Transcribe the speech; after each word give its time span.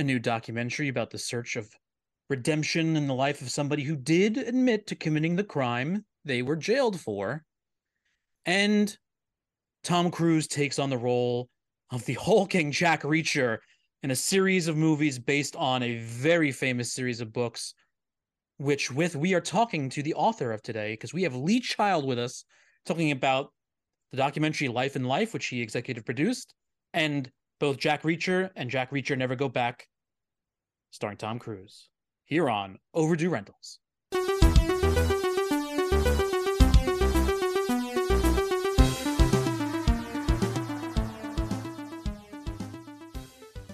a 0.00 0.04
new 0.04 0.18
documentary 0.18 0.88
about 0.88 1.10
the 1.10 1.18
search 1.18 1.54
of 1.56 1.68
redemption 2.28 2.96
in 2.96 3.06
the 3.06 3.14
life 3.14 3.42
of 3.42 3.50
somebody 3.50 3.84
who 3.84 3.96
did 3.96 4.38
admit 4.38 4.86
to 4.86 4.96
committing 4.96 5.36
the 5.36 5.44
crime 5.44 6.04
they 6.24 6.42
were 6.42 6.56
jailed 6.56 6.98
for. 6.98 7.44
And 8.46 8.96
Tom 9.84 10.10
Cruise 10.10 10.46
takes 10.46 10.78
on 10.78 10.90
the 10.90 10.98
role 10.98 11.48
of 11.90 12.04
the 12.06 12.14
hulking 12.20 12.72
Jack 12.72 13.02
Reacher 13.02 13.58
in 14.02 14.10
a 14.10 14.16
series 14.16 14.68
of 14.68 14.76
movies 14.76 15.18
based 15.18 15.54
on 15.56 15.82
a 15.82 15.98
very 15.98 16.50
famous 16.50 16.92
series 16.92 17.20
of 17.20 17.32
books, 17.32 17.74
which 18.56 18.90
with 18.90 19.14
we 19.14 19.34
are 19.34 19.40
talking 19.40 19.90
to 19.90 20.02
the 20.02 20.14
author 20.14 20.52
of 20.52 20.62
today, 20.62 20.94
because 20.94 21.12
we 21.12 21.24
have 21.24 21.36
Lee 21.36 21.60
Child 21.60 22.06
with 22.06 22.18
us 22.18 22.44
talking 22.86 23.10
about 23.10 23.52
the 24.12 24.16
documentary 24.16 24.68
Life 24.68 24.96
in 24.96 25.04
Life, 25.04 25.34
which 25.34 25.46
he 25.46 25.60
executive 25.60 26.04
produced, 26.04 26.54
and 26.94 27.30
both 27.58 27.76
Jack 27.76 28.02
Reacher 28.02 28.50
and 28.56 28.70
Jack 28.70 28.90
Reacher 28.90 29.16
Never 29.16 29.36
Go 29.36 29.48
Back, 29.48 29.86
starring 30.90 31.16
Tom 31.16 31.38
Cruise, 31.38 31.88
here 32.24 32.50
on 32.50 32.78
Overdue 32.94 33.30
Rentals. 33.30 33.78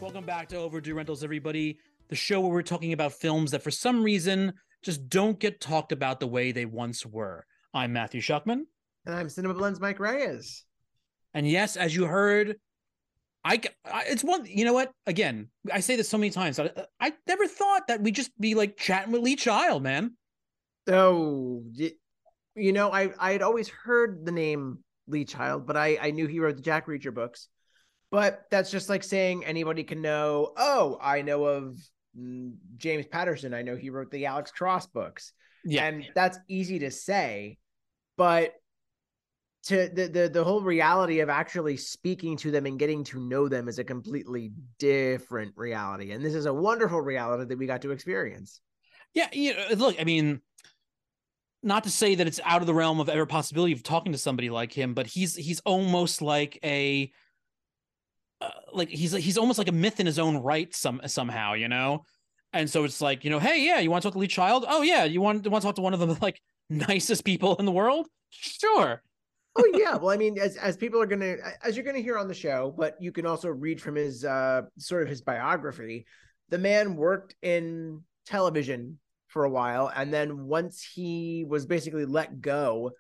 Welcome 0.01 0.27
back 0.27 0.49
to 0.51 0.57
Overdue 0.57 0.95
Rentals, 0.95 1.25
everybody. 1.25 1.79
The 2.09 2.17
show 2.17 2.41
where 2.41 2.51
we're 2.51 2.63
talking 2.63 2.93
about 2.93 3.13
films 3.13 3.51
that 3.51 3.63
for 3.63 3.71
some 3.71 4.03
reason 4.03 4.53
just 4.83 5.09
don't 5.09 5.41
get 5.41 5.61
talked 5.61 5.93
about 5.93 6.21
the 6.21 6.27
way 6.27 6.53
they 6.53 6.67
once 6.67 7.05
were. 7.05 7.45
I'm 7.73 7.93
Matthew 7.93 8.21
Shuckman. 8.21 8.63
And 9.07 9.15
I'm 9.15 9.27
CinemaBlend's 9.27 9.81
Mike 9.81 9.99
Reyes. 9.99 10.65
And 11.35 11.49
yes, 11.49 11.77
as 11.77 11.97
you 11.97 12.05
heard, 12.05 12.57
I, 13.47 13.61
I 13.85 14.03
it's 14.09 14.25
one, 14.25 14.45
you 14.45 14.65
know 14.65 14.73
what? 14.73 14.91
Again, 15.07 15.49
I 15.73 15.79
say 15.79 15.95
this 15.95 16.09
so 16.09 16.19
many 16.19 16.31
times. 16.31 16.59
I, 16.59 16.71
I 16.99 17.13
never 17.29 17.47
thought 17.47 17.87
that 17.87 18.01
we'd 18.01 18.17
just 18.17 18.39
be 18.41 18.57
like 18.57 18.77
chatting 18.77 19.13
with 19.13 19.23
Lee 19.23 19.37
Child, 19.37 19.85
man. 19.85 20.17
Oh, 20.89 21.63
you 22.57 22.73
know, 22.73 22.91
I 22.91 23.13
I 23.21 23.33
had 23.33 23.43
always 23.43 23.69
heard 23.69 24.27
the 24.27 24.33
name 24.33 24.79
Lee 25.07 25.25
Child, 25.25 25.65
but 25.65 25.77
I 25.77 25.97
I 26.03 26.11
knew 26.11 26.27
he 26.27 26.41
wrote 26.41 26.57
the 26.57 26.63
Jack 26.63 26.89
Reacher 26.89 27.15
books. 27.15 27.47
But 28.11 28.47
that's 28.51 28.71
just 28.71 28.89
like 28.89 29.05
saying 29.05 29.45
anybody 29.45 29.85
can 29.85 30.03
know. 30.03 30.53
Oh, 30.57 30.99
I 31.01 31.23
know 31.23 31.45
of 31.45 31.79
mm, 32.19 32.53
James 32.77 33.07
Patterson. 33.07 33.55
I 33.55 33.63
know 33.63 33.77
he 33.77 33.91
wrote 33.91 34.11
the 34.11 34.27
Alex 34.27 34.51
Cross 34.51 34.89
books. 34.89 35.33
Yeah, 35.65 35.87
and 35.87 36.05
that's 36.17 36.39
easy 36.49 36.81
to 36.81 36.91
say, 36.91 37.59
but 38.17 38.55
to 39.67 39.89
the, 39.89 40.07
the 40.07 40.29
the 40.29 40.45
whole 40.45 40.61
reality 40.61 41.21
of 41.21 41.29
actually 41.29 41.77
speaking 41.77 42.37
to 42.37 42.51
them 42.51 42.67
and 42.67 42.79
getting 42.79 43.03
to 43.05 43.21
know 43.21 43.49
them 43.49 43.69
is 43.69 43.79
a 43.79 43.85
completely 43.85 44.53
different 44.79 45.53
reality. 45.57 46.13
And 46.13 46.25
this 46.25 46.35
is 46.35 46.47
a 46.47 46.55
wonderful 46.55 47.01
reality 47.01 47.45
that 47.45 47.59
we 47.59 47.67
got 47.67 47.83
to 47.83 47.91
experience. 47.91 48.61
Yeah 49.15 49.29
you 49.33 49.55
know, 49.55 49.67
look 49.77 49.97
i 49.99 50.05
mean 50.05 50.41
not 51.63 51.85
to 51.85 51.91
say 51.91 52.15
that 52.15 52.27
it's 52.27 52.41
out 52.45 52.61
of 52.61 52.67
the 52.67 52.75
realm 52.75 53.01
of 53.01 53.09
ever 53.09 53.25
possibility 53.25 53.73
of 53.73 53.83
talking 53.83 54.13
to 54.13 54.19
somebody 54.19 54.51
like 54.51 54.73
him 54.73 54.93
but 54.93 55.07
he's 55.07 55.35
he's 55.35 55.61
almost 55.61 56.21
like 56.21 56.59
a 56.63 57.11
uh, 58.43 58.51
like 58.75 58.91
he's 58.91 59.13
he's 59.13 59.39
almost 59.39 59.59
like 59.59 59.69
a 59.69 59.73
myth 59.73 59.99
in 59.99 60.07
his 60.07 60.19
own 60.19 60.37
right 60.37 60.75
some 60.75 61.01
somehow 61.07 61.55
you 61.55 61.69
know? 61.69 62.05
And 62.53 62.69
so 62.69 62.85
it's 62.85 63.01
like 63.01 63.25
you 63.25 63.31
know 63.31 63.39
hey 63.39 63.65
yeah 63.65 63.81
you 63.81 63.91
want 63.91 64.03
to 64.03 64.07
talk 64.09 64.13
to 64.13 64.19
lee 64.19 64.27
child? 64.27 64.67
Oh 64.69 64.83
yeah 64.83 65.05
you 65.05 65.23
want, 65.23 65.47
want 65.49 65.63
to 65.63 65.67
talk 65.67 65.77
to 65.77 65.83
one 65.83 65.95
of 65.95 66.01
the 66.01 66.19
like 66.23 66.41
nicest 66.69 67.25
people 67.25 67.57
in 67.57 67.65
the 67.65 67.73
world? 67.73 68.07
Sure 68.31 69.03
oh 69.59 69.71
yeah. 69.75 69.97
Well 69.97 70.11
i 70.11 70.17
mean 70.17 70.39
as 70.39 70.57
as 70.57 70.77
people 70.77 71.01
are 71.01 71.07
gonna 71.07 71.37
as 71.63 71.77
you're 71.77 71.85
gonna 71.85 71.99
hear 71.99 72.19
on 72.19 72.29
the 72.29 72.35
show 72.35 72.75
but 72.77 72.97
you 73.01 73.13
can 73.13 73.27
also 73.27 73.49
read 73.49 73.81
from 73.81 73.97
his 73.97 74.25
uh 74.25 74.63
sort 74.79 75.03
of 75.03 75.09
his 75.09 75.23
biography 75.23 76.07
the 76.49 76.59
man 76.59 76.97
worked 76.97 77.35
in 77.43 78.03
television 78.27 78.99
for 79.29 79.45
a 79.45 79.51
while 79.51 79.91
and 79.95 80.13
then 80.13 80.47
once 80.47 80.83
he 80.83 81.45
was 81.49 81.67
basically 81.67 82.05
let 82.05 82.41
go 82.41 82.91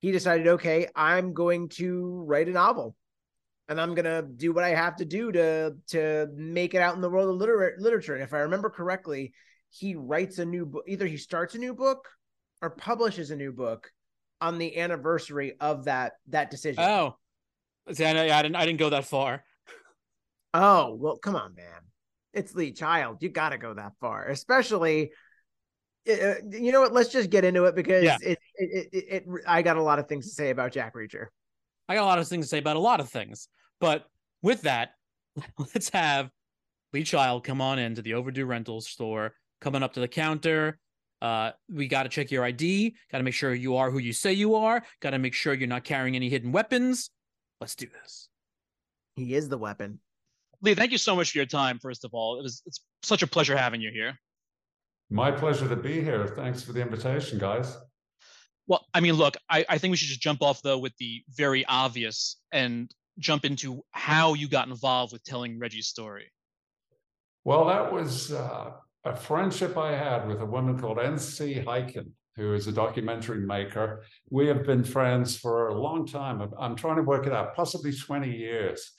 he 0.00 0.12
decided 0.12 0.46
okay 0.46 0.88
i'm 0.94 1.32
going 1.32 1.68
to 1.68 2.24
write 2.26 2.48
a 2.48 2.52
novel 2.52 2.96
and 3.68 3.80
i'm 3.80 3.94
to 3.94 4.26
do 4.36 4.52
what 4.52 4.64
i 4.64 4.70
have 4.70 4.96
to 4.96 5.04
do 5.04 5.32
to 5.32 5.72
to 5.88 6.28
make 6.34 6.74
it 6.74 6.82
out 6.82 6.94
in 6.94 7.00
the 7.00 7.10
world 7.10 7.30
of 7.30 7.36
liter- 7.36 7.76
literature. 7.78 8.14
And 8.14 8.22
if 8.22 8.34
i 8.34 8.38
remember 8.38 8.70
correctly 8.70 9.32
he 9.70 9.94
writes 9.94 10.38
a 10.38 10.44
new 10.44 10.66
book 10.66 10.84
either 10.86 11.06
he 11.06 11.16
starts 11.16 11.54
a 11.54 11.58
new 11.58 11.74
book 11.74 12.08
or 12.62 12.70
publishes 12.70 13.30
a 13.30 13.36
new 13.36 13.52
book 13.52 13.90
on 14.40 14.58
the 14.58 14.78
anniversary 14.78 15.54
of 15.60 15.84
that 15.84 16.14
that 16.28 16.50
decision. 16.50 16.82
Oh, 16.82 17.16
see, 17.92 18.04
I, 18.04 18.10
I 18.10 18.42
didn't 18.42 18.56
I 18.56 18.66
didn't 18.66 18.78
go 18.78 18.90
that 18.90 19.04
far. 19.04 19.44
Oh 20.54 20.94
well, 20.94 21.18
come 21.18 21.36
on, 21.36 21.54
man. 21.54 21.66
It's 22.32 22.54
Lee 22.54 22.72
Child. 22.72 23.18
You 23.20 23.30
got 23.30 23.50
to 23.50 23.58
go 23.58 23.74
that 23.74 23.92
far, 24.00 24.26
especially. 24.26 25.12
Uh, 26.08 26.34
you 26.50 26.70
know 26.70 26.82
what? 26.82 26.92
Let's 26.92 27.08
just 27.08 27.30
get 27.30 27.44
into 27.44 27.64
it 27.64 27.74
because 27.74 28.04
yeah. 28.04 28.16
it, 28.22 28.38
it, 28.54 28.88
it, 28.92 29.04
it, 29.08 29.24
I 29.46 29.62
got 29.62 29.76
a 29.76 29.82
lot 29.82 29.98
of 29.98 30.06
things 30.06 30.26
to 30.28 30.32
say 30.32 30.50
about 30.50 30.70
Jack 30.70 30.94
Reacher. 30.94 31.26
I 31.88 31.96
got 31.96 32.04
a 32.04 32.06
lot 32.06 32.18
of 32.20 32.28
things 32.28 32.46
to 32.46 32.48
say 32.48 32.58
about 32.58 32.76
a 32.76 32.80
lot 32.80 33.00
of 33.00 33.08
things, 33.08 33.48
but 33.80 34.06
with 34.42 34.62
that, 34.62 34.90
let's 35.58 35.88
have 35.90 36.30
Lee 36.92 37.02
Child 37.02 37.44
come 37.44 37.60
on 37.60 37.78
into 37.78 38.02
the 38.02 38.14
Overdue 38.14 38.46
Rentals 38.46 38.86
store, 38.86 39.34
coming 39.60 39.82
up 39.82 39.94
to 39.94 40.00
the 40.00 40.08
counter, 40.08 40.78
uh, 41.22 41.52
we 41.70 41.88
got 41.88 42.04
to 42.04 42.08
check 42.08 42.30
your 42.30 42.44
ID. 42.44 42.94
Got 43.10 43.18
to 43.18 43.24
make 43.24 43.34
sure 43.34 43.54
you 43.54 43.76
are 43.76 43.90
who 43.90 43.98
you 43.98 44.12
say 44.12 44.32
you 44.32 44.54
are. 44.54 44.82
Got 45.00 45.10
to 45.10 45.18
make 45.18 45.34
sure 45.34 45.54
you're 45.54 45.68
not 45.68 45.84
carrying 45.84 46.16
any 46.16 46.28
hidden 46.28 46.52
weapons. 46.52 47.10
Let's 47.60 47.74
do 47.74 47.86
this. 48.02 48.28
He 49.16 49.34
is 49.34 49.48
the 49.48 49.58
weapon. 49.58 50.00
Lee, 50.62 50.74
thank 50.74 50.92
you 50.92 50.98
so 50.98 51.16
much 51.16 51.32
for 51.32 51.38
your 51.38 51.46
time. 51.46 51.78
First 51.78 52.04
of 52.04 52.12
all, 52.12 52.38
it 52.38 52.42
was 52.42 52.62
it's 52.66 52.80
such 53.02 53.22
a 53.22 53.26
pleasure 53.26 53.56
having 53.56 53.80
you 53.80 53.90
here. 53.90 54.18
My 55.10 55.30
pleasure 55.30 55.68
to 55.68 55.76
be 55.76 56.02
here. 56.02 56.26
Thanks 56.26 56.62
for 56.62 56.72
the 56.72 56.80
invitation, 56.80 57.38
guys. 57.38 57.76
Well, 58.66 58.84
I 58.92 59.00
mean, 59.00 59.14
look, 59.14 59.36
I, 59.48 59.64
I 59.68 59.78
think 59.78 59.92
we 59.92 59.96
should 59.96 60.08
just 60.08 60.20
jump 60.20 60.42
off 60.42 60.60
though 60.62 60.78
with 60.78 60.96
the 60.98 61.22
very 61.30 61.64
obvious 61.66 62.36
and 62.52 62.90
jump 63.18 63.44
into 63.44 63.82
how 63.92 64.34
you 64.34 64.48
got 64.48 64.68
involved 64.68 65.12
with 65.12 65.22
telling 65.24 65.58
Reggie's 65.58 65.86
story. 65.86 66.32
Well, 67.44 67.66
that 67.66 67.92
was 67.92 68.32
uh, 68.32 68.72
a 69.06 69.14
friendship 69.14 69.78
I 69.78 69.92
had 69.92 70.26
with 70.26 70.40
a 70.40 70.46
woman 70.46 70.78
called 70.78 70.98
N.C. 70.98 71.62
Hyken, 71.64 72.10
who 72.34 72.54
is 72.54 72.66
a 72.66 72.72
documentary 72.72 73.40
maker. 73.40 74.02
We 74.30 74.48
have 74.48 74.64
been 74.64 74.82
friends 74.82 75.36
for 75.38 75.68
a 75.68 75.80
long 75.80 76.06
time. 76.06 76.42
I'm 76.58 76.74
trying 76.74 76.96
to 76.96 77.02
work 77.02 77.26
it 77.26 77.32
out, 77.32 77.54
possibly 77.54 77.92
20 77.92 78.28
years. 78.28 78.92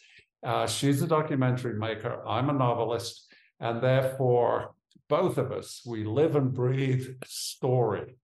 Uh, 0.45 0.65
she's 0.65 1.01
a 1.01 1.07
documentary 1.07 1.77
maker. 1.77 2.25
I'm 2.25 2.49
a 2.49 2.53
novelist. 2.53 3.27
And 3.59 3.81
therefore, 3.81 4.75
both 5.09 5.37
of 5.37 5.51
us, 5.51 5.81
we 5.85 6.05
live 6.05 6.37
and 6.37 6.53
breathe 6.53 7.07
story 7.25 8.15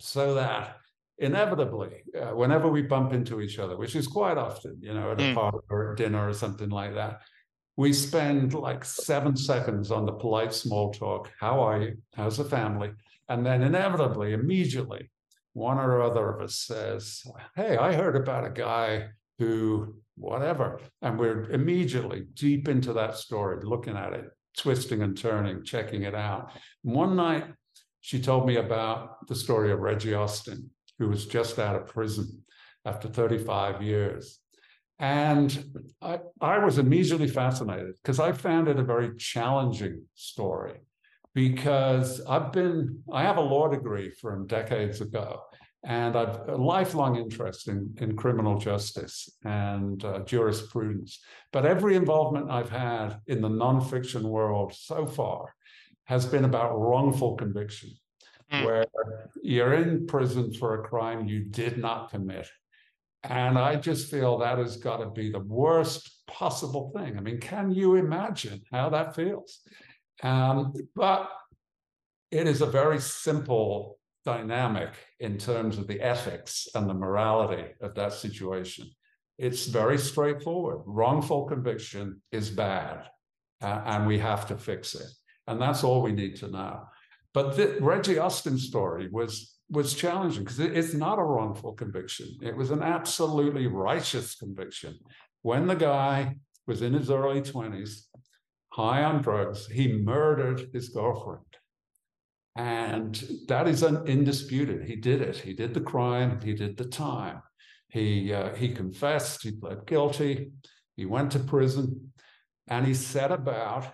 so 0.00 0.34
that 0.34 0.76
inevitably, 1.16 2.02
uh, 2.20 2.36
whenever 2.36 2.68
we 2.68 2.82
bump 2.82 3.14
into 3.14 3.40
each 3.40 3.58
other, 3.58 3.78
which 3.78 3.96
is 3.96 4.06
quite 4.06 4.36
often, 4.36 4.76
you 4.82 4.92
know, 4.92 5.12
at 5.12 5.20
a 5.20 5.24
mm. 5.24 5.34
party 5.34 5.58
or 5.70 5.92
a 5.92 5.96
dinner 5.96 6.28
or 6.28 6.34
something 6.34 6.68
like 6.68 6.94
that, 6.94 7.22
we 7.78 7.92
spend 7.92 8.54
like 8.54 8.84
seven 8.84 9.36
seconds 9.36 9.92
on 9.92 10.04
the 10.04 10.10
polite 10.10 10.52
small 10.52 10.92
talk. 10.92 11.30
How 11.38 11.60
are 11.60 11.80
you? 11.80 11.96
How's 12.12 12.36
the 12.36 12.44
family? 12.44 12.90
And 13.28 13.46
then 13.46 13.62
inevitably, 13.62 14.32
immediately, 14.32 15.12
one 15.52 15.78
or 15.78 16.02
other 16.02 16.28
of 16.28 16.42
us 16.42 16.56
says, 16.56 17.22
Hey, 17.54 17.76
I 17.76 17.92
heard 17.92 18.16
about 18.16 18.44
a 18.44 18.50
guy 18.50 19.10
who, 19.38 19.94
whatever. 20.16 20.80
And 21.02 21.20
we're 21.20 21.48
immediately 21.50 22.26
deep 22.34 22.68
into 22.68 22.92
that 22.94 23.14
story, 23.14 23.64
looking 23.64 23.96
at 23.96 24.12
it, 24.12 24.24
twisting 24.56 25.02
and 25.02 25.16
turning, 25.16 25.62
checking 25.62 26.02
it 26.02 26.16
out. 26.16 26.50
One 26.82 27.14
night, 27.14 27.44
she 28.00 28.20
told 28.20 28.44
me 28.44 28.56
about 28.56 29.28
the 29.28 29.36
story 29.36 29.70
of 29.70 29.78
Reggie 29.78 30.14
Austin, 30.14 30.68
who 30.98 31.08
was 31.08 31.26
just 31.26 31.60
out 31.60 31.76
of 31.76 31.86
prison 31.86 32.42
after 32.84 33.06
35 33.06 33.82
years. 33.82 34.40
And 34.98 35.64
I, 36.02 36.18
I 36.40 36.58
was 36.58 36.78
immediately 36.78 37.28
fascinated 37.28 37.94
because 38.02 38.18
I 38.18 38.32
found 38.32 38.66
it 38.68 38.78
a 38.78 38.82
very 38.82 39.16
challenging 39.16 40.04
story 40.14 40.80
because 41.34 42.20
I've 42.26 42.50
been, 42.52 43.02
I 43.12 43.22
have 43.22 43.36
a 43.36 43.42
law 43.42 43.68
degree 43.68 44.10
from 44.10 44.48
decades 44.48 45.00
ago, 45.00 45.42
and 45.84 46.16
I've 46.16 46.48
a 46.48 46.56
lifelong 46.56 47.14
interest 47.14 47.68
in, 47.68 47.94
in 47.98 48.16
criminal 48.16 48.58
justice 48.58 49.30
and 49.44 50.04
uh, 50.04 50.20
jurisprudence. 50.20 51.20
But 51.52 51.64
every 51.64 51.94
involvement 51.94 52.50
I've 52.50 52.70
had 52.70 53.20
in 53.28 53.40
the 53.40 53.48
nonfiction 53.48 54.22
world 54.22 54.74
so 54.74 55.06
far 55.06 55.54
has 56.04 56.26
been 56.26 56.44
about 56.44 56.76
wrongful 56.76 57.36
conviction, 57.36 57.90
mm. 58.52 58.64
where 58.64 58.86
you're 59.40 59.74
in 59.74 60.06
prison 60.06 60.52
for 60.52 60.74
a 60.74 60.88
crime 60.88 61.28
you 61.28 61.44
did 61.44 61.78
not 61.78 62.10
commit 62.10 62.48
and 63.24 63.58
I 63.58 63.76
just 63.76 64.10
feel 64.10 64.38
that 64.38 64.58
has 64.58 64.76
got 64.76 64.98
to 64.98 65.10
be 65.10 65.30
the 65.30 65.40
worst 65.40 66.22
possible 66.26 66.92
thing. 66.94 67.18
I 67.18 67.20
mean, 67.20 67.40
can 67.40 67.70
you 67.72 67.96
imagine 67.96 68.62
how 68.70 68.90
that 68.90 69.14
feels? 69.16 69.60
Um, 70.22 70.72
but 70.94 71.30
it 72.30 72.46
is 72.46 72.60
a 72.60 72.66
very 72.66 73.00
simple 73.00 73.98
dynamic 74.24 74.90
in 75.20 75.38
terms 75.38 75.78
of 75.78 75.86
the 75.86 76.00
ethics 76.00 76.68
and 76.74 76.88
the 76.88 76.94
morality 76.94 77.72
of 77.80 77.94
that 77.94 78.12
situation. 78.12 78.90
It's 79.38 79.66
very 79.66 79.98
straightforward. 79.98 80.82
Wrongful 80.86 81.46
conviction 81.46 82.22
is 82.32 82.50
bad. 82.50 83.08
uh, 83.60 83.82
and 83.86 84.06
we 84.06 84.18
have 84.18 84.46
to 84.48 84.56
fix 84.56 84.94
it. 84.94 85.08
And 85.46 85.60
that's 85.60 85.84
all 85.84 86.02
we 86.02 86.12
need 86.12 86.36
to 86.36 86.48
know. 86.48 86.84
But 87.34 87.56
the 87.56 87.76
Reggie 87.80 88.18
Austin 88.18 88.58
story 88.58 89.08
was 89.10 89.57
was 89.70 89.94
challenging 89.94 90.44
because 90.44 90.60
it's 90.60 90.94
not 90.94 91.18
a 91.18 91.22
wrongful 91.22 91.74
conviction. 91.74 92.38
It 92.42 92.56
was 92.56 92.70
an 92.70 92.82
absolutely 92.82 93.66
righteous 93.66 94.34
conviction. 94.34 94.98
When 95.42 95.66
the 95.66 95.76
guy 95.76 96.36
was 96.66 96.82
in 96.82 96.94
his 96.94 97.10
early 97.10 97.42
20s, 97.42 98.02
high 98.70 99.02
on 99.04 99.22
drugs, 99.22 99.66
he 99.66 99.92
murdered 99.92 100.70
his 100.72 100.88
girlfriend. 100.88 101.44
And 102.56 103.22
that 103.46 103.68
is 103.68 103.84
undisputed. 103.84 104.84
He 104.84 104.96
did 104.96 105.20
it. 105.20 105.36
He 105.36 105.52
did 105.52 105.74
the 105.74 105.80
crime. 105.80 106.40
He 106.42 106.54
did 106.54 106.76
the 106.76 106.86
time. 106.86 107.42
He 107.88 108.32
uh, 108.32 108.54
he 108.54 108.74
confessed. 108.74 109.42
He 109.42 109.52
pled 109.52 109.86
guilty. 109.86 110.50
He 110.96 111.06
went 111.06 111.30
to 111.32 111.38
prison, 111.38 112.12
and 112.66 112.84
he 112.84 112.94
set 112.94 113.30
about 113.30 113.86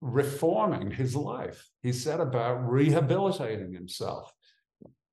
reforming 0.00 0.92
his 0.92 1.16
life. 1.16 1.68
He 1.82 1.92
set 1.92 2.20
about 2.20 2.70
rehabilitating 2.70 3.72
himself. 3.72 4.32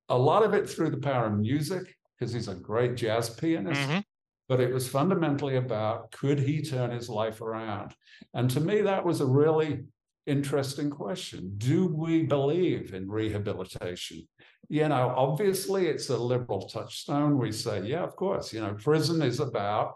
A 0.10 0.18
lot 0.18 0.44
of 0.44 0.54
it 0.54 0.70
through 0.70 0.90
the 0.90 0.98
power 0.98 1.28
of 1.28 1.40
music, 1.40 1.96
because 2.18 2.34
he's 2.34 2.48
a 2.48 2.56
great 2.56 2.96
jazz 2.96 3.30
pianist. 3.30 3.82
Mm-hmm. 3.82 4.00
But 4.48 4.60
it 4.60 4.74
was 4.74 4.90
fundamentally 4.90 5.58
about 5.58 6.12
could 6.12 6.40
he 6.40 6.64
turn 6.64 6.90
his 6.90 7.08
life 7.08 7.40
around? 7.40 7.94
And 8.34 8.50
to 8.50 8.60
me, 8.60 8.82
that 8.82 9.06
was 9.06 9.22
a 9.22 9.26
really 9.26 9.84
interesting 10.26 10.90
question. 10.90 11.54
Do 11.58 11.88
we 11.88 12.24
believe 12.24 12.96
in 12.96 13.08
rehabilitation? 13.10 14.28
You 14.68 14.88
know, 14.88 15.14
obviously 15.16 15.88
it's 15.88 16.10
a 16.10 16.18
liberal 16.18 16.68
touchstone. 16.68 17.38
We 17.38 17.52
say, 17.52 17.84
yeah, 17.84 18.04
of 18.04 18.16
course, 18.16 18.52
you 18.52 18.62
know, 18.62 18.74
prison 18.74 19.22
is 19.22 19.40
about 19.40 19.94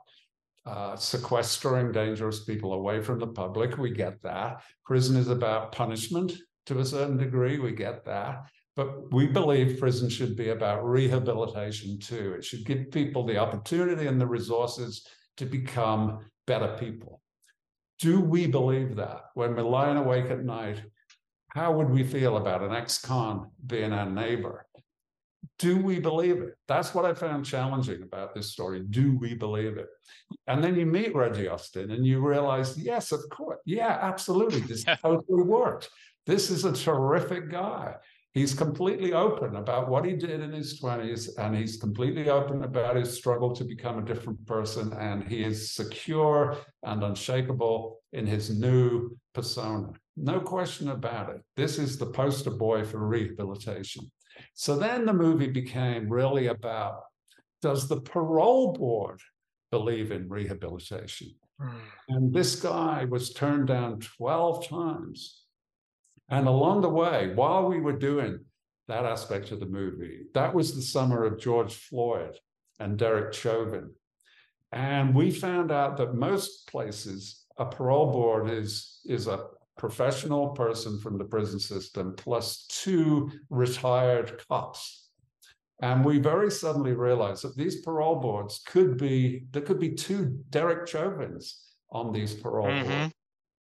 uh, 0.65 0.95
sequestering 0.95 1.91
dangerous 1.91 2.43
people 2.43 2.73
away 2.73 3.01
from 3.01 3.19
the 3.19 3.27
public. 3.27 3.77
We 3.77 3.91
get 3.91 4.21
that. 4.21 4.61
Prison 4.85 5.17
is 5.17 5.29
about 5.29 5.71
punishment 5.71 6.33
to 6.67 6.79
a 6.79 6.85
certain 6.85 7.17
degree. 7.17 7.59
We 7.59 7.71
get 7.71 8.05
that. 8.05 8.45
But 8.75 9.13
we 9.13 9.27
believe 9.27 9.79
prison 9.79 10.09
should 10.09 10.35
be 10.35 10.49
about 10.49 10.83
rehabilitation 10.83 11.99
too. 11.99 12.33
It 12.37 12.43
should 12.43 12.65
give 12.65 12.91
people 12.91 13.25
the 13.25 13.37
opportunity 13.37 14.07
and 14.07 14.19
the 14.19 14.25
resources 14.25 15.05
to 15.37 15.45
become 15.45 16.25
better 16.47 16.75
people. 16.79 17.21
Do 17.99 18.19
we 18.19 18.47
believe 18.47 18.95
that 18.95 19.25
when 19.35 19.55
we're 19.55 19.61
lying 19.61 19.97
awake 19.97 20.31
at 20.31 20.43
night? 20.43 20.81
How 21.49 21.71
would 21.71 21.89
we 21.89 22.03
feel 22.03 22.37
about 22.37 22.63
an 22.63 22.73
ex 22.73 22.99
con 22.99 23.51
being 23.67 23.93
our 23.93 24.09
neighbor? 24.09 24.65
Do 25.59 25.77
we 25.77 25.99
believe 25.99 26.41
it? 26.41 26.55
That's 26.67 26.95
what 26.95 27.05
I 27.05 27.13
found 27.13 27.45
challenging 27.45 28.01
about 28.01 28.33
this 28.33 28.51
story. 28.51 28.81
Do 28.89 29.15
we 29.19 29.35
believe 29.35 29.77
it? 29.77 29.87
And 30.47 30.63
then 30.63 30.75
you 30.75 30.87
meet 30.87 31.13
Reggie 31.13 31.47
Austin 31.47 31.91
and 31.91 32.05
you 32.05 32.25
realize, 32.25 32.75
yes, 32.77 33.11
of 33.11 33.21
course. 33.29 33.59
Yeah, 33.65 33.99
absolutely. 34.01 34.61
This 34.61 34.83
totally 35.01 35.43
worked. 35.43 35.89
This 36.25 36.49
is 36.49 36.65
a 36.65 36.73
terrific 36.73 37.51
guy 37.51 37.95
he's 38.33 38.53
completely 38.53 39.13
open 39.13 39.55
about 39.55 39.89
what 39.89 40.05
he 40.05 40.13
did 40.13 40.41
in 40.41 40.51
his 40.51 40.79
20s 40.79 41.29
and 41.37 41.55
he's 41.55 41.77
completely 41.77 42.29
open 42.29 42.63
about 42.63 42.95
his 42.95 43.13
struggle 43.13 43.55
to 43.55 43.63
become 43.63 43.99
a 43.99 44.05
different 44.05 44.43
person 44.45 44.91
and 44.93 45.23
he 45.23 45.43
is 45.43 45.71
secure 45.71 46.57
and 46.83 47.03
unshakable 47.03 47.99
in 48.11 48.25
his 48.25 48.49
new 48.49 49.15
persona. 49.33 49.89
No 50.17 50.39
question 50.39 50.89
about 50.89 51.29
it. 51.29 51.41
This 51.55 51.77
is 51.77 51.97
the 51.97 52.07
poster 52.07 52.51
boy 52.51 52.83
for 52.83 53.05
rehabilitation. 53.05 54.11
So 54.53 54.77
then 54.77 55.05
the 55.05 55.13
movie 55.13 55.49
became 55.49 56.09
really 56.09 56.47
about 56.47 57.01
does 57.61 57.87
the 57.87 58.01
parole 58.01 58.73
board 58.73 59.21
believe 59.71 60.11
in 60.11 60.27
rehabilitation? 60.27 61.29
Mm. 61.61 61.79
and 62.09 62.33
this 62.33 62.55
guy 62.55 63.05
was 63.05 63.31
turned 63.31 63.67
down 63.67 63.99
12 63.99 64.67
times 64.67 65.42
and 66.29 66.47
along 66.47 66.81
the 66.81 66.89
way, 66.89 67.33
while 67.35 67.67
we 67.67 67.79
were 67.79 67.97
doing 67.97 68.39
that 68.87 69.05
aspect 69.05 69.51
of 69.51 69.59
the 69.59 69.65
movie, 69.65 70.21
that 70.33 70.53
was 70.53 70.75
the 70.75 70.81
summer 70.81 71.25
of 71.25 71.39
George 71.39 71.73
Floyd 71.73 72.37
and 72.79 72.97
Derek 72.97 73.33
Chauvin. 73.33 73.93
And 74.71 75.13
we 75.13 75.31
found 75.31 75.71
out 75.71 75.97
that 75.97 76.15
most 76.15 76.67
places, 76.67 77.45
a 77.57 77.65
parole 77.65 78.11
board 78.11 78.49
is, 78.49 79.01
is 79.05 79.27
a 79.27 79.45
professional 79.77 80.49
person 80.49 80.99
from 80.99 81.17
the 81.17 81.23
prison 81.23 81.59
system 81.59 82.13
plus 82.17 82.65
two 82.67 83.31
retired 83.49 84.41
cops. 84.47 85.09
And 85.81 86.05
we 86.05 86.19
very 86.19 86.49
suddenly 86.49 86.93
realized 86.93 87.43
that 87.43 87.57
these 87.57 87.81
parole 87.81 88.15
boards 88.15 88.61
could 88.65 88.97
be, 88.97 89.45
there 89.51 89.61
could 89.61 89.79
be 89.79 89.93
two 89.93 90.39
Derek 90.49 90.87
Chauvins 90.87 91.61
on 91.91 92.11
these 92.11 92.33
parole 92.33 92.67
mm-hmm. 92.67 92.89
boards. 92.89 93.13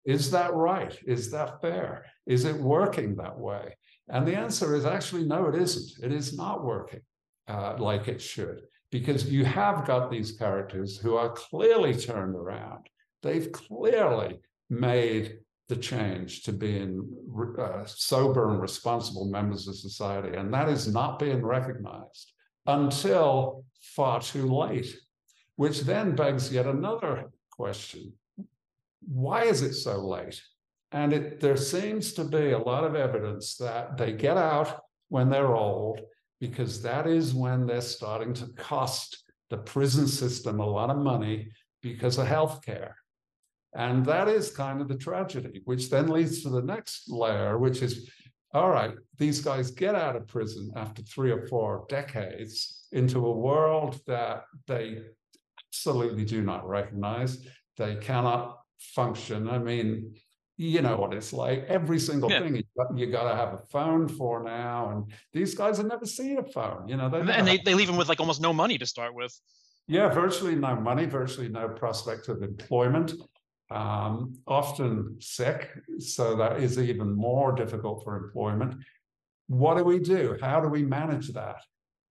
Is 0.05 0.31
that 0.33 0.53
right? 0.55 0.97
Is 1.07 1.31
that 1.31 1.61
fair? 1.61 2.05
Is 2.27 2.45
it 2.45 2.57
working 2.57 3.17
that 3.17 3.39
way? 3.39 3.77
And 4.09 4.27
the 4.27 4.37
answer 4.37 4.75
is 4.75 4.85
actually 4.85 5.25
no, 5.25 5.49
it 5.49 5.55
isn't. 5.55 6.05
It 6.05 6.13
is 6.13 6.37
not 6.37 6.65
working 6.65 7.01
uh, 7.49 7.77
like 7.79 8.09
it 8.09 8.21
should, 8.21 8.63
because 8.91 9.31
you 9.31 9.45
have 9.45 9.87
got 9.87 10.11
these 10.11 10.33
characters 10.33 10.99
who 10.99 11.17
are 11.17 11.31
clearly 11.31 11.95
turned 11.95 12.35
around. 12.35 12.87
They've 13.23 13.51
clearly 13.53 14.41
made 14.69 15.39
the 15.69 15.77
change 15.77 16.43
to 16.43 16.53
being 16.53 17.09
uh, 17.59 17.85
sober 17.87 18.51
and 18.51 18.61
responsible 18.61 19.27
members 19.27 19.69
of 19.69 19.77
society. 19.77 20.37
And 20.37 20.53
that 20.53 20.69
is 20.69 20.93
not 20.93 21.19
being 21.19 21.45
recognized 21.45 22.33
until 22.67 23.65
far 23.81 24.21
too 24.21 24.47
late, 24.47 24.95
which 25.57 25.83
then 25.83 26.17
begs 26.17 26.53
yet 26.53 26.67
another 26.67 27.31
question 27.51 28.13
why 29.07 29.45
is 29.45 29.63
it 29.63 29.75
so 29.75 30.07
late? 30.07 30.41
And 30.93 31.13
it, 31.13 31.41
there 31.41 31.57
seems 31.57 32.13
to 32.15 32.25
be 32.25 32.51
a 32.51 32.59
lot 32.59 32.85
of 32.85 32.95
evidence 32.95 33.57
that 33.57 33.97
they 33.97 34.13
get 34.13 34.37
out 34.37 34.81
when 35.09 35.31
they're 35.31 35.55
old, 35.55 36.01
because 36.41 36.83
that 36.83 37.07
is 37.07 37.35
when 37.35 37.67
they're 37.67 37.81
starting 37.81 38.35
to 38.35 38.47
cost 38.55 39.23
the 39.51 39.59
prison 39.59 40.07
system 40.07 40.61
a 40.61 40.67
lot 40.67 40.91
of 40.91 40.97
money 40.97 41.51
because 41.83 42.19
of 42.19 42.27
healthcare. 42.27 42.93
And 43.75 44.05
that 44.07 44.29
is 44.29 44.51
kind 44.51 44.81
of 44.81 44.89
the 44.89 44.97
tragedy, 44.97 45.63
which 45.65 45.89
then 45.89 46.09
leads 46.09 46.43
to 46.43 46.51
the 46.51 46.63
next 46.63 47.11
layer, 47.11 47.59
which 47.59 47.81
is 47.81 48.11
all 48.55 48.69
right, 48.69 48.93
these 49.19 49.41
guys 49.41 49.71
get 49.71 49.95
out 49.95 50.15
of 50.15 50.29
prison 50.29 50.71
after 50.77 51.03
three 51.03 51.31
or 51.31 51.47
four 51.47 51.87
decades 51.89 52.87
into 52.93 53.25
a 53.25 53.33
world 53.33 53.99
that 54.07 54.45
they 54.67 54.99
absolutely 55.69 56.25
do 56.25 56.43
not 56.43 56.69
recognize. 56.69 57.47
They 57.79 57.97
cannot 57.97 58.59
function. 58.95 59.49
I 59.49 59.59
mean, 59.59 60.15
you 60.57 60.83
know 60.83 60.97
what 60.97 61.15
it's 61.15 61.33
like. 61.33 61.65
Every 61.69 61.99
single 61.99 62.31
yeah. 62.31 62.41
thing 62.41 62.57
you 62.57 62.63
got, 62.77 62.99
you 62.99 63.07
got 63.07 63.31
to 63.31 63.37
have 63.37 63.55
a 63.55 63.59
phone 63.59 64.09
for 64.09 64.43
now, 64.43 64.91
and 64.91 65.13
these 65.33 65.55
guys 65.55 65.79
have 65.79 65.87
never 65.87 66.07
seen 66.07 66.39
a 66.39 66.45
phone. 66.45 66.89
You 66.89 66.97
know, 66.97 67.07
and, 67.07 67.31
and 67.31 67.47
they 67.47 67.59
they 67.59 67.75
leave 67.75 67.87
them 67.87 67.97
with 67.97 68.09
like 68.09 68.21
almost 68.21 68.41
no 68.41 68.53
money 68.53 68.79
to 68.79 68.87
start 68.87 69.15
with. 69.15 69.39
Yeah, 69.89 70.09
virtually 70.09 70.55
no 70.55 70.77
money, 70.77 71.07
virtually 71.07 71.49
no 71.49 71.69
prospect 71.69 72.29
of 72.29 72.43
employment. 72.43 73.15
Um, 73.71 74.35
often 74.47 75.17
sick, 75.21 75.71
so 75.99 76.37
that 76.37 76.61
is 76.61 76.79
even 76.79 77.15
more 77.15 77.53
difficult 77.53 78.05
for 78.05 78.17
employment. 78.17 78.75
What 79.47 79.79
do 79.79 79.85
we 79.85 79.99
do? 79.99 80.37
How 80.41 80.61
do 80.61 80.69
we 80.69 80.83
manage 80.83 81.29
that? 81.33 81.63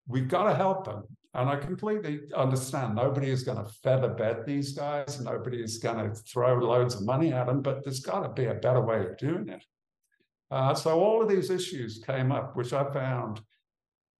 We've 0.08 0.28
got 0.28 0.46
to 0.46 0.56
help 0.56 0.86
them. 0.86 1.04
And 1.34 1.50
I 1.50 1.56
completely 1.56 2.22
understand 2.36 2.96
nobody 2.96 3.30
is 3.30 3.44
going 3.44 3.58
to 3.58 3.72
feather 3.84 4.10
bed 4.10 4.44
these 4.46 4.74
guys. 4.74 5.22
Nobody 5.22 5.64
is 5.64 5.78
going 5.78 6.10
to 6.10 6.14
throw 6.14 6.56
loads 6.56 6.96
of 6.96 7.06
money 7.06 7.32
at 7.32 7.48
them, 7.48 7.62
but 7.62 7.84
there's 7.84 8.02
got 8.02 8.22
to 8.22 8.30
be 8.30 8.46
a 8.46 8.56
better 8.56 8.82
way 8.82 9.06
of 9.06 9.18
doing 9.18 9.48
it. 9.48 9.64
Uh, 10.50 10.74
so 10.74 11.00
all 11.00 11.22
of 11.22 11.30
these 11.30 11.50
issues 11.50 12.04
came 12.06 12.34
up, 12.34 12.58
which 12.58 12.74
I 12.74 12.84
found 12.92 13.40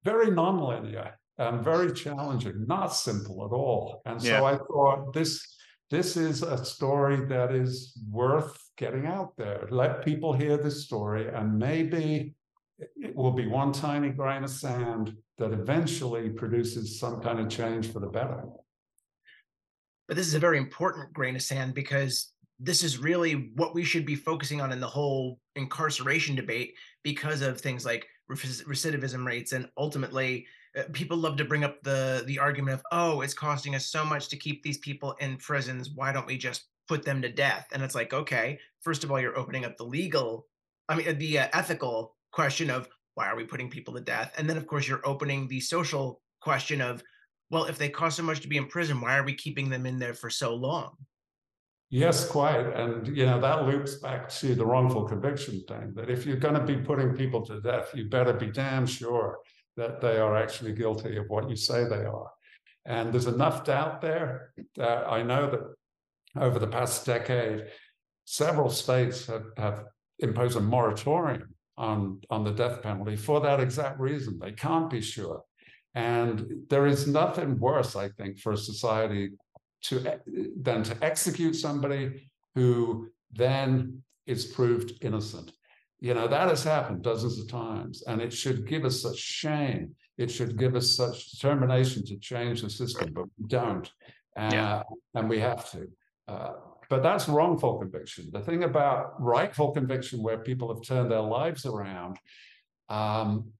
very 0.06 0.28
nonlinear 0.28 1.12
and 1.38 1.62
very 1.62 1.92
challenging, 1.92 2.66
not 2.66 2.96
simple 2.96 3.46
at 3.46 3.54
all. 3.54 4.02
And 4.06 4.22
so 4.22 4.30
yeah. 4.30 4.44
I 4.44 4.58
thought 4.58 5.14
this 5.14 5.46
this 5.90 6.16
is 6.16 6.42
a 6.42 6.64
story 6.64 7.26
that 7.26 7.54
is 7.54 8.00
worth 8.10 8.58
getting 8.78 9.08
out 9.08 9.36
there. 9.36 9.68
Let 9.70 10.06
people 10.06 10.32
hear 10.32 10.56
this 10.56 10.86
story, 10.86 11.28
and 11.28 11.60
maybe 11.60 12.34
it 12.96 13.16
will 13.16 13.32
be 13.32 13.48
one 13.48 13.72
tiny 13.72 14.10
grain 14.10 14.44
of 14.44 14.50
sand 14.50 15.16
that 15.38 15.52
eventually 15.52 16.30
produces 16.30 17.00
some 17.00 17.22
kind 17.22 17.40
of 17.40 17.50
change 17.50 17.92
for 17.92 18.00
the 18.00 18.08
better. 18.08 18.44
But 20.08 20.18
this 20.18 20.28
is 20.28 20.34
a 20.34 20.40
very 20.40 20.58
important 20.58 21.14
grain 21.14 21.36
of 21.36 21.42
sand 21.42 21.74
because 21.74 22.32
this 22.60 22.84
is 22.84 22.98
really 22.98 23.52
what 23.56 23.74
we 23.74 23.84
should 23.84 24.06
be 24.06 24.16
focusing 24.16 24.62
on 24.62 24.72
in 24.72 24.80
the 24.80 24.88
whole 24.88 25.40
incarceration 25.56 26.36
debate 26.36 26.76
because 27.04 27.42
of 27.42 27.60
things 27.60 27.86
like 27.86 28.06
recidivism 28.30 29.26
rates 29.26 29.52
and 29.52 29.68
ultimately 29.78 30.46
uh, 30.78 30.84
people 30.94 31.18
love 31.18 31.36
to 31.36 31.44
bring 31.44 31.66
up 31.66 31.82
the 31.84 32.24
the 32.28 32.40
argument 32.40 32.76
of 32.76 32.82
oh 32.94 33.22
it's 33.22 33.34
costing 33.34 33.76
us 33.76 33.88
so 33.88 34.06
much 34.06 34.30
to 34.30 34.38
keep 34.38 34.64
these 34.64 34.78
people 34.78 35.14
in 35.20 35.36
prisons 35.38 35.90
why 35.96 36.14
don't 36.14 36.28
we 36.28 36.38
just 36.38 36.68
put 36.88 37.04
them 37.04 37.22
to 37.22 37.30
death 37.30 37.68
and 37.74 37.84
it's 37.84 37.96
like 37.96 38.14
okay 38.14 38.58
first 38.80 39.04
of 39.04 39.12
all 39.12 39.20
you're 39.20 39.38
opening 39.38 39.66
up 39.66 39.76
the 39.76 39.84
legal 39.84 40.48
i 40.88 40.96
mean 40.96 41.18
the 41.18 41.40
uh, 41.40 41.48
ethical 41.52 42.16
question 42.32 42.70
of 42.70 42.88
why 43.16 43.28
are 43.28 43.36
we 43.36 43.44
putting 43.44 43.70
people 43.70 43.94
to 43.94 44.02
death? 44.02 44.34
And 44.38 44.50
then, 44.50 44.58
of 44.58 44.68
course, 44.68 44.88
you're 44.88 45.06
opening 45.06 45.48
the 45.48 45.60
social 45.60 46.22
question 46.42 46.82
of, 46.82 47.04
well, 47.50 47.66
if 47.66 47.78
they 47.78 47.90
cost 47.90 48.18
so 48.18 48.24
much 48.24 48.40
to 48.42 48.48
be 48.48 48.58
in 48.58 48.68
prison, 48.68 49.02
why 49.02 49.18
are 49.18 49.24
we 49.24 49.34
keeping 49.34 49.70
them 49.70 49.86
in 49.86 50.00
there 50.00 50.14
for 50.14 50.30
so 50.30 50.56
long? 50.56 50.96
Yes, 51.90 52.26
quite. 52.26 52.66
And, 52.74 53.06
you 53.16 53.26
know, 53.26 53.42
that 53.42 53.66
loops 53.66 53.96
back 53.96 54.30
to 54.30 54.56
the 54.56 54.66
wrongful 54.66 55.04
conviction 55.04 55.62
thing 55.68 55.92
that 55.96 56.10
if 56.10 56.26
you're 56.26 56.38
going 56.38 56.54
to 56.54 56.64
be 56.64 56.78
putting 56.78 57.14
people 57.14 57.46
to 57.46 57.60
death, 57.60 57.90
you 57.94 58.06
better 58.06 58.32
be 58.32 58.48
damn 58.48 58.86
sure 58.86 59.40
that 59.76 60.00
they 60.00 60.18
are 60.18 60.38
actually 60.38 60.72
guilty 60.72 61.18
of 61.18 61.26
what 61.28 61.50
you 61.50 61.58
say 61.58 61.84
they 61.84 62.06
are. 62.06 62.32
And 62.86 63.12
there's 63.12 63.28
enough 63.28 63.66
doubt 63.66 64.00
there 64.00 64.54
that 64.78 65.06
I 65.06 65.22
know 65.22 65.52
that 65.52 66.42
over 66.42 66.60
the 66.60 66.68
past 66.68 67.06
decade, 67.06 67.66
several 68.24 68.70
states 68.70 69.28
have, 69.28 69.46
have 69.58 69.84
imposed 70.20 70.58
a 70.58 70.62
moratorium 70.62 71.54
on, 71.78 72.22
on 72.30 72.44
the 72.44 72.52
death 72.52 72.82
penalty 72.82 73.16
for 73.16 73.42
that 73.42 73.60
exact 73.60 74.00
reason. 74.00 74.40
They 74.40 74.52
can't 74.52 74.90
be 74.90 75.02
sure. 75.02 75.44
And 75.96 76.66
there 76.70 76.88
is 76.88 77.08
nothing 77.08 77.60
worse, 77.60 77.96
I 77.96 78.10
think, 78.10 78.40
for 78.40 78.54
a 78.54 78.58
society 78.58 79.32
to 79.84 80.20
than 80.62 80.84
to 80.84 80.98
execute 81.04 81.56
somebody 81.56 82.30
who 82.56 83.10
then 83.34 84.04
is 84.26 84.46
proved 84.46 84.94
innocent. 85.02 85.52
You 86.00 86.14
know, 86.14 86.28
that 86.28 86.48
has 86.48 86.64
happened 86.64 87.04
dozens 87.04 87.40
of 87.40 87.48
times, 87.50 88.04
and 88.08 88.22
it 88.22 88.32
should 88.32 88.68
give 88.68 88.86
us 88.86 89.02
such 89.02 89.18
shame. 89.18 89.96
It 90.18 90.32
should 90.32 90.58
give 90.58 90.76
us 90.76 90.96
such 90.96 91.32
determination 91.32 92.06
to 92.06 92.18
change 92.18 92.62
the 92.62 92.70
system, 92.70 93.12
but 93.14 93.26
we 93.38 93.48
don't. 93.48 93.92
Uh, 94.38 94.50
yeah. 94.54 94.84
And 95.16 95.30
we 95.30 95.40
have 95.40 95.70
to. 95.72 95.88
Uh, 96.28 96.54
but 96.92 97.02
that's 97.02 97.30
wrongful 97.30 97.80
conviction. 97.80 98.30
The 98.34 98.42
thing 98.42 98.66
about 98.66 99.14
rightful 99.18 99.72
conviction, 99.72 100.22
where 100.22 100.40
people 100.40 100.68
have 100.74 100.84
turned 100.84 101.10
their 101.10 101.22
lives 101.22 101.66
around, 101.66 102.18
um, 102.90 103.54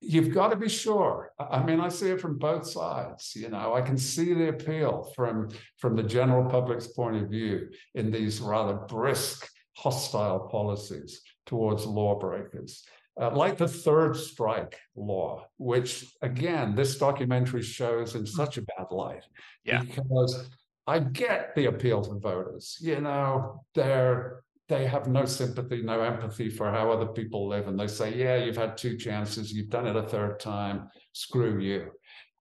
you've 0.00 0.34
got 0.34 0.48
to 0.48 0.56
be 0.56 0.68
sure 0.68 1.30
i 1.38 1.62
mean 1.62 1.78
i 1.78 1.88
see 1.88 2.10
it 2.10 2.20
from 2.20 2.36
both 2.36 2.66
sides 2.66 3.34
you 3.36 3.48
know 3.48 3.72
i 3.72 3.80
can 3.80 3.96
see 3.96 4.34
the 4.34 4.48
appeal 4.48 5.08
from 5.14 5.48
from 5.78 5.94
the 5.94 6.02
general 6.02 6.50
public's 6.50 6.88
point 6.88 7.14
of 7.14 7.30
view 7.30 7.68
in 7.94 8.10
these 8.10 8.40
rather 8.40 8.74
brisk 8.88 9.48
hostile 9.76 10.48
policies 10.50 11.22
towards 11.46 11.86
lawbreakers 11.86 12.84
uh, 13.20 13.30
like 13.30 13.56
the 13.56 13.68
third 13.68 14.16
strike 14.16 14.76
law 14.96 15.46
which 15.58 16.12
again 16.20 16.74
this 16.74 16.98
documentary 16.98 17.62
shows 17.62 18.16
in 18.16 18.26
such 18.26 18.58
a 18.58 18.62
bad 18.62 18.86
light 18.90 19.22
yeah. 19.64 19.82
because 19.82 20.50
i 20.86 20.98
get 20.98 21.54
the 21.54 21.66
appeal 21.66 22.02
to 22.02 22.18
voters 22.18 22.78
you 22.80 23.00
know 23.00 23.64
they're 23.74 24.42
they 24.72 24.86
have 24.86 25.06
no 25.06 25.26
sympathy, 25.26 25.82
no 25.82 26.00
empathy 26.00 26.48
for 26.48 26.70
how 26.70 26.90
other 26.90 27.06
people 27.06 27.46
live. 27.46 27.68
And 27.68 27.78
they 27.78 27.86
say, 27.86 28.14
yeah, 28.14 28.36
you've 28.36 28.56
had 28.56 28.78
two 28.78 28.96
chances, 28.96 29.52
you've 29.52 29.68
done 29.68 29.86
it 29.86 29.96
a 29.96 30.02
third 30.02 30.40
time, 30.40 30.88
screw 31.12 31.60
you. 31.60 31.90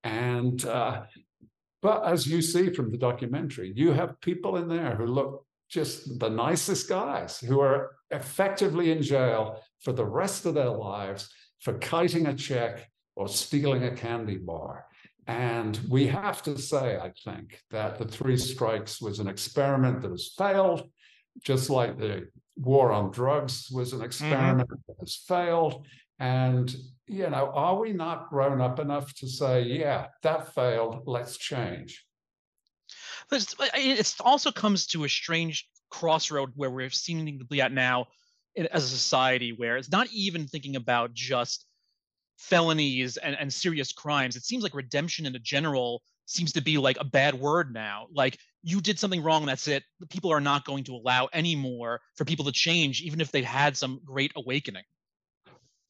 And, 0.05 0.63
uh, 0.65 1.03
but 1.81 2.05
as 2.05 2.25
you 2.25 2.41
see 2.41 2.71
from 2.71 2.89
the 2.89 2.98
documentary, 2.98 3.74
you 3.75 3.91
have 3.91 4.21
people 4.21 4.55
in 4.55 4.69
there 4.69 4.95
who 4.95 5.07
look 5.07 5.45
just 5.69 6.19
the 6.19 6.29
nicest 6.29 6.88
guys 6.88 7.39
who 7.39 7.60
are 7.60 7.91
effectively 8.12 8.91
in 8.91 9.01
jail 9.01 9.62
for 9.81 9.91
the 9.91 10.05
rest 10.05 10.45
of 10.45 10.53
their 10.53 10.69
lives 10.69 11.29
for 11.60 11.74
kiting 11.79 12.27
a 12.27 12.33
check 12.33 12.89
or 13.15 13.27
stealing 13.27 13.83
a 13.83 13.95
candy 13.95 14.38
bar. 14.38 14.86
And 15.28 15.80
we 15.90 16.08
have 16.08 16.42
to 16.44 16.58
say, 16.58 16.98
I 16.98 17.12
think, 17.24 17.60
that 17.70 17.98
the 17.98 18.06
three 18.06 18.38
strikes 18.38 19.01
was 19.01 19.20
an 19.20 19.28
experiment 19.28 20.01
that 20.01 20.12
has 20.12 20.34
failed 20.38 20.90
just 21.44 21.70
like 21.70 21.98
the 21.98 22.28
war 22.58 22.92
on 22.92 23.12
drugs 23.12 23.70
was 23.72 23.94
an 23.94 24.00
mm-hmm. 24.00 24.06
experiment 24.06 24.70
mm-hmm. 24.70 24.82
that 24.88 24.98
has 25.00 25.16
failed. 25.28 25.86
And, 26.20 26.74
you 27.08 27.30
know, 27.30 27.51
are 27.54 27.80
we 27.80 27.94
not 27.94 28.30
grown 28.30 28.62
up 28.62 28.80
enough 28.80 29.13
to 29.16 29.28
say, 29.28 29.63
yeah, 29.63 30.08
that 30.24 30.54
failed, 30.54 31.04
let's 31.06 31.38
change? 31.38 32.06
But 33.30 33.54
it 33.75 34.16
also 34.20 34.51
comes 34.51 34.88
to 34.88 35.06
a 35.06 35.10
strange 35.10 35.68
crossroad 35.90 36.51
where 36.56 36.70
we're 36.70 36.90
seemingly 36.90 37.62
at 37.62 37.72
now 37.72 38.08
as 38.56 38.84
a 38.84 38.88
society 38.88 39.54
where 39.54 39.78
it's 39.78 39.92
not 39.92 40.08
even 40.12 40.46
thinking 40.46 40.75
about 40.75 41.13
just 41.13 41.66
felonies 42.41 43.17
and, 43.17 43.38
and 43.39 43.53
serious 43.53 43.91
crimes. 43.91 44.36
It 44.36 44.43
seems 44.43 44.63
like 44.63 44.74
redemption 44.74 45.25
in 45.25 45.36
a 45.36 45.39
general 45.39 46.01
seems 46.25 46.51
to 46.53 46.62
be 46.62 46.77
like 46.77 46.98
a 47.00 47.03
bad 47.03 47.36
word 47.36 47.71
now. 47.74 48.07
Like 48.13 48.38
you 48.63 48.81
did 48.81 48.98
something 48.98 49.21
wrong, 49.21 49.45
that's 49.45 49.67
it. 49.67 49.83
People 50.10 50.31
are 50.31 50.41
not 50.41 50.65
going 50.65 50.83
to 50.86 50.95
allow 50.95 51.29
anymore 51.33 52.01
for 52.15 52.25
people 52.25 52.45
to 52.45 52.51
change, 52.51 53.01
even 53.01 53.21
if 53.21 53.31
they've 53.31 53.45
had 53.45 53.77
some 53.77 54.01
great 54.03 54.31
awakening. 54.36 54.83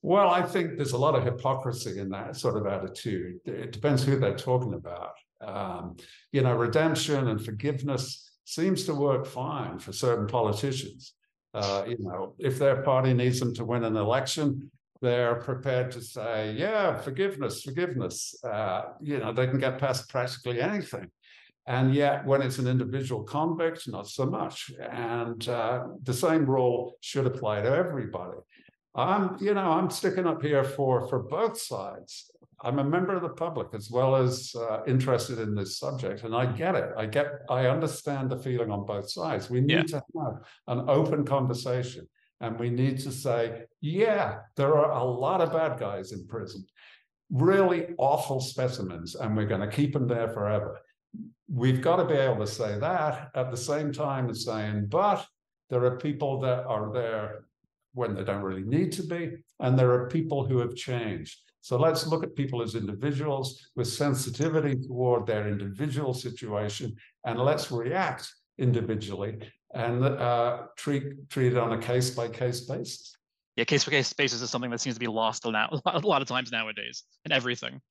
Well, 0.02 0.30
I 0.30 0.42
think 0.42 0.78
there's 0.78 0.94
a 0.94 0.98
lot 0.98 1.16
of 1.16 1.24
hypocrisy 1.24 2.00
in 2.00 2.10
that 2.10 2.36
sort 2.36 2.58
of 2.58 2.66
attitude. 2.66 3.40
It 3.46 3.72
depends 3.72 4.04
who 4.04 4.20
they're 4.20 4.36
talking 4.36 4.74
about. 4.74 5.14
Um, 5.40 5.96
you 6.32 6.42
know, 6.42 6.56
redemption 6.56 7.28
and 7.28 7.44
forgiveness 7.44 8.32
seems 8.46 8.84
to 8.86 8.94
work 8.94 9.26
fine 9.26 9.80
for 9.80 9.94
certain 9.94 10.28
politicians. 10.28 11.14
Uh, 11.54 11.84
you 11.88 11.98
know, 12.00 12.34
if 12.40 12.58
their 12.58 12.82
party 12.82 13.14
needs 13.14 13.40
them 13.40 13.54
to 13.56 13.64
win 13.64 13.84
an 13.84 13.96
election, 13.96 14.72
they're 15.02 15.36
prepared 15.36 15.92
to 15.92 16.02
say, 16.02 16.54
yeah, 16.54 16.98
forgiveness, 16.98 17.64
forgiveness. 17.64 18.36
Uh, 18.44 18.84
you 19.02 19.18
know, 19.18 19.34
they 19.34 19.48
can 19.48 19.60
get 19.60 19.80
past 19.80 20.10
practically 20.10 20.62
anything. 20.62 21.10
And 21.68 21.94
yet, 21.94 22.26
when 22.26 22.42
it's 22.42 22.60
an 22.60 22.68
individual 22.68 23.24
convict, 23.24 23.88
not 23.88 24.08
so 24.08 24.26
much. 24.26 24.72
And 24.80 25.48
uh, 25.48 25.84
the 26.04 26.14
same 26.14 26.46
rule 26.46 26.98
should 27.02 27.26
apply 27.26 27.62
to 27.62 27.70
everybody. 27.70 28.38
I'm, 28.94 29.38
you 29.40 29.54
know, 29.54 29.72
I'm 29.72 29.90
sticking 29.90 30.28
up 30.28 30.42
here 30.42 30.64
for 30.64 31.08
for 31.08 31.20
both 31.20 31.60
sides. 31.60 32.30
I'm 32.64 32.78
a 32.78 32.84
member 32.84 33.16
of 33.16 33.24
the 33.24 33.30
public 33.30 33.70
as 33.74 33.90
well 33.90 34.16
as 34.16 34.54
uh, 34.56 34.82
interested 34.86 35.40
in 35.40 35.56
this 35.56 35.80
subject, 35.80 36.24
and 36.24 36.36
I 36.36 36.46
get 36.46 36.76
it. 36.76 36.90
I 36.96 37.08
get, 37.08 37.28
I 37.50 37.66
understand 37.68 38.30
the 38.30 38.38
feeling 38.38 38.70
on 38.70 38.86
both 38.86 39.10
sides. 39.10 39.50
We 39.50 39.62
need 39.62 39.90
yeah. 39.90 40.00
to 40.00 40.04
have 40.20 40.36
an 40.68 40.88
open 40.88 41.26
conversation 41.26 42.08
and 42.42 42.60
we 42.60 42.70
need 42.70 43.00
to 43.00 43.12
say, 43.12 43.64
yeah, 43.80 44.40
there 44.58 44.76
are 44.76 44.92
a 44.92 45.04
lot 45.04 45.42
of 45.42 45.54
bad 45.54 45.80
guys 45.80 46.12
in 46.12 46.28
prison, 46.28 46.66
really 47.32 47.94
awful 47.98 48.42
specimens, 48.42 49.16
and 49.16 49.38
we're 49.38 49.46
going 49.46 49.62
to 49.62 49.76
keep 49.76 49.94
them 49.94 50.08
there 50.08 50.30
forever. 50.30 50.82
We've 51.48 51.82
got 51.82 51.98
to 51.98 52.06
be 52.06 52.16
able 52.16 52.40
to 52.40 52.48
say 52.48 52.78
that 52.80 53.30
at 53.36 53.52
the 53.52 53.58
same 53.58 53.94
time 53.94 54.30
as 54.30 54.44
saying, 54.44 54.88
but 54.90 55.26
there 55.70 55.84
are 55.86 55.98
people 55.98 56.40
that 56.42 56.66
are 56.66 56.92
there 56.92 57.46
when 57.94 58.16
they 58.16 58.24
don't 58.24 58.42
really 58.42 58.64
need 58.64 58.92
to 58.94 59.04
be, 59.04 59.32
and 59.60 59.78
there 59.78 59.92
are 59.92 60.10
people 60.10 60.46
who 60.46 60.58
have 60.60 60.76
changed. 60.76 61.38
So 61.62 61.78
let's 61.78 62.08
look 62.08 62.24
at 62.24 62.36
people 62.36 62.64
as 62.64 62.74
individuals 62.74 63.70
with 63.76 63.88
sensitivity 63.88 64.76
toward 64.88 65.28
their 65.28 65.48
individual 65.48 66.14
situation, 66.14 66.96
and 67.26 67.40
let's 67.40 67.72
react 67.72 68.34
individually 68.58 69.38
and 69.74 70.04
uh, 70.04 70.64
treat 70.76 71.30
treat 71.30 71.54
it 71.54 71.58
on 71.58 71.74
a 71.74 71.78
case 71.78 72.12
by 72.12 72.28
case 72.28 72.62
basis. 72.62 73.16
Yeah, 73.56 73.66
case 73.66 73.86
by 73.86 73.92
case 73.92 74.14
basis 74.14 74.42
is 74.42 74.50
something 74.50 74.72
that 74.72 74.82
seems 74.82 74.96
to 74.96 75.00
be 75.00 75.08
lost 75.08 75.46
a 75.46 75.50
lot, 75.50 75.82
a 75.86 76.00
lot 76.00 76.22
of 76.22 76.28
times 76.28 76.52
nowadays 76.52 77.04
in 77.26 77.32
everything. 77.32 77.82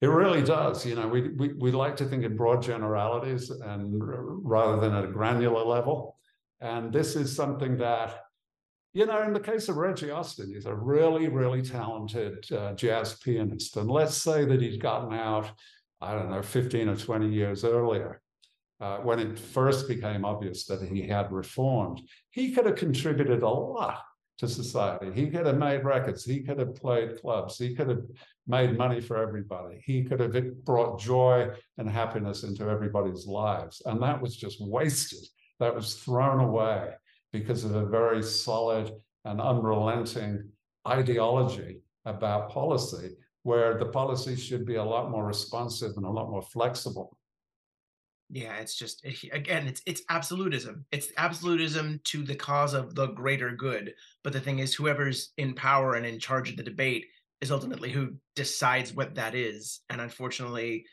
It 0.00 0.06
really 0.06 0.42
does. 0.42 0.86
You 0.86 0.94
know, 0.94 1.06
we, 1.06 1.28
we 1.30 1.52
we 1.54 1.72
like 1.72 1.96
to 1.96 2.04
think 2.04 2.24
in 2.24 2.36
broad 2.36 2.62
generalities 2.62 3.50
and 3.50 4.00
rather 4.02 4.80
than 4.80 4.94
at 4.94 5.04
a 5.04 5.08
granular 5.08 5.64
level. 5.64 6.16
And 6.60 6.92
this 6.92 7.16
is 7.16 7.34
something 7.34 7.78
that, 7.78 8.20
you 8.92 9.06
know, 9.06 9.22
in 9.22 9.32
the 9.32 9.40
case 9.40 9.68
of 9.68 9.76
Reggie 9.76 10.10
Austin, 10.10 10.52
he's 10.52 10.66
a 10.66 10.74
really, 10.74 11.28
really 11.28 11.62
talented 11.62 12.44
uh, 12.52 12.74
jazz 12.74 13.14
pianist. 13.14 13.76
And 13.76 13.90
let's 13.90 14.16
say 14.16 14.44
that 14.44 14.60
he'd 14.60 14.80
gotten 14.80 15.14
out, 15.14 15.50
I 16.02 16.12
don't 16.12 16.30
know, 16.30 16.42
15 16.42 16.88
or 16.88 16.96
20 16.96 17.32
years 17.32 17.64
earlier 17.64 18.20
uh, 18.80 18.98
when 18.98 19.18
it 19.18 19.38
first 19.38 19.86
became 19.88 20.24
obvious 20.24 20.64
that 20.64 20.82
he 20.82 21.06
had 21.06 21.30
reformed, 21.30 22.00
he 22.30 22.52
could 22.52 22.66
have 22.66 22.76
contributed 22.76 23.42
a 23.42 23.48
lot 23.48 24.02
to 24.38 24.48
society. 24.48 25.12
He 25.14 25.28
could 25.28 25.44
have 25.44 25.58
made 25.58 25.84
records, 25.84 26.24
he 26.24 26.40
could 26.40 26.58
have 26.58 26.74
played 26.74 27.20
clubs, 27.20 27.58
he 27.58 27.74
could 27.74 27.90
have 27.90 28.02
made 28.46 28.78
money 28.78 29.00
for 29.00 29.18
everybody, 29.18 29.82
he 29.84 30.02
could 30.02 30.18
have 30.18 30.64
brought 30.64 30.98
joy 30.98 31.50
and 31.76 31.90
happiness 31.90 32.42
into 32.42 32.68
everybody's 32.68 33.26
lives. 33.26 33.82
And 33.84 34.02
that 34.02 34.20
was 34.20 34.34
just 34.34 34.56
wasted. 34.60 35.28
That 35.58 35.74
was 35.74 35.96
thrown 35.96 36.40
away 36.40 36.88
because 37.34 37.64
of 37.64 37.74
a 37.74 37.84
very 37.84 38.22
solid 38.22 38.90
and 39.26 39.42
unrelenting 39.42 40.48
ideology 40.88 41.80
about 42.06 42.48
policy, 42.48 43.10
where 43.42 43.76
the 43.76 43.86
policy 43.86 44.36
should 44.36 44.64
be 44.64 44.76
a 44.76 44.84
lot 44.84 45.10
more 45.10 45.26
responsive 45.26 45.92
and 45.96 46.06
a 46.06 46.10
lot 46.10 46.30
more 46.30 46.40
flexible 46.40 47.18
yeah 48.32 48.56
it's 48.56 48.76
just 48.76 49.04
eh, 49.04 49.28
again 49.32 49.66
it's 49.66 49.82
it's 49.86 50.02
absolutism. 50.08 50.84
It's 50.92 51.08
absolutism 51.16 52.00
to 52.04 52.22
the 52.22 52.34
cause 52.34 52.74
of 52.74 52.94
the 52.94 53.08
greater 53.08 53.50
good. 53.52 53.94
But 54.22 54.32
the 54.32 54.40
thing 54.40 54.58
is 54.58 54.74
whoever's 54.74 55.32
in 55.36 55.54
power 55.54 55.94
and 55.94 56.06
in 56.06 56.18
charge 56.18 56.50
of 56.50 56.56
the 56.56 56.62
debate 56.62 57.06
is 57.40 57.50
ultimately 57.50 57.90
who 57.90 58.14
decides 58.36 58.94
what 58.94 59.14
that 59.14 59.34
is. 59.34 59.80
And 59.88 60.00
unfortunately 60.00 60.86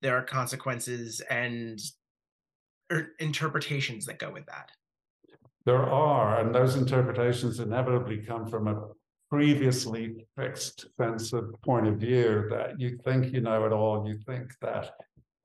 there 0.00 0.16
are 0.16 0.22
consequences 0.22 1.20
and 1.30 1.80
er, 2.92 3.10
interpretations 3.20 4.06
that 4.06 4.18
go 4.18 4.32
with 4.32 4.46
that. 4.46 4.70
There 5.64 5.84
are 5.84 6.40
and 6.40 6.54
those 6.54 6.76
interpretations 6.76 7.60
inevitably 7.60 8.18
come 8.18 8.46
from 8.46 8.68
a 8.68 8.88
previously 9.30 10.26
fixed 10.36 10.86
sense 11.00 11.32
of 11.32 11.54
point 11.62 11.88
of 11.88 11.96
view 11.96 12.46
that 12.50 12.78
you 12.78 12.98
think 13.02 13.32
you 13.32 13.40
know 13.40 13.64
it 13.64 13.72
all 13.72 14.06
you 14.06 14.18
think 14.26 14.52
that 14.60 14.90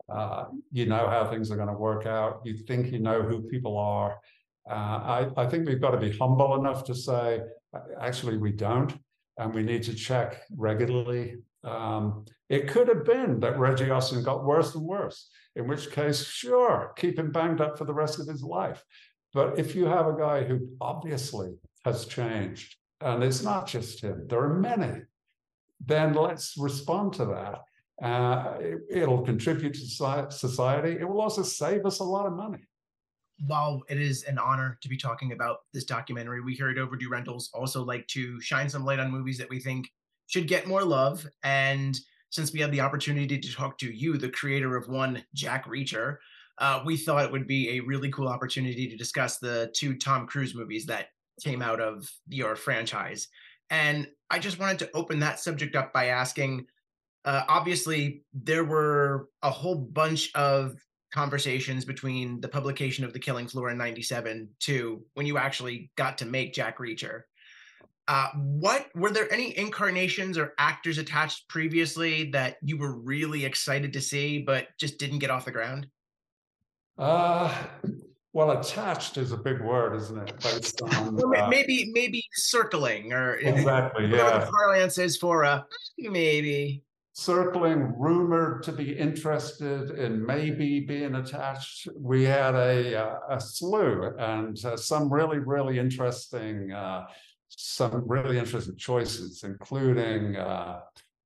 Uh, 0.10 0.46
you 0.72 0.86
know 0.86 1.10
how 1.10 1.30
things 1.30 1.52
are 1.52 1.58
going 1.58 1.68
to 1.68 1.74
work 1.74 2.06
out. 2.06 2.42
You 2.46 2.56
think 2.58 2.92
you 2.92 3.00
know 3.00 3.22
who 3.22 3.42
people 3.42 3.78
are. 3.78 4.18
Uh, 4.70 4.74
I, 4.74 5.28
I 5.38 5.48
think 5.48 5.68
we've 5.68 5.82
got 5.82 5.92
to 5.92 5.98
be 5.98 6.18
humble 6.18 6.56
enough 6.56 6.84
to 6.86 6.96
say, 6.96 7.42
actually, 8.00 8.38
we 8.38 8.52
don't, 8.52 8.94
and 9.38 9.54
we 9.54 9.64
need 9.64 9.84
to 9.84 9.94
check 9.94 10.42
regularly. 10.56 11.36
Um, 11.64 12.26
it 12.50 12.68
could 12.68 12.88
have 12.88 13.06
been 13.06 13.40
that 13.42 13.60
Reggie 13.60 13.90
Austin 13.90 14.24
got 14.24 14.46
worse 14.46 14.76
and 14.76 14.86
worse, 14.86 15.30
in 15.56 15.68
which 15.68 15.92
case, 15.92 16.24
sure, 16.24 16.94
keep 16.98 17.20
him 17.20 17.32
banged 17.32 17.62
up 17.62 17.78
for 17.78 17.86
the 17.86 17.94
rest 17.94 18.20
of 18.20 18.28
his 18.28 18.44
life. 18.44 18.84
But 19.34 19.60
if 19.60 19.76
you 19.76 19.86
have 19.86 20.08
a 20.08 20.18
guy 20.18 20.44
who 20.44 20.70
obviously 20.80 21.50
has 21.84 22.06
changed, 22.06 22.76
and 23.02 23.24
it's 23.24 23.44
not 23.44 23.68
just 23.68 24.02
him, 24.02 24.26
there 24.28 24.40
are 24.40 24.54
many, 24.54 25.02
then 25.86 26.14
let's 26.14 26.56
respond 26.58 27.14
to 27.14 27.26
that. 27.26 27.60
Uh, 28.02 28.58
it, 28.90 29.08
will 29.08 29.24
contribute 29.24 29.74
to 29.74 30.30
society. 30.30 30.98
It 31.00 31.08
will 31.08 31.22
also 31.22 31.42
save 31.42 31.86
us 31.86 32.00
a 32.00 32.04
lot 32.04 32.28
of 32.28 32.34
money. 32.34 32.60
While 33.48 33.82
it 33.90 34.00
is 34.00 34.24
an 34.24 34.38
honor 34.38 34.78
to 34.82 34.90
be 34.90 34.98
talking 34.98 35.32
about 35.32 35.60
this 35.74 35.84
documentary, 35.84 36.42
we 36.42 36.54
here 36.54 36.70
at 36.70 36.78
Overdue 36.78 37.10
Rentals 37.10 37.50
also 37.54 37.84
like 37.84 38.08
to 38.08 38.40
shine 38.40 38.70
some 38.70 38.86
light 38.86 39.00
on 39.00 39.12
movies 39.12 39.38
that 39.40 39.50
we 39.50 39.60
think 39.60 39.92
should 40.28 40.48
get 40.48 40.68
more 40.68 40.84
love. 40.84 41.26
And 41.44 42.00
since 42.30 42.54
we 42.54 42.60
had 42.60 42.72
the 42.72 42.82
opportunity 42.82 43.40
to 43.40 43.54
talk 43.54 43.78
to 43.80 43.92
you, 43.92 44.18
the 44.18 44.30
creator 44.30 44.76
of 44.76 44.90
one, 44.90 45.24
Jack 45.34 45.66
Reacher, 45.66 46.18
uh, 46.60 46.82
we 46.86 46.98
thought 46.98 47.26
it 47.26 47.32
would 47.32 47.48
be 47.48 47.78
a 47.78 47.80
really 47.80 48.12
cool 48.12 48.28
opportunity 48.28 48.88
to 48.88 48.98
discuss 48.98 49.38
the 49.38 49.72
two 49.76 49.96
Tom 49.96 50.28
Cruise 50.28 50.56
movies 50.56 50.86
that 50.88 51.10
came 51.44 51.62
out 51.62 51.80
of 51.80 52.12
your 52.28 52.56
franchise. 52.56 53.28
And 53.70 54.08
I 54.30 54.40
just 54.40 54.60
wanted 54.60 54.80
to 54.80 54.92
open 54.94 55.20
that 55.20 55.40
subject 55.40 55.76
up 55.76 55.94
by 55.94 56.08
asking 56.08 56.68
uh, 57.28 57.44
obviously, 57.50 58.24
there 58.34 58.64
were 58.64 59.28
a 59.44 59.50
whole 59.50 59.76
bunch 59.76 60.34
of 60.34 60.78
conversations 61.14 61.84
between 61.84 62.40
the 62.40 62.48
publication 62.48 63.04
of 63.04 63.12
The 63.12 63.20
Killing 63.20 63.50
Floor 63.50 63.70
in 63.70 63.78
97 63.78 64.48
to 64.62 65.04
when 65.14 65.26
you 65.26 65.38
actually 65.38 65.92
got 65.98 66.18
to 66.20 66.26
make 66.26 66.54
Jack 66.54 66.78
Reacher. 66.78 67.24
Uh, 68.08 68.30
what 68.34 68.88
were 68.96 69.12
there 69.12 69.32
any 69.34 69.58
incarnations 69.58 70.38
or 70.38 70.54
actors 70.58 71.00
attached 71.00 71.50
previously 71.50 72.32
that 72.32 72.56
you 72.62 72.78
were 72.78 72.98
really 72.98 73.44
excited 73.44 73.92
to 73.92 74.00
see 74.00 74.42
but 74.42 74.70
just 74.80 74.98
didn't 74.98 75.20
get 75.20 75.30
off 75.30 75.44
the 75.44 75.52
ground? 75.52 75.86
Uh, 76.98 77.54
well, 78.32 78.52
attached 78.52 79.18
is 79.18 79.34
a 79.34 79.38
big 79.38 79.60
word, 79.60 79.98
isn't 79.98 80.18
it? 80.18 80.40
Based 80.42 80.82
on 80.82 81.20
uh, 81.22 81.50
maybe 81.50 81.92
maybe 81.94 82.24
circling 82.36 83.12
or 83.12 83.34
exactly, 83.42 84.06
yeah. 84.06 84.40
The 84.40 84.50
parlance 84.50 84.98
is 84.98 85.18
for 85.18 85.44
a 85.44 85.66
maybe 85.98 86.86
circling, 87.20 87.96
rumored 87.98 88.62
to 88.62 88.72
be 88.72 88.96
interested 88.96 89.90
in 89.90 90.24
maybe 90.24 90.82
being 90.82 91.16
attached. 91.16 91.88
We 92.00 92.24
had 92.24 92.54
a, 92.54 92.96
uh, 92.96 93.16
a 93.32 93.42
slew 93.42 94.14
and 94.20 94.56
uh, 94.64 94.78
some 94.78 95.12
really, 95.12 95.40
really 95.40 95.80
interesting, 95.80 96.72
uh, 96.72 97.08
some 97.50 98.08
really 98.08 98.38
interesting 98.38 98.76
choices, 98.76 99.44
including 99.44 100.36
uh, 100.36 100.82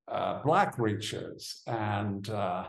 uh, 0.08 0.42
Black 0.44 0.80
reaches 0.80 1.62
and, 1.68 2.30
uh, 2.30 2.68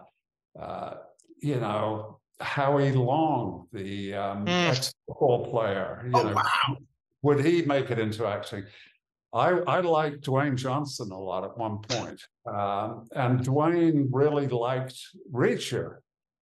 you 1.40 1.60
know, 1.60 2.18
Howie 2.40 2.90
Long, 2.90 3.68
the 3.72 4.14
um, 4.14 4.46
mm. 4.46 4.70
ex-football 4.70 5.48
player. 5.48 6.02
You 6.06 6.10
oh, 6.14 6.22
know, 6.24 6.34
wow. 6.34 6.76
Would 7.22 7.44
he 7.44 7.62
make 7.62 7.92
it 7.92 8.00
into 8.00 8.26
acting? 8.26 8.64
I, 9.32 9.50
I 9.66 9.80
liked 9.80 10.24
Dwayne 10.26 10.56
Johnson 10.56 11.10
a 11.10 11.18
lot 11.18 11.44
at 11.44 11.56
one 11.56 11.78
point. 11.78 12.20
Um, 12.46 13.06
and 13.14 13.40
Dwayne 13.40 14.08
really 14.10 14.46
liked 14.48 14.98
Reacher. 15.32 15.96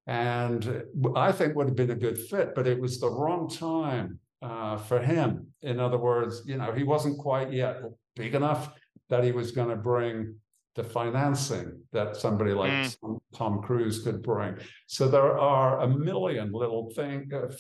And 0.07 0.83
I 1.15 1.31
think 1.31 1.55
would 1.55 1.69
have 1.69 1.77
been 1.77 1.93
a 1.93 1.97
good 1.97 2.19
fit, 2.19 2.55
but 2.55 2.67
it 2.67 2.81
was 2.81 2.99
the 2.99 3.11
wrong 3.11 3.49
time 3.49 4.19
uh, 4.43 4.77
for 4.77 5.01
him. 5.01 5.47
In 5.63 5.79
other 5.79 5.99
words, 5.99 6.43
you 6.47 6.57
know, 6.57 6.73
he 6.73 6.83
wasn't 6.83 7.19
quite 7.19 7.53
yet 7.53 7.81
big 8.17 8.35
enough 8.35 8.73
that 9.09 9.23
he 9.23 9.31
was 9.31 9.53
going 9.53 9.69
to 9.69 9.77
bring 9.77 10.35
the 10.77 10.85
financing 10.85 11.81
that 11.93 12.17
somebody 12.17 12.53
like 12.53 12.73
mm. 12.73 13.21
Tom, 13.35 13.61
Cruise 13.61 14.03
could 14.03 14.23
bring. 14.23 14.57
So 14.87 15.09
there 15.09 15.39
are 15.39 15.81
a 15.81 15.89
million 15.89 16.53
little 16.53 16.91
thing 16.91 17.31
uh, 17.35 17.53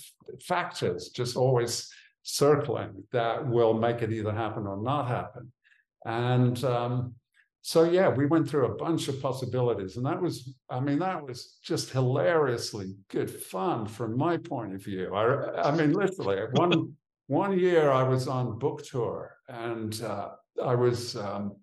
factors 0.47 1.11
just 1.11 1.37
always 1.37 1.93
circling 2.23 3.05
that 3.13 3.47
will 3.47 3.75
make 3.75 4.03
it 4.03 4.13
either 4.13 4.33
happen 4.33 4.67
or 4.67 4.83
not 4.83 5.09
happen. 5.09 5.53
And 6.05 6.63
um, 6.65 7.15
so, 7.63 7.85
yeah, 7.85 8.09
we 8.09 8.27
went 8.27 8.49
through 8.49 8.67
a 8.67 8.77
bunch 8.77 9.09
of 9.09 9.21
possibilities. 9.21 9.97
And 9.97 10.07
that 10.07 10.21
was, 10.21 10.55
I 10.71 10.81
mean, 10.81 10.99
that 11.01 11.27
was 11.27 11.59
just 11.63 11.91
hilariously 11.91 12.95
good 13.09 13.31
fun 13.31 13.87
from 13.87 14.17
my 14.17 14.39
point 14.39 14.75
of 14.75 14.83
view. 14.83 15.15
I, 15.15 15.69
I 15.69 15.77
mean, 15.77 15.93
literally, 15.93 16.39
one, 16.53 16.95
one 17.27 17.59
year 17.59 17.91
I 17.91 18.03
was 18.03 18.29
on 18.29 18.59
book 18.59 18.85
tour 18.85 19.37
and 19.49 20.01
uh, 20.03 20.31
I 20.63 20.75
was, 20.75 21.17
um, 21.17 21.57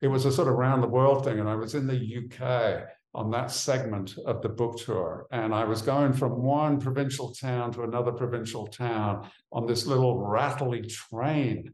it 0.00 0.08
was 0.08 0.26
a 0.26 0.32
sort 0.32 0.48
of 0.48 0.54
round 0.54 0.82
the 0.82 0.88
world 0.88 1.24
thing. 1.24 1.38
And 1.38 1.48
I 1.48 1.54
was 1.54 1.74
in 1.74 1.86
the 1.86 1.94
UK 1.94 2.88
on 3.14 3.30
that 3.30 3.50
segment 3.50 4.16
of 4.26 4.42
the 4.42 4.48
book 4.48 4.78
tour. 4.78 5.26
And 5.30 5.54
I 5.54 5.64
was 5.64 5.82
going 5.82 6.12
from 6.12 6.42
one 6.42 6.80
provincial 6.80 7.32
town 7.32 7.72
to 7.72 7.82
another 7.82 8.12
provincial 8.12 8.66
town 8.66 9.28
on 9.52 9.66
this 9.66 9.86
little 9.86 10.18
rattly 10.18 10.82
train. 10.82 11.72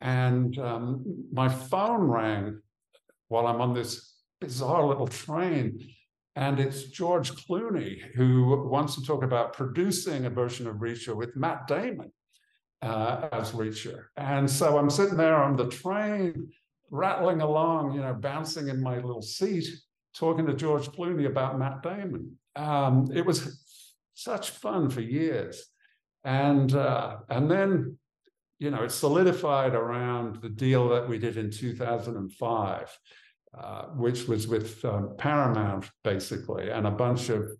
And 0.00 0.58
um, 0.58 1.26
my 1.32 1.48
phone 1.48 2.02
rang 2.02 2.60
while 3.28 3.46
I'm 3.46 3.60
on 3.60 3.72
this 3.72 4.16
bizarre 4.40 4.86
little 4.86 5.08
train. 5.08 5.78
And 6.36 6.60
it's 6.60 6.84
George 6.84 7.32
Clooney 7.32 8.00
who 8.14 8.68
wants 8.68 8.94
to 8.96 9.02
talk 9.02 9.22
about 9.22 9.54
producing 9.54 10.26
a 10.26 10.30
version 10.30 10.66
of 10.66 10.76
Reacher 10.76 11.16
with 11.16 11.36
Matt 11.36 11.66
Damon 11.66 12.12
uh, 12.82 13.28
as 13.32 13.52
Reacher. 13.52 14.04
And 14.16 14.50
so 14.50 14.76
I'm 14.76 14.90
sitting 14.90 15.16
there 15.16 15.36
on 15.36 15.56
the 15.56 15.68
train, 15.68 16.50
rattling 16.90 17.40
along, 17.40 17.92
you 17.94 18.02
know, 18.02 18.12
bouncing 18.12 18.68
in 18.68 18.82
my 18.82 18.96
little 18.96 19.22
seat 19.22 19.66
talking 20.14 20.46
to 20.46 20.54
George 20.54 20.88
Clooney 20.88 21.26
about 21.26 21.58
Matt 21.58 21.82
Damon. 21.82 22.38
Um, 22.54 23.08
it 23.14 23.24
was 23.24 23.98
such 24.14 24.50
fun 24.50 24.90
for 24.90 25.00
years, 25.00 25.66
and 26.24 26.74
uh, 26.74 27.18
and 27.28 27.50
then 27.50 27.98
you 28.58 28.70
know 28.70 28.84
it 28.84 28.92
solidified 28.92 29.74
around 29.74 30.42
the 30.42 30.48
deal 30.48 30.88
that 30.90 31.08
we 31.08 31.18
did 31.18 31.36
in 31.36 31.50
2005, 31.50 32.98
uh, 33.58 33.82
which 33.96 34.28
was 34.28 34.46
with 34.46 34.84
um, 34.84 35.14
Paramount 35.16 35.90
basically, 36.04 36.70
and 36.70 36.86
a 36.86 36.90
bunch 36.90 37.28
of 37.30 37.50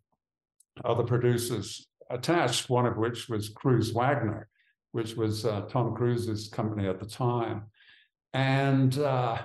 other 0.85 1.05
producers 1.05 1.87
attached. 2.11 2.69
One 2.69 2.87
of 2.87 2.97
which 2.99 3.29
was 3.29 3.49
Cruise 3.49 3.93
Wagner, 3.93 4.49
which 4.93 5.17
was 5.17 5.47
uh, 5.47 5.63
Tom 5.63 5.95
Cruise's 5.95 6.49
company 6.49 6.87
at 6.87 7.01
the 7.01 7.07
time, 7.07 7.65
and 8.35 8.99
uh, 8.99 9.39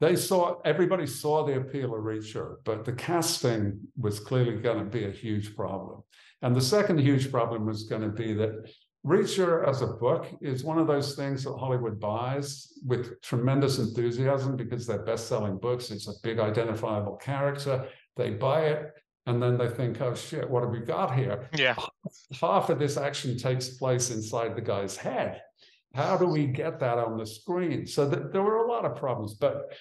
they 0.00 0.14
saw 0.16 0.60
everybody 0.64 1.06
saw 1.06 1.44
the 1.44 1.56
appeal 1.56 1.94
of 1.94 2.02
Reacher, 2.04 2.56
but 2.64 2.84
the 2.84 2.92
casting 2.92 3.80
was 3.96 4.20
clearly 4.20 4.56
going 4.56 4.78
to 4.78 4.84
be 4.84 5.04
a 5.04 5.10
huge 5.10 5.56
problem. 5.56 6.02
And 6.42 6.54
the 6.54 6.60
second 6.60 7.00
huge 7.00 7.30
problem 7.32 7.66
was 7.66 7.84
going 7.84 8.02
to 8.02 8.08
be 8.08 8.32
that 8.34 8.70
Reacher 9.04 9.66
as 9.66 9.82
a 9.82 9.86
book 9.86 10.26
is 10.40 10.64
one 10.64 10.78
of 10.78 10.86
those 10.86 11.14
things 11.14 11.44
that 11.44 11.56
Hollywood 11.56 11.98
buys 11.98 12.72
with 12.84 13.20
tremendous 13.22 13.78
enthusiasm 13.78 14.56
because 14.56 14.86
they're 14.86 15.04
best-selling 15.04 15.58
books. 15.58 15.90
It's 15.90 16.08
a 16.08 16.12
big 16.22 16.38
identifiable 16.38 17.16
character. 17.16 17.86
They 18.16 18.30
buy 18.30 18.66
it 18.66 18.92
and 19.26 19.42
then 19.42 19.58
they 19.58 19.68
think, 19.68 20.00
oh 20.00 20.14
shit, 20.14 20.48
what 20.48 20.62
have 20.62 20.72
we 20.72 20.80
got 20.80 21.14
here? 21.14 21.48
Yeah. 21.56 21.76
Half 22.40 22.70
of 22.70 22.78
this 22.78 22.96
action 22.96 23.36
takes 23.36 23.68
place 23.70 24.10
inside 24.10 24.56
the 24.56 24.62
guy's 24.62 24.96
head. 24.96 25.42
How 25.94 26.16
do 26.16 26.26
we 26.26 26.46
get 26.46 26.78
that 26.80 26.98
on 26.98 27.16
the 27.16 27.26
screen? 27.26 27.86
So 27.86 28.08
th- 28.08 28.32
there 28.32 28.42
were 28.42 28.64
a 28.64 28.70
lot 28.70 28.84
of 28.84 28.96
problems, 28.96 29.34
but 29.34 29.72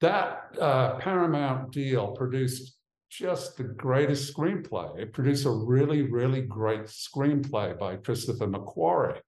that 0.00 0.54
uh, 0.60 0.96
Paramount 0.96 1.72
deal 1.72 2.08
produced 2.08 2.76
just 3.10 3.56
the 3.56 3.64
greatest 3.64 4.34
screenplay. 4.34 4.98
It 4.98 5.12
produced 5.12 5.46
a 5.46 5.50
really, 5.50 6.02
really 6.02 6.42
great 6.42 6.84
screenplay 6.84 7.78
by 7.78 7.96
Christopher 7.96 8.46
McQuarrie. 8.46 9.20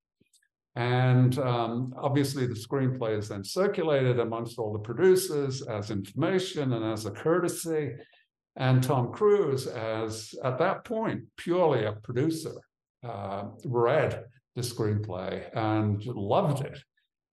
And 0.76 1.38
um, 1.38 1.94
obviously, 1.96 2.46
the 2.46 2.54
screenplay 2.54 3.18
is 3.18 3.28
then 3.28 3.42
circulated 3.42 4.20
amongst 4.20 4.58
all 4.58 4.72
the 4.72 4.78
producers 4.78 5.62
as 5.62 5.90
information 5.90 6.72
and 6.72 6.84
as 6.84 7.06
a 7.06 7.10
courtesy. 7.10 7.94
And 8.56 8.82
Tom 8.82 9.12
Cruise, 9.12 9.66
as 9.66 10.34
at 10.44 10.58
that 10.58 10.84
point, 10.84 11.22
purely 11.36 11.84
a 11.84 11.92
producer, 11.92 12.52
uh, 13.02 13.44
read 13.64 14.24
the 14.58 14.62
screenplay 14.62 15.32
and 15.54 16.04
loved 16.04 16.64
it 16.64 16.78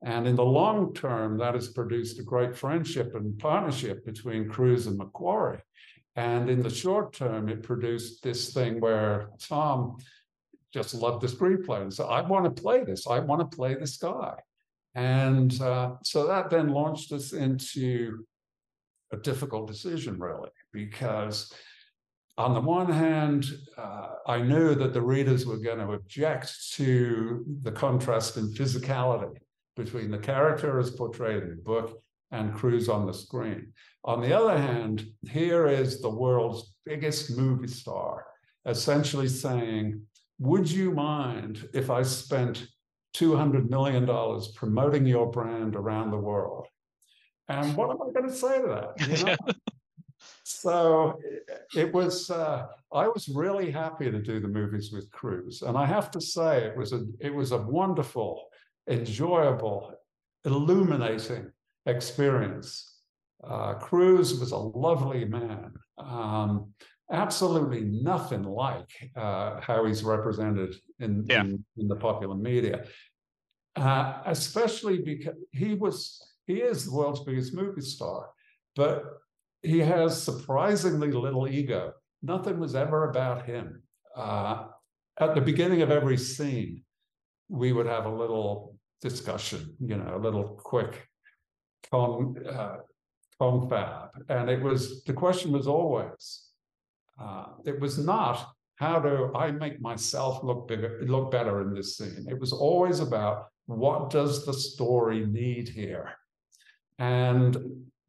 and 0.05 0.27
in 0.27 0.35
the 0.35 0.45
long 0.45 0.93
term, 0.93 1.37
that 1.39 1.55
has 1.55 1.69
produced 1.69 2.19
a 2.19 2.23
great 2.23 2.55
friendship 2.55 3.15
and 3.15 3.37
partnership 3.39 4.05
between 4.05 4.47
Cruise 4.47 4.85
and 4.85 4.99
McQuarrie. 4.99 5.61
And 6.15 6.47
in 6.47 6.61
the 6.61 6.69
short 6.69 7.11
term, 7.13 7.49
it 7.49 7.63
produced 7.63 8.21
this 8.21 8.53
thing 8.53 8.79
where 8.79 9.29
Tom 9.39 9.97
just 10.71 10.93
loved 10.93 11.23
the 11.23 11.27
screenplay 11.27 11.81
and 11.81 11.91
said, 11.91 12.05
I 12.05 12.21
want 12.21 12.45
to 12.45 12.61
play 12.61 12.83
this. 12.83 13.07
I 13.07 13.19
want 13.19 13.49
to 13.49 13.57
play 13.57 13.73
this 13.73 13.97
guy. 13.97 14.35
And 14.93 15.59
uh, 15.59 15.95
so 16.03 16.27
that 16.27 16.51
then 16.51 16.69
launched 16.69 17.11
us 17.11 17.33
into 17.33 18.25
a 19.11 19.17
difficult 19.17 19.67
decision, 19.67 20.19
really, 20.19 20.51
because 20.71 21.51
on 22.37 22.53
the 22.53 22.61
one 22.61 22.91
hand, 22.91 23.45
uh, 23.77 24.07
I 24.27 24.41
knew 24.41 24.75
that 24.75 24.93
the 24.93 25.01
readers 25.01 25.45
were 25.45 25.57
going 25.57 25.79
to 25.79 25.93
object 25.93 26.71
to 26.73 27.45
the 27.61 27.71
contrast 27.71 28.35
in 28.35 28.53
physicality 28.53 29.37
between 29.75 30.11
the 30.11 30.17
character 30.17 30.79
as 30.79 30.91
portrayed 30.91 31.43
in 31.43 31.49
the 31.49 31.55
book 31.55 32.01
and 32.31 32.53
Cruise 32.53 32.89
on 32.89 33.05
the 33.05 33.13
screen. 33.13 33.71
On 34.03 34.21
the 34.21 34.37
other 34.37 34.57
hand, 34.57 35.05
here 35.29 35.67
is 35.67 36.01
the 36.01 36.09
world's 36.09 36.75
biggest 36.85 37.37
movie 37.37 37.67
star 37.67 38.25
essentially 38.65 39.27
saying, 39.27 40.01
Would 40.39 40.69
you 40.69 40.91
mind 40.91 41.69
if 41.73 41.89
I 41.89 42.01
spent 42.01 42.67
$200 43.15 43.69
million 43.69 44.05
promoting 44.55 45.05
your 45.05 45.31
brand 45.31 45.75
around 45.75 46.11
the 46.11 46.17
world? 46.17 46.67
And 47.47 47.77
what 47.77 47.91
am 47.91 47.97
I 48.01 48.11
going 48.11 48.29
to 48.29 48.35
say 48.35 48.61
to 48.61 48.67
that? 48.67 49.19
You 49.19 49.25
know? 49.25 49.35
so 50.43 51.19
it 51.75 51.93
was 51.93 52.29
uh, 52.29 52.67
i 52.93 53.07
was 53.07 53.29
really 53.29 53.71
happy 53.71 54.09
to 54.11 54.21
do 54.21 54.39
the 54.39 54.47
movies 54.47 54.91
with 54.91 55.09
cruise 55.11 55.61
and 55.61 55.77
i 55.77 55.85
have 55.85 56.09
to 56.11 56.21
say 56.21 56.63
it 56.63 56.77
was 56.77 56.93
a 56.93 57.05
it 57.19 57.33
was 57.33 57.51
a 57.51 57.57
wonderful 57.57 58.47
enjoyable 58.87 59.93
illuminating 60.45 61.51
experience. 61.85 62.99
Uh, 63.43 63.73
cruise 63.75 64.39
was 64.39 64.51
a 64.51 64.57
lovely 64.57 65.25
man. 65.25 65.73
Um, 65.97 66.73
absolutely 67.11 67.81
nothing 67.81 68.43
like 68.43 69.11
uh, 69.15 69.59
how 69.61 69.85
he's 69.85 70.03
represented 70.03 70.75
in, 70.99 71.25
yeah. 71.27 71.41
in, 71.41 71.63
in, 71.77 71.87
the 71.87 71.95
popular 71.95 72.35
media. 72.35 72.85
Uh, 73.75 74.21
especially 74.25 74.99
because 74.99 75.35
he 75.51 75.73
was 75.73 76.33
he 76.47 76.61
is 76.61 76.85
the 76.85 76.93
world's 76.93 77.19
biggest 77.21 77.53
movie 77.53 77.81
star 77.81 78.29
but 78.73 79.03
he 79.65 79.79
has 79.79 80.21
surprisingly 80.21 81.11
little 81.11 81.47
ego. 81.47 81.93
Nothing 82.21 82.59
was 82.59 82.75
ever 82.75 83.09
about 83.09 83.45
him. 83.45 83.83
Uh, 84.15 84.65
at 85.19 85.35
the 85.35 85.41
beginning 85.41 85.81
of 85.81 85.91
every 85.91 86.17
scene, 86.17 86.83
we 87.49 87.71
would 87.71 87.85
have 87.85 88.05
a 88.05 88.09
little 88.09 88.77
discussion, 89.01 89.75
you 89.79 89.97
know, 89.97 90.15
a 90.15 90.21
little 90.21 90.59
quick 90.63 91.07
con, 91.91 92.35
uh, 92.47 92.77
confab. 93.39 94.09
And 94.29 94.49
it 94.49 94.61
was, 94.61 95.03
the 95.03 95.13
question 95.13 95.51
was 95.51 95.67
always, 95.67 96.47
uh, 97.21 97.45
it 97.65 97.79
was 97.79 97.97
not, 97.97 98.47
how 98.77 98.99
do 98.99 99.31
I 99.35 99.51
make 99.51 99.79
myself 99.79 100.43
look 100.43 100.67
bigger, 100.67 101.01
look 101.05 101.31
better 101.31 101.61
in 101.61 101.73
this 101.73 101.97
scene? 101.97 102.25
It 102.29 102.39
was 102.39 102.51
always 102.51 102.99
about 102.99 103.47
what 103.67 104.09
does 104.09 104.45
the 104.45 104.53
story 104.53 105.25
need 105.25 105.69
here? 105.69 106.13
And 106.99 107.57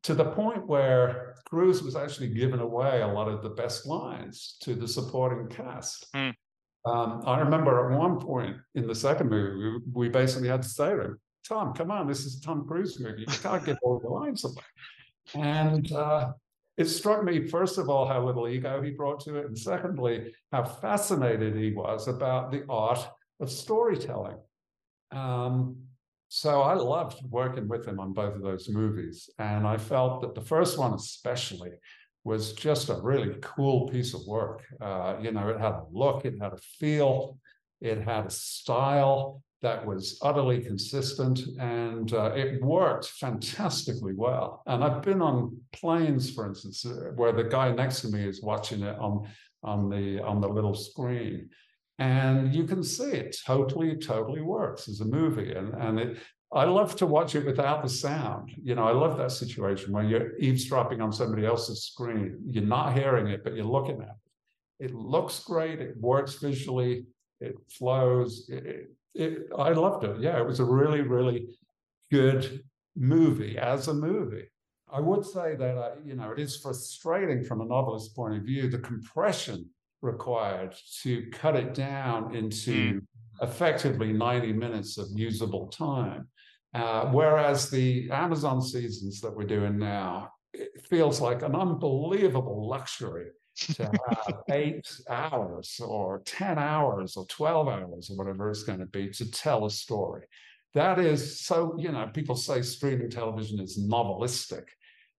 to 0.07 0.15
the 0.15 0.25
point 0.25 0.65
where 0.69 1.35
Cruise 1.51 1.83
was 1.83 1.97
actually 1.97 2.29
giving 2.29 2.61
away 2.61 3.03
a 3.03 3.07
lot 3.09 3.27
of 3.27 3.43
the 3.43 3.49
best 3.49 3.87
lines 3.87 4.57
to 4.61 4.77
the 4.77 4.87
supporting 4.87 5.49
cast. 5.49 6.07
Mm. 6.15 6.33
Um, 6.85 7.23
I 7.27 7.41
remember 7.41 7.91
at 7.91 7.99
one 7.99 8.21
point 8.21 8.57
in 8.77 8.87
the 8.87 8.95
second 8.95 9.31
movie, 9.31 9.57
we, 9.57 10.07
we, 10.07 10.09
basically 10.09 10.47
had 10.47 10.63
to 10.63 10.69
say 10.69 10.91
to 10.91 11.01
him, 11.01 11.21
Tom, 11.49 11.75
come 11.75 11.91
on, 11.91 12.07
this 12.07 12.25
is 12.25 12.39
a 12.39 12.41
Tom 12.41 12.69
Cruise 12.69 13.01
movie. 13.01 13.23
You 13.23 13.27
can't 13.27 13.65
give 13.65 13.79
all 13.83 13.99
the 13.99 14.09
lines 14.09 14.45
away. 14.45 14.55
And 15.35 15.91
uh, 15.91 16.35
it 16.77 16.85
struck 16.85 17.25
me, 17.25 17.49
first 17.49 17.77
of 17.77 17.89
all, 17.89 18.07
how 18.07 18.25
little 18.25 18.47
ego 18.47 18.81
he 18.81 18.93
brought 18.93 19.19
to 19.25 19.35
it. 19.35 19.47
And 19.47 19.59
secondly, 19.59 20.35
how 20.53 20.63
fascinated 20.63 21.57
he 21.57 21.73
was 21.73 22.07
about 22.07 22.53
the 22.53 22.65
art 22.69 23.05
of 23.41 23.51
storytelling. 23.51 24.37
Um, 25.11 25.79
so 26.29 26.63
I 26.63 26.75
loved 26.75 27.21
working 27.31 27.69
with 27.69 27.87
him 27.87 28.01
on 28.01 28.13
both 28.13 28.35
of 28.35 28.43
those 28.43 28.69
movies. 28.69 29.31
And 29.39 29.67
I 29.67 29.77
felt 29.77 30.23
that 30.23 30.35
the 30.35 30.41
first 30.41 30.79
one, 30.79 30.93
especially, 30.93 31.73
was 32.25 32.53
just 32.55 32.89
a 32.89 33.01
really 33.01 33.37
cool 33.41 33.89
piece 33.89 34.13
of 34.13 34.21
work. 34.27 34.65
Uh, 34.81 35.17
you 35.21 35.31
know, 35.31 35.49
it 35.49 35.61
had 35.61 35.73
a 35.73 35.85
look, 35.93 36.25
it 36.25 36.35
had 36.41 36.53
a 36.53 36.59
feel, 36.79 37.39
it 37.81 38.03
had 38.03 38.27
a 38.27 38.31
style 38.31 39.43
that 39.63 39.87
was 39.87 40.19
utterly 40.23 40.61
consistent, 40.61 41.41
and 41.59 42.13
uh, 42.13 42.33
it 42.35 42.63
worked 42.63 43.07
fantastically 43.07 44.13
well. 44.15 44.63
And 44.67 44.85
I've 44.85 45.03
been 45.03 45.23
on 45.23 45.59
planes, 45.73 46.31
for 46.31 46.47
instance, 46.47 46.85
uh, 46.85 47.13
where 47.15 47.33
the 47.33 47.45
guy 47.45 47.73
next 47.73 48.01
to 48.03 48.09
me 48.09 48.25
is 48.25 48.43
watching 48.43 48.83
it 48.83 48.99
on 48.99 49.29
on 49.63 49.89
the 49.89 50.21
on 50.23 50.41
the 50.41 50.49
little 50.49 50.75
screen 50.75 51.49
and 51.99 52.55
you 52.55 52.65
can 52.65 52.83
see 52.83 53.11
it 53.11 53.37
totally 53.45 53.97
totally 53.97 54.43
works 54.43 54.89
as 54.89 55.01
a 55.01 55.05
movie. 55.05 55.53
And 55.53 55.75
and 55.75 55.99
it 55.99 56.19
i 56.53 56.65
love 56.65 56.95
to 56.97 57.07
watch 57.07 57.35
it 57.35 57.47
without 57.47 57.83
the 57.83 57.89
sound. 57.89 58.53
You 58.63 58.75
know 58.75 58.85
i 58.85 58.93
love 58.93 59.17
that 59.19 59.33
situation 59.33 59.93
where 59.93 60.05
you're 60.05 60.39
eavesdropping 60.39 61.01
on 61.01 61.13
somebody 61.13 61.47
else's 61.47 61.85
screen. 61.85 62.39
You're 62.47 62.65
not 62.65 62.95
hearing 62.95 63.29
it 63.29 63.43
but 63.45 63.55
you're 63.55 63.65
looking 63.65 64.03
at 64.03 64.09
it. 64.09 64.87
It 64.87 64.95
looks 64.95 65.41
great. 65.41 65.81
It 65.81 65.97
works 65.99 66.35
visually. 66.35 67.07
It 67.41 67.57
flows. 67.71 68.49
It, 68.49 68.91
it, 69.15 69.49
i 69.57 69.71
loved 69.71 70.05
it. 70.05 70.21
Yeah 70.21 70.39
it 70.39 70.47
was 70.47 70.61
a 70.61 70.65
really 70.65 71.01
really 71.01 71.49
good 72.11 72.63
movie 72.95 73.59
as 73.59 73.89
a 73.89 73.95
movie. 73.95 74.49
I 74.89 75.01
would 75.01 75.25
say 75.25 75.57
that 75.57 75.77
uh, 75.79 75.95
you 76.05 76.15
know 76.15 76.31
it 76.31 76.39
is 76.39 76.59
frustrating 76.59 77.43
from 77.43 77.63
a 77.63 77.65
novelist's 77.65 78.13
point 78.13 78.37
of 78.37 78.43
view 78.43 78.69
the 78.69 78.79
compression 78.79 79.71
required 80.03 80.75
to 81.03 81.29
cut 81.31 81.57
it 81.57 81.75
down 81.75 82.35
into 82.35 82.95
mm. 82.95 83.01
effectively 83.43 84.13
90 84.13 84.53
minutes 84.53 84.99
of 84.99 85.07
usable 85.15 85.69
time. 85.69 86.29
Uh, 86.75 87.07
whereas 87.07 87.71
the 87.71 88.11
Amazon 88.11 88.61
seasons 88.61 89.21
that 89.21 89.35
we're 89.35 89.45
doing 89.45 89.79
now, 89.79 90.31
it 90.53 90.87
feels 90.89 91.21
like 91.21 91.43
an 91.43 91.55
unbelievable 91.55 92.69
luxury 92.69 93.29
to 93.57 93.85
have 93.85 94.35
eight 94.51 94.87
hours 95.09 95.81
or 95.83 96.23
10 96.27 96.59
hours 96.59 97.17
or 97.17 97.27
12 97.27 97.69
hours 97.69 98.11
or 98.11 98.17
whatever 98.17 98.51
it's 98.51 98.63
going 98.63 98.79
to 98.79 98.87
be 98.87 99.09
to 99.11 99.31
tell 99.31 99.65
a 99.65 99.71
story. 99.71 100.27
That 100.75 100.99
is 100.99 101.41
so, 101.41 101.75
you 101.79 101.91
know, 101.91 102.11
people 102.13 102.37
say 102.37 102.61
streaming 102.61 103.09
television 103.09 103.61
is 103.61 103.79
novelistic. 103.79 104.65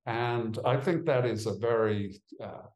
And 0.05 0.57
I 0.63 0.77
think 0.77 1.05
that 1.05 1.25
is 1.25 1.47
a 1.47 1.57
very 1.57 2.21
uh, 2.41 2.67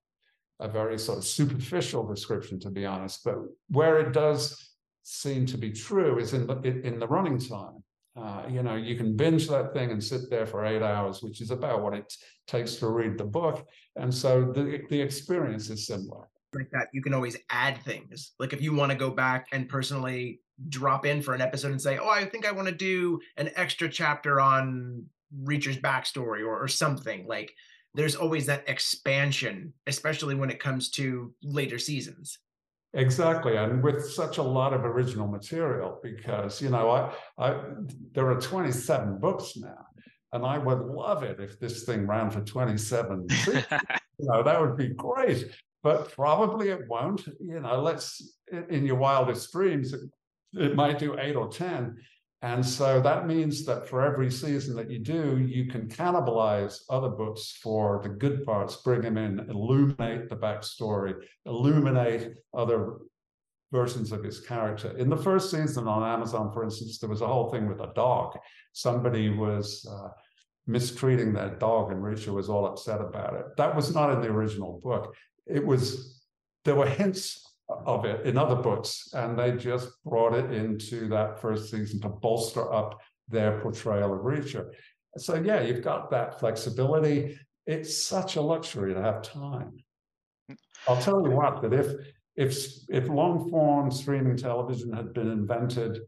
a 0.62 0.68
very 0.68 0.98
sort 0.98 1.18
of 1.18 1.26
superficial 1.26 2.08
description, 2.08 2.60
to 2.62 2.70
be 2.70 2.86
honest. 2.86 3.24
But 3.26 3.36
where 3.70 4.00
it 4.00 4.14
does 4.14 4.72
seem 5.04 5.46
to 5.48 5.58
be 5.58 5.72
true 5.72 6.20
is 6.20 6.34
in 6.34 6.48
the 6.48 6.62
in 6.62 7.00
the 7.00 7.08
running 7.08 7.40
time. 7.40 7.84
Uh, 8.16 8.44
you 8.50 8.62
know, 8.62 8.76
you 8.76 8.96
can 8.96 9.16
binge 9.16 9.48
that 9.48 9.74
thing 9.74 9.90
and 9.92 10.04
sit 10.04 10.30
there 10.30 10.46
for 10.46 10.66
eight 10.66 10.82
hours, 10.82 11.24
which 11.24 11.40
is 11.40 11.50
about 11.50 11.82
what 11.82 11.94
it 11.94 12.14
takes 12.46 12.76
to 12.76 12.88
read 12.88 13.18
the 13.18 13.24
book. 13.24 13.66
And 13.96 14.14
so 14.14 14.52
the 14.52 14.82
the 14.90 15.02
experience 15.02 15.70
is 15.70 15.88
similar. 15.88 16.28
Like 16.54 16.70
that, 16.72 16.90
you 16.92 17.02
can 17.02 17.14
always 17.14 17.38
add 17.50 17.82
things. 17.84 18.34
Like 18.38 18.52
if 18.52 18.62
you 18.62 18.74
want 18.74 18.92
to 18.92 18.98
go 18.98 19.10
back 19.10 19.48
and 19.54 19.70
personally 19.70 20.42
drop 20.68 21.06
in 21.06 21.22
for 21.22 21.34
an 21.34 21.42
episode 21.42 21.72
and 21.72 21.82
say, 21.82 21.98
"Oh, 21.98 22.10
I 22.10 22.26
think 22.26 22.46
I 22.46 22.52
want 22.52 22.68
to 22.68 22.76
do 22.76 23.20
an 23.38 23.50
extra 23.56 23.90
chapter 23.90 24.42
on 24.42 25.06
Reacher's 25.44 25.78
backstory 25.78 26.42
or, 26.42 26.62
or 26.62 26.68
something," 26.68 27.26
like 27.26 27.54
there's 27.94 28.16
always 28.16 28.46
that 28.46 28.68
expansion, 28.68 29.74
especially 29.88 30.36
when 30.36 30.50
it 30.50 30.60
comes 30.60 30.90
to 30.92 31.34
later 31.44 31.78
seasons. 31.78 32.40
Exactly, 32.94 33.56
and 33.56 33.82
with 33.82 34.06
such 34.12 34.38
a 34.38 34.44
lot 34.44 34.74
of 34.74 34.84
original 34.84 35.28
material, 35.28 36.00
because 36.04 36.62
you 36.62 36.70
know, 36.70 36.90
I, 36.90 37.14
I 37.38 37.62
there 38.12 38.30
are 38.30 38.40
27 38.40 39.18
books 39.18 39.56
now, 39.56 39.86
and 40.34 40.46
I 40.46 40.58
would 40.58 40.80
love 40.80 41.24
it 41.24 41.40
if 41.40 41.58
this 41.58 41.84
thing 41.84 42.06
ran 42.06 42.30
for 42.30 42.42
27. 42.42 43.28
you 43.48 43.64
know, 44.20 44.44
that 44.44 44.60
would 44.60 44.76
be 44.76 44.90
great, 44.90 45.46
but 45.84 46.12
probably 46.12 46.70
it 46.70 46.88
won't. 46.90 47.26
You 47.40 47.62
know, 47.62 47.82
let's 47.82 48.38
in 48.70 48.86
your 48.86 48.98
wildest 48.98 49.54
dreams, 49.54 49.94
it, 49.94 50.02
it 50.54 50.76
might 50.76 51.00
do 51.00 51.18
eight 51.18 51.38
or 51.38 51.48
10, 51.48 51.96
and 52.44 52.66
so 52.66 53.00
that 53.02 53.28
means 53.28 53.66
that 53.66 53.88
for 53.88 54.02
every 54.02 54.32
season 54.32 54.76
that 54.76 54.90
you 54.90 54.98
do, 54.98 55.38
you 55.38 55.68
can 55.68 55.88
cannibalize 55.88 56.82
other 56.90 57.10
books 57.10 57.60
for 57.62 58.00
the 58.02 58.10
good 58.10 58.44
parts, 58.44 58.78
bring 58.78 59.02
them 59.02 59.18
in, 59.18 59.40
illuminate 59.42 60.28
the 60.28 60.36
backstory, 60.36 61.14
illuminate 61.46 62.34
other 62.54 62.98
versions 63.72 64.12
of 64.12 64.24
his 64.24 64.40
character. 64.40 64.98
In 64.98 65.08
the 65.08 65.18
first 65.18 65.52
season 65.52 65.88
on 65.88 66.04
Amazon, 66.04 66.52
for 66.52 66.64
instance, 66.64 66.98
there 66.98 67.10
was 67.10 67.22
a 67.22 67.28
whole 67.28 67.52
thing 67.52 67.68
with 67.68 67.80
a 67.80 67.94
dog. 67.94 68.36
Somebody 68.74 69.30
was 69.30 69.88
uh, 69.90 70.10
mistreating 70.66 71.34
that 71.34 71.60
dog, 71.60 71.92
and 71.92 72.02
Reacher 72.02 72.34
was 72.34 72.50
all 72.50 72.66
upset 72.66 73.02
about 73.02 73.36
it. 73.36 73.46
That 73.58 73.76
was 73.76 73.94
not 73.94 74.12
in 74.14 74.20
the 74.20 74.30
original 74.30 74.80
book. 74.84 75.16
It 75.46 75.66
was, 75.66 76.24
there 76.66 76.76
were 76.76 76.88
hints 76.88 77.51
of 77.86 78.06
it 78.06 78.26
in 78.26 78.38
other 78.38 78.56
books, 78.56 79.10
and 79.14 79.38
they 79.38 79.52
just 79.54 79.90
brought 80.04 80.34
it 80.34 80.52
into 80.52 81.08
that 81.10 81.40
first 81.42 81.72
season 81.72 82.02
to 82.02 82.10
bolster 82.10 82.72
up 82.74 83.00
their 83.28 83.60
portrayal 83.62 84.14
of 84.14 84.22
Reacher. 84.22 84.72
So 85.18 85.36
yeah, 85.36 85.62
you've 85.62 85.84
got 85.84 86.12
that 86.12 86.40
flexibility. 86.40 87.38
It's 87.66 88.04
such 88.04 88.36
a 88.36 88.42
luxury 88.42 88.94
to 88.94 89.02
have 89.02 89.22
time. 89.22 89.78
I'll 90.88 91.02
tell 91.02 91.22
you 91.24 91.32
what, 91.32 91.62
that 91.62 91.74
if 91.74 91.94
if 92.36 92.66
if 92.90 93.08
long 93.08 93.50
form 93.50 93.92
streaming 93.92 94.38
television 94.38 94.92
had 94.94 95.14
been 95.14 95.30
invented 95.30 96.00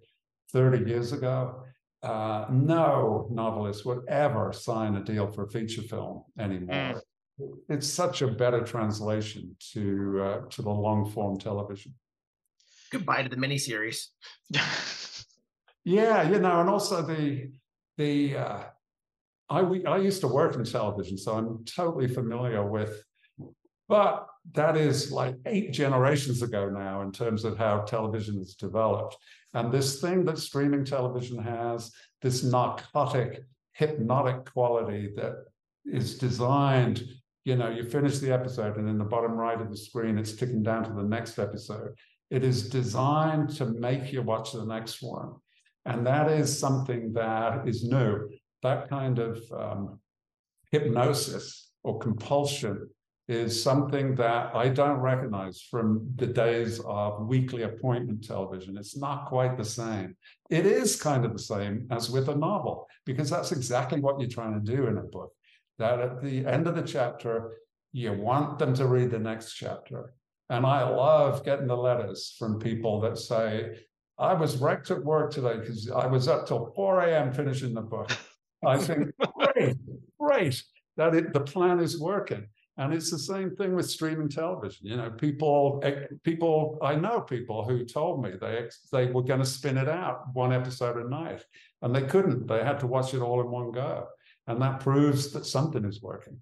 30 0.51 0.89
years 0.89 1.11
ago, 1.11 1.63
uh, 2.01 2.45
no 2.51 3.27
novelist 3.31 3.85
would 3.85 4.01
ever 4.07 4.51
sign 4.53 4.95
a 4.95 5.03
deal 5.03 5.27
for 5.27 5.43
a 5.43 5.49
feature 5.49 5.81
film 5.81 6.23
anymore. 6.39 6.75
Mm. 6.75 7.01
It's 7.69 7.87
such 7.87 8.21
a 8.21 8.27
better 8.27 8.61
translation 8.61 9.55
to 9.73 10.21
uh, 10.23 10.41
to 10.49 10.61
the 10.61 10.69
long 10.69 11.09
form 11.09 11.39
television. 11.39 11.93
Goodbye 12.91 13.23
to 13.23 13.29
the 13.29 13.35
miniseries. 13.35 14.07
yeah, 15.83 16.29
you 16.29 16.39
know, 16.39 16.61
and 16.61 16.69
also 16.69 17.01
the 17.01 17.51
the 17.97 18.37
uh, 18.37 18.63
I 19.49 19.61
we, 19.61 19.85
I 19.85 19.97
used 19.97 20.21
to 20.21 20.27
work 20.27 20.55
in 20.55 20.63
television, 20.63 21.17
so 21.17 21.33
I'm 21.33 21.65
totally 21.65 22.07
familiar 22.07 22.65
with. 22.65 23.03
But 23.89 24.27
that 24.53 24.77
is 24.77 25.11
like 25.11 25.35
eight 25.45 25.71
generations 25.71 26.41
ago 26.41 26.69
now 26.69 27.01
in 27.01 27.11
terms 27.11 27.43
of 27.43 27.57
how 27.57 27.81
television 27.81 28.37
has 28.37 28.55
developed. 28.55 29.17
And 29.53 29.71
this 29.71 30.01
thing 30.01 30.25
that 30.25 30.37
streaming 30.37 30.85
television 30.85 31.37
has, 31.43 31.91
this 32.21 32.43
narcotic, 32.43 33.43
hypnotic 33.73 34.51
quality 34.51 35.11
that 35.15 35.33
is 35.85 36.17
designed, 36.17 37.03
you 37.45 37.55
know, 37.55 37.69
you 37.69 37.83
finish 37.83 38.19
the 38.19 38.31
episode 38.31 38.77
and 38.77 38.87
in 38.87 38.97
the 38.97 39.03
bottom 39.03 39.33
right 39.33 39.59
of 39.59 39.69
the 39.69 39.77
screen, 39.77 40.17
it's 40.17 40.33
ticking 40.33 40.63
down 40.63 40.83
to 40.85 40.93
the 40.93 41.03
next 41.03 41.39
episode. 41.39 41.93
It 42.29 42.43
is 42.43 42.69
designed 42.69 43.49
to 43.57 43.65
make 43.65 44.13
you 44.13 44.21
watch 44.21 44.53
the 44.53 44.65
next 44.65 45.01
one. 45.01 45.33
And 45.85 46.05
that 46.07 46.31
is 46.31 46.57
something 46.57 47.11
that 47.13 47.67
is 47.67 47.83
new. 47.83 48.29
That 48.61 48.89
kind 48.89 49.19
of 49.19 49.41
um, 49.51 49.99
hypnosis 50.71 51.71
or 51.83 51.99
compulsion 51.99 52.89
is 53.27 53.61
something 53.61 54.15
that 54.15 54.53
I 54.55 54.69
don't 54.69 54.99
recognize 54.99 55.61
from 55.61 56.09
the 56.15 56.27
days 56.27 56.81
of 56.85 57.27
weekly 57.27 57.63
appointment 57.63 58.23
television. 58.23 58.77
It's 58.77 58.97
not 58.97 59.27
quite 59.27 59.57
the 59.57 59.65
same. 59.65 60.15
It 60.49 60.65
is 60.65 61.01
kind 61.01 61.23
of 61.23 61.33
the 61.33 61.39
same 61.39 61.87
as 61.89 62.09
with 62.09 62.27
a 62.27 62.35
novel, 62.35 62.87
because 63.05 63.29
that's 63.29 63.51
exactly 63.51 64.01
what 64.01 64.19
you're 64.19 64.29
trying 64.29 64.53
to 64.53 64.75
do 64.75 64.87
in 64.87 64.97
a 64.97 65.03
book. 65.03 65.31
That 65.79 65.99
at 65.99 66.21
the 66.21 66.45
end 66.45 66.67
of 66.67 66.75
the 66.75 66.83
chapter, 66.83 67.57
you 67.91 68.13
want 68.13 68.59
them 68.59 68.73
to 68.75 68.87
read 68.87 69.11
the 69.11 69.19
next 69.19 69.53
chapter. 69.53 70.13
And 70.49 70.65
I 70.65 70.87
love 70.87 71.43
getting 71.43 71.67
the 71.67 71.77
letters 71.77 72.35
from 72.37 72.59
people 72.59 72.99
that 73.01 73.17
say, 73.17 73.77
I 74.19 74.33
was 74.33 74.57
wrecked 74.57 74.91
at 74.91 75.03
work 75.03 75.31
today 75.31 75.57
because 75.57 75.89
I 75.89 76.05
was 76.05 76.27
up 76.27 76.47
till 76.47 76.71
4 76.75 77.01
a.m. 77.01 77.33
finishing 77.33 77.73
the 77.73 77.81
book. 77.81 78.11
I 78.65 78.77
think, 78.77 79.11
great, 79.55 79.75
great 80.19 80.63
that 80.97 81.15
it, 81.15 81.33
the 81.33 81.39
plan 81.39 81.79
is 81.79 81.99
working. 81.99 82.45
And 82.77 82.91
it's 82.91 83.11
the 83.11 83.19
same 83.19 83.55
thing 83.55 83.75
with 83.75 83.89
streaming 83.89 84.29
television. 84.29 84.87
You 84.87 84.97
know, 84.97 85.11
people, 85.11 85.79
eh, 85.83 86.05
people, 86.23 86.79
I 86.81 86.95
know 86.95 87.21
people 87.21 87.63
who 87.63 87.85
told 87.85 88.23
me 88.23 88.31
they 88.39 88.67
they 88.91 89.05
were 89.05 89.21
going 89.21 89.41
to 89.41 89.45
spin 89.45 89.77
it 89.77 89.87
out 89.87 90.33
one 90.33 90.51
episode 90.51 90.97
a 90.97 91.07
night, 91.07 91.45
and 91.83 91.95
they 91.95 92.01
couldn't. 92.01 92.47
They 92.47 92.63
had 92.63 92.79
to 92.79 92.87
watch 92.87 93.13
it 93.13 93.21
all 93.21 93.41
in 93.41 93.51
one 93.51 93.71
go, 93.71 94.07
and 94.47 94.61
that 94.61 94.79
proves 94.79 95.31
that 95.31 95.45
something 95.45 95.85
is 95.85 96.01
working. 96.01 96.39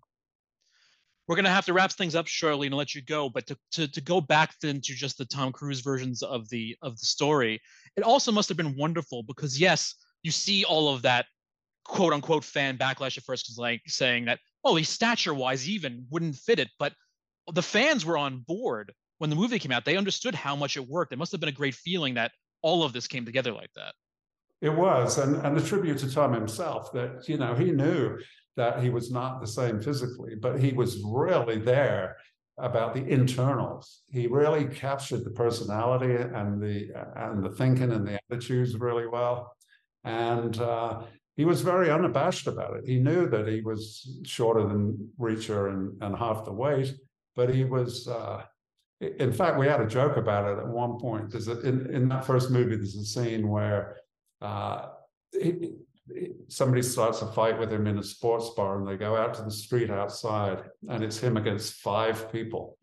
We're 1.28 1.36
going 1.36 1.46
to 1.46 1.52
have 1.52 1.66
to 1.68 1.74
wrap 1.74 1.92
things 1.92 2.16
up 2.16 2.28
shortly 2.28 2.68
and 2.68 2.76
let 2.76 2.94
you 2.94 3.02
go. 3.02 3.30
But 3.30 3.48
to, 3.48 3.58
to, 3.74 3.88
to 3.88 4.02
go 4.02 4.20
back 4.20 4.56
then 4.62 4.82
to 4.82 4.94
just 4.94 5.18
the 5.18 5.26
Tom 5.26 5.52
Cruise 5.52 5.80
versions 5.82 6.24
of 6.24 6.50
the 6.50 6.76
of 6.82 7.00
the 7.00 7.06
story, 7.06 7.62
it 7.96 8.04
also 8.04 8.32
must 8.32 8.50
have 8.50 8.58
been 8.58 8.76
wonderful 8.76 9.24
because 9.24 9.60
yes, 9.60 9.96
you 10.24 10.32
see 10.32 10.66
all 10.66 10.94
of 10.94 11.04
that 11.04 11.26
quote 11.86 12.14
unquote 12.14 12.44
fan 12.44 12.78
backlash 12.78 13.18
at 13.18 13.24
first, 13.24 13.58
like 13.58 13.82
saying 13.88 14.26
that 14.26 14.40
oh, 14.64 14.76
he's 14.76 14.90
stature 14.90 15.34
wise 15.34 15.70
even 15.70 16.06
wouldn't 16.10 16.36
fit 16.36 16.60
it. 16.60 16.70
But 16.80 16.94
the 17.54 17.64
fans 17.64 18.06
were 18.06 18.18
on 18.18 18.44
board 18.48 18.94
when 19.18 19.30
the 19.30 19.36
movie 19.36 19.60
came 19.60 19.72
out. 19.72 19.86
They 19.86 19.98
understood 19.98 20.36
how 20.36 20.56
much 20.56 20.78
it 20.78 20.88
worked. 20.88 21.14
It 21.14 21.20
must 21.20 21.32
have 21.32 21.42
been 21.42 21.50
a 21.50 21.54
great 21.54 21.76
feeling 21.76 22.16
that 22.16 22.32
all 22.62 22.84
of 22.84 22.94
this 22.94 23.08
came 23.08 23.26
together 23.26 23.52
like 23.52 23.72
that. 23.76 23.94
It 24.62 24.76
was, 24.76 25.18
and 25.18 25.36
and 25.38 25.58
the 25.58 25.66
tribute 25.66 25.98
to 26.00 26.12
Tom 26.12 26.34
himself 26.34 26.92
that 26.94 27.28
you 27.28 27.38
know 27.38 27.56
he 27.56 27.72
knew 27.72 28.18
that 28.58 28.84
he 28.84 28.90
was 28.90 29.12
not 29.12 29.42
the 29.42 29.48
same 29.48 29.82
physically, 29.82 30.36
but 30.36 30.60
he 30.60 30.72
was 30.74 31.02
really 31.04 31.58
there 31.58 32.18
about 32.58 32.94
the 32.94 33.04
internals. 33.04 34.02
He 34.10 34.28
really 34.28 34.66
captured 34.66 35.24
the 35.24 35.32
personality 35.32 36.16
and 36.16 36.62
the 36.62 36.90
and 37.16 37.44
the 37.44 37.50
thinking 37.50 37.92
and 37.92 38.08
the 38.08 38.20
attitudes 38.30 38.76
really 38.78 39.08
well. 39.08 39.56
And 40.04 40.60
uh, 40.60 41.04
he 41.36 41.46
was 41.46 41.62
very 41.62 41.90
unabashed 41.90 42.48
about 42.48 42.76
it. 42.78 42.84
He 42.86 43.00
knew 43.00 43.28
that 43.30 43.48
he 43.48 43.62
was 43.62 44.20
shorter 44.24 44.68
than 44.68 45.10
Reacher 45.20 45.70
and, 45.70 46.02
and 46.02 46.16
half 46.16 46.46
the 46.46 46.54
weight, 46.54 46.94
but 47.36 47.54
he 47.54 47.64
was. 47.64 48.08
Uh, 48.08 48.44
in 49.00 49.34
fact, 49.34 49.58
we 49.58 49.66
had 49.66 49.82
a 49.82 49.88
joke 49.88 50.18
about 50.18 50.46
it 50.46 50.60
at 50.60 50.68
one 50.68 51.00
point. 51.00 51.32
There's 51.32 51.48
a, 51.48 51.60
in, 51.62 51.90
in 51.92 52.08
that 52.10 52.24
first 52.24 52.52
movie, 52.52 52.76
there's 52.76 52.96
a 52.96 53.04
scene 53.04 53.48
where 53.50 53.98
uh, 54.42 54.90
somebody 56.48 56.82
starts 56.82 57.22
a 57.22 57.32
fight 57.32 57.58
with 57.60 57.72
him 57.72 57.88
in 57.88 57.98
a 57.98 58.04
sports 58.04 58.50
bar, 58.56 58.80
and 58.80 58.88
they 58.88 58.98
go 58.98 59.16
out 59.16 59.34
to 59.36 59.44
the 59.44 59.52
street 59.52 59.90
outside, 59.90 60.64
and 60.90 61.04
it's 61.04 61.20
him 61.20 61.38
against 61.38 61.76
five 61.76 62.32
people. 62.32 62.78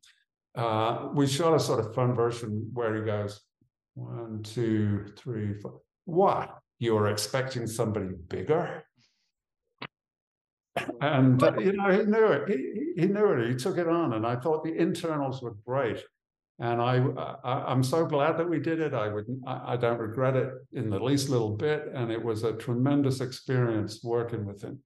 Uh, 0.55 1.09
we 1.15 1.27
shot 1.27 1.55
a 1.55 1.61
sort 1.61 1.85
of 1.85 1.95
fun 1.95 2.15
version 2.15 2.71
where 2.73 2.95
he 2.95 3.03
goes 3.03 3.41
one, 3.95 4.43
two, 4.43 5.05
three, 5.17 5.55
four. 5.55 5.81
What? 6.05 6.59
you 6.79 6.95
were 6.95 7.09
expecting 7.09 7.67
somebody 7.67 8.09
bigger. 8.29 8.85
And 11.01 11.43
uh, 11.43 11.59
you 11.59 11.73
know, 11.73 11.91
he 11.91 12.05
knew 12.05 12.27
it. 12.27 12.49
He, 12.49 13.03
he 13.03 13.07
knew 13.09 13.33
it. 13.33 13.49
He 13.49 13.57
took 13.57 13.79
it 13.79 13.89
on, 13.89 14.13
and 14.13 14.25
I 14.25 14.37
thought 14.37 14.63
the 14.63 14.77
internals 14.77 15.43
were 15.43 15.57
great. 15.67 15.99
And 16.61 16.83
I, 16.83 16.97
I 17.45 17.73
am 17.73 17.85
so 17.85 18.05
glad 18.05 18.37
that 18.39 18.49
we 18.49 18.59
did 18.59 18.81
it. 18.81 18.93
I 18.93 19.09
would 19.09 19.27
I, 19.47 19.75
I 19.75 19.77
don't 19.77 19.99
regret 19.99 20.35
it 20.35 20.53
in 20.73 20.91
the 20.91 20.99
least 20.99 21.29
little 21.29 21.57
bit. 21.57 21.89
And 21.95 22.11
it 22.11 22.23
was 22.23 22.43
a 22.43 22.53
tremendous 22.53 23.21
experience 23.21 24.03
working 24.03 24.45
with 24.45 24.63
him. 24.63 24.81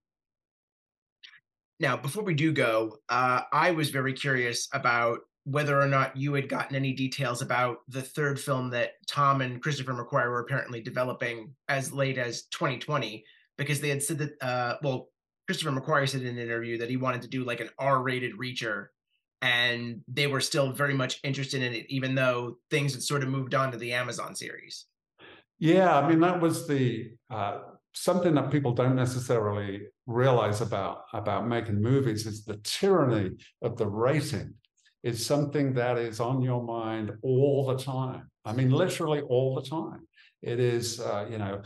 Now, 1.80 1.96
before 1.96 2.22
we 2.22 2.34
do 2.34 2.52
go, 2.52 2.98
uh, 3.08 3.40
I 3.52 3.70
was 3.72 3.90
very 3.90 4.12
curious 4.12 4.68
about 4.72 5.20
whether 5.44 5.80
or 5.80 5.88
not 5.88 6.16
you 6.16 6.34
had 6.34 6.48
gotten 6.48 6.76
any 6.76 6.92
details 6.92 7.42
about 7.42 7.78
the 7.88 8.02
third 8.02 8.38
film 8.38 8.70
that 8.70 8.92
Tom 9.08 9.40
and 9.40 9.60
Christopher 9.60 9.92
McQuarrie 9.92 10.30
were 10.30 10.40
apparently 10.40 10.80
developing 10.80 11.54
as 11.68 11.92
late 11.92 12.18
as 12.18 12.42
2020, 12.52 13.24
because 13.58 13.80
they 13.80 13.88
had 13.88 14.02
said 14.02 14.18
that, 14.18 14.30
uh, 14.40 14.76
well, 14.82 15.08
Christopher 15.46 15.72
McQuarrie 15.72 16.08
said 16.08 16.22
in 16.22 16.28
an 16.28 16.38
interview 16.38 16.78
that 16.78 16.90
he 16.90 16.96
wanted 16.96 17.22
to 17.22 17.28
do 17.28 17.44
like 17.44 17.60
an 17.60 17.70
R-rated 17.78 18.38
Reacher, 18.38 18.86
and 19.42 20.00
they 20.06 20.28
were 20.28 20.40
still 20.40 20.72
very 20.72 20.94
much 20.94 21.18
interested 21.24 21.62
in 21.62 21.74
it, 21.74 21.86
even 21.88 22.14
though 22.14 22.58
things 22.70 22.94
had 22.94 23.02
sort 23.02 23.22
of 23.22 23.28
moved 23.28 23.54
on 23.54 23.72
to 23.72 23.76
the 23.76 23.92
Amazon 23.92 24.34
series. 24.34 24.86
Yeah, 25.58 25.96
I 25.96 26.08
mean 26.08 26.20
that 26.20 26.40
was 26.40 26.66
the 26.66 27.10
uh, 27.30 27.58
something 27.92 28.34
that 28.34 28.50
people 28.50 28.72
don't 28.72 28.96
necessarily 28.96 29.82
realize 30.06 30.60
about 30.60 31.02
about 31.12 31.46
making 31.46 31.80
movies 31.80 32.26
is 32.26 32.44
the 32.44 32.56
tyranny 32.64 33.32
of 33.60 33.76
the 33.76 33.86
rating 33.86 34.54
is 35.02 35.24
something 35.24 35.74
that 35.74 35.98
is 35.98 36.20
on 36.20 36.40
your 36.40 36.62
mind 36.62 37.12
all 37.22 37.66
the 37.66 37.76
time. 37.76 38.30
I 38.44 38.52
mean, 38.52 38.70
literally 38.70 39.20
all 39.20 39.54
the 39.54 39.68
time. 39.68 40.06
It 40.42 40.60
is, 40.60 41.00
uh, 41.00 41.26
you 41.30 41.38
know, 41.38 41.62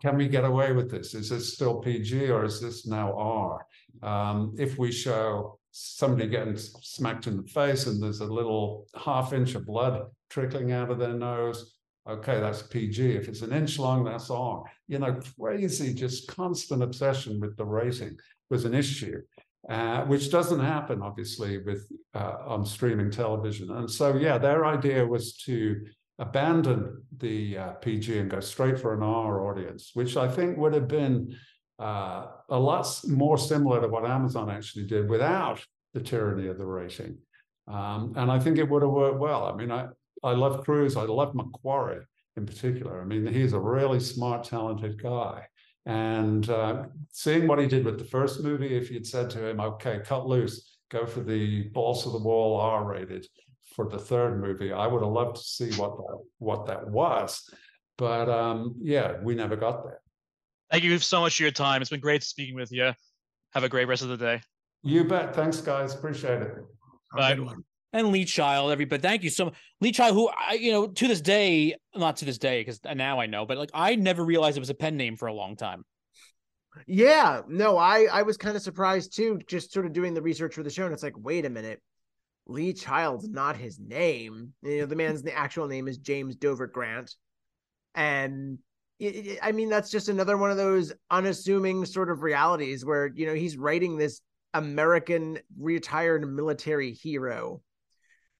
can 0.00 0.16
we 0.16 0.28
get 0.28 0.44
away 0.44 0.72
with 0.72 0.90
this? 0.90 1.14
Is 1.14 1.28
this 1.28 1.54
still 1.54 1.80
PG 1.80 2.30
or 2.30 2.44
is 2.44 2.60
this 2.60 2.86
now 2.86 3.14
R? 3.16 3.66
Um, 4.02 4.54
if 4.58 4.78
we 4.78 4.92
show 4.92 5.58
somebody 5.76 6.28
getting 6.28 6.56
smacked 6.56 7.26
in 7.26 7.36
the 7.36 7.48
face 7.48 7.86
and 7.86 8.02
there's 8.02 8.20
a 8.20 8.24
little 8.26 8.86
half 8.96 9.32
inch 9.32 9.54
of 9.54 9.66
blood 9.66 10.02
trickling 10.30 10.72
out 10.72 10.90
of 10.90 10.98
their 10.98 11.14
nose, 11.14 11.76
okay, 12.08 12.38
that's 12.38 12.62
PG. 12.62 13.16
If 13.16 13.28
it's 13.28 13.42
an 13.42 13.52
inch 13.52 13.78
long, 13.78 14.04
that's 14.04 14.30
R. 14.30 14.62
You 14.86 15.00
know, 15.00 15.18
crazy, 15.38 15.92
just 15.92 16.28
constant 16.28 16.82
obsession 16.82 17.40
with 17.40 17.56
the 17.56 17.64
rating 17.64 18.16
was 18.50 18.64
an 18.64 18.74
issue 18.74 19.20
uh, 19.68 20.04
which 20.04 20.30
doesn't 20.30 20.60
happen 20.60 21.00
obviously 21.02 21.58
with 21.58 21.90
uh, 22.14 22.36
on 22.46 22.64
streaming 22.64 23.10
television. 23.10 23.70
And 23.70 23.90
so, 23.90 24.16
yeah, 24.16 24.38
their 24.38 24.66
idea 24.66 25.06
was 25.06 25.36
to 25.38 25.86
abandon 26.18 27.02
the 27.16 27.58
uh, 27.58 27.72
PG 27.74 28.18
and 28.18 28.30
go 28.30 28.40
straight 28.40 28.78
for 28.78 28.94
an 28.94 29.02
R 29.02 29.48
audience, 29.48 29.90
which 29.94 30.16
I 30.16 30.28
think 30.28 30.58
would 30.58 30.74
have 30.74 30.88
been 30.88 31.36
uh, 31.78 32.26
a 32.48 32.58
lot 32.58 32.86
more 33.08 33.38
similar 33.38 33.80
to 33.80 33.88
what 33.88 34.04
Amazon 34.04 34.50
actually 34.50 34.86
did 34.86 35.08
without 35.08 35.64
the 35.92 36.00
tyranny 36.00 36.48
of 36.48 36.58
the 36.58 36.66
rating. 36.66 37.18
Um, 37.66 38.12
and 38.16 38.30
I 38.30 38.38
think 38.38 38.58
it 38.58 38.68
would 38.68 38.82
have 38.82 38.90
worked 38.90 39.18
well. 39.18 39.46
I 39.46 39.56
mean, 39.56 39.70
I, 39.70 39.88
I 40.22 40.32
love 40.32 40.64
Cruise. 40.64 40.96
I 40.96 41.02
love 41.02 41.34
McQuarrie 41.34 42.04
in 42.36 42.46
particular. 42.46 43.00
I 43.00 43.04
mean, 43.04 43.26
he's 43.26 43.52
a 43.52 43.60
really 43.60 44.00
smart, 44.00 44.44
talented 44.44 45.02
guy. 45.02 45.46
And 45.86 46.48
uh, 46.48 46.84
seeing 47.12 47.46
what 47.46 47.58
he 47.58 47.66
did 47.66 47.84
with 47.84 47.98
the 47.98 48.04
first 48.04 48.42
movie, 48.42 48.74
if 48.74 48.90
you'd 48.90 49.06
said 49.06 49.30
to 49.30 49.46
him, 49.46 49.60
okay, 49.60 50.00
cut 50.04 50.26
loose, 50.26 50.78
go 50.90 51.06
for 51.06 51.20
the 51.20 51.64
balls 51.70 52.06
of 52.06 52.12
the 52.12 52.18
wall 52.18 52.60
R 52.60 52.84
rated 52.84 53.26
for 53.74 53.88
the 53.88 53.98
third 53.98 54.40
movie, 54.40 54.72
I 54.72 54.86
would 54.86 55.02
have 55.02 55.12
loved 55.12 55.36
to 55.36 55.42
see 55.42 55.70
what 55.72 55.96
that, 55.96 56.18
what 56.38 56.66
that 56.66 56.88
was. 56.88 57.48
But 57.98 58.28
um, 58.28 58.76
yeah, 58.80 59.20
we 59.22 59.34
never 59.34 59.56
got 59.56 59.84
there. 59.84 60.00
Thank 60.74 60.82
you 60.82 60.98
so 60.98 61.20
much 61.20 61.36
for 61.36 61.44
your 61.44 61.52
time. 61.52 61.82
It's 61.82 61.90
been 61.90 62.00
great 62.00 62.24
speaking 62.24 62.56
with 62.56 62.72
you. 62.72 62.90
Have 63.52 63.62
a 63.62 63.68
great 63.68 63.86
rest 63.86 64.02
of 64.02 64.08
the 64.08 64.16
day. 64.16 64.40
You 64.82 65.04
bet. 65.04 65.32
Thanks, 65.32 65.60
guys. 65.60 65.94
Appreciate 65.94 66.42
it. 66.42 66.52
Bye 67.14 67.38
and 67.92 68.08
Lee 68.08 68.24
Child, 68.24 68.72
everybody. 68.72 69.00
Thank 69.00 69.22
you 69.22 69.30
so 69.30 69.44
much. 69.44 69.54
Lee 69.80 69.92
Child, 69.92 70.14
who 70.14 70.28
I, 70.28 70.54
you 70.54 70.72
know, 70.72 70.88
to 70.88 71.06
this 71.06 71.20
day, 71.20 71.76
not 71.94 72.16
to 72.16 72.24
this 72.24 72.38
day, 72.38 72.60
because 72.60 72.80
now 72.92 73.20
I 73.20 73.26
know, 73.26 73.46
but 73.46 73.56
like 73.56 73.70
I 73.72 73.94
never 73.94 74.24
realized 74.24 74.56
it 74.56 74.60
was 74.60 74.68
a 74.68 74.74
pen 74.74 74.96
name 74.96 75.16
for 75.16 75.28
a 75.28 75.32
long 75.32 75.54
time. 75.54 75.84
Yeah, 76.88 77.42
no, 77.46 77.78
I 77.78 78.08
I 78.12 78.22
was 78.22 78.36
kind 78.36 78.56
of 78.56 78.62
surprised 78.62 79.14
too, 79.14 79.38
just 79.46 79.72
sort 79.72 79.86
of 79.86 79.92
doing 79.92 80.12
the 80.12 80.22
research 80.22 80.56
for 80.56 80.64
the 80.64 80.70
show, 80.70 80.86
and 80.86 80.92
it's 80.92 81.04
like, 81.04 81.14
wait 81.16 81.44
a 81.44 81.50
minute, 81.50 81.80
Lee 82.48 82.72
Child's 82.72 83.28
not 83.28 83.56
his 83.56 83.78
name. 83.78 84.52
You 84.62 84.80
know, 84.80 84.86
the 84.86 84.96
man's 84.96 85.22
the 85.22 85.38
actual 85.38 85.68
name 85.68 85.86
is 85.86 85.98
James 85.98 86.34
Dover 86.34 86.66
Grant, 86.66 87.14
and 87.94 88.58
it, 88.58 88.58
it, 88.58 88.73
I 89.42 89.52
mean 89.52 89.68
that's 89.68 89.90
just 89.90 90.08
another 90.08 90.36
one 90.36 90.50
of 90.50 90.56
those 90.56 90.92
unassuming 91.10 91.84
sort 91.84 92.10
of 92.10 92.22
realities 92.22 92.84
where 92.84 93.10
you 93.14 93.26
know 93.26 93.34
he's 93.34 93.56
writing 93.56 93.96
this 93.96 94.20
American 94.54 95.38
retired 95.58 96.26
military 96.28 96.92
hero, 96.92 97.60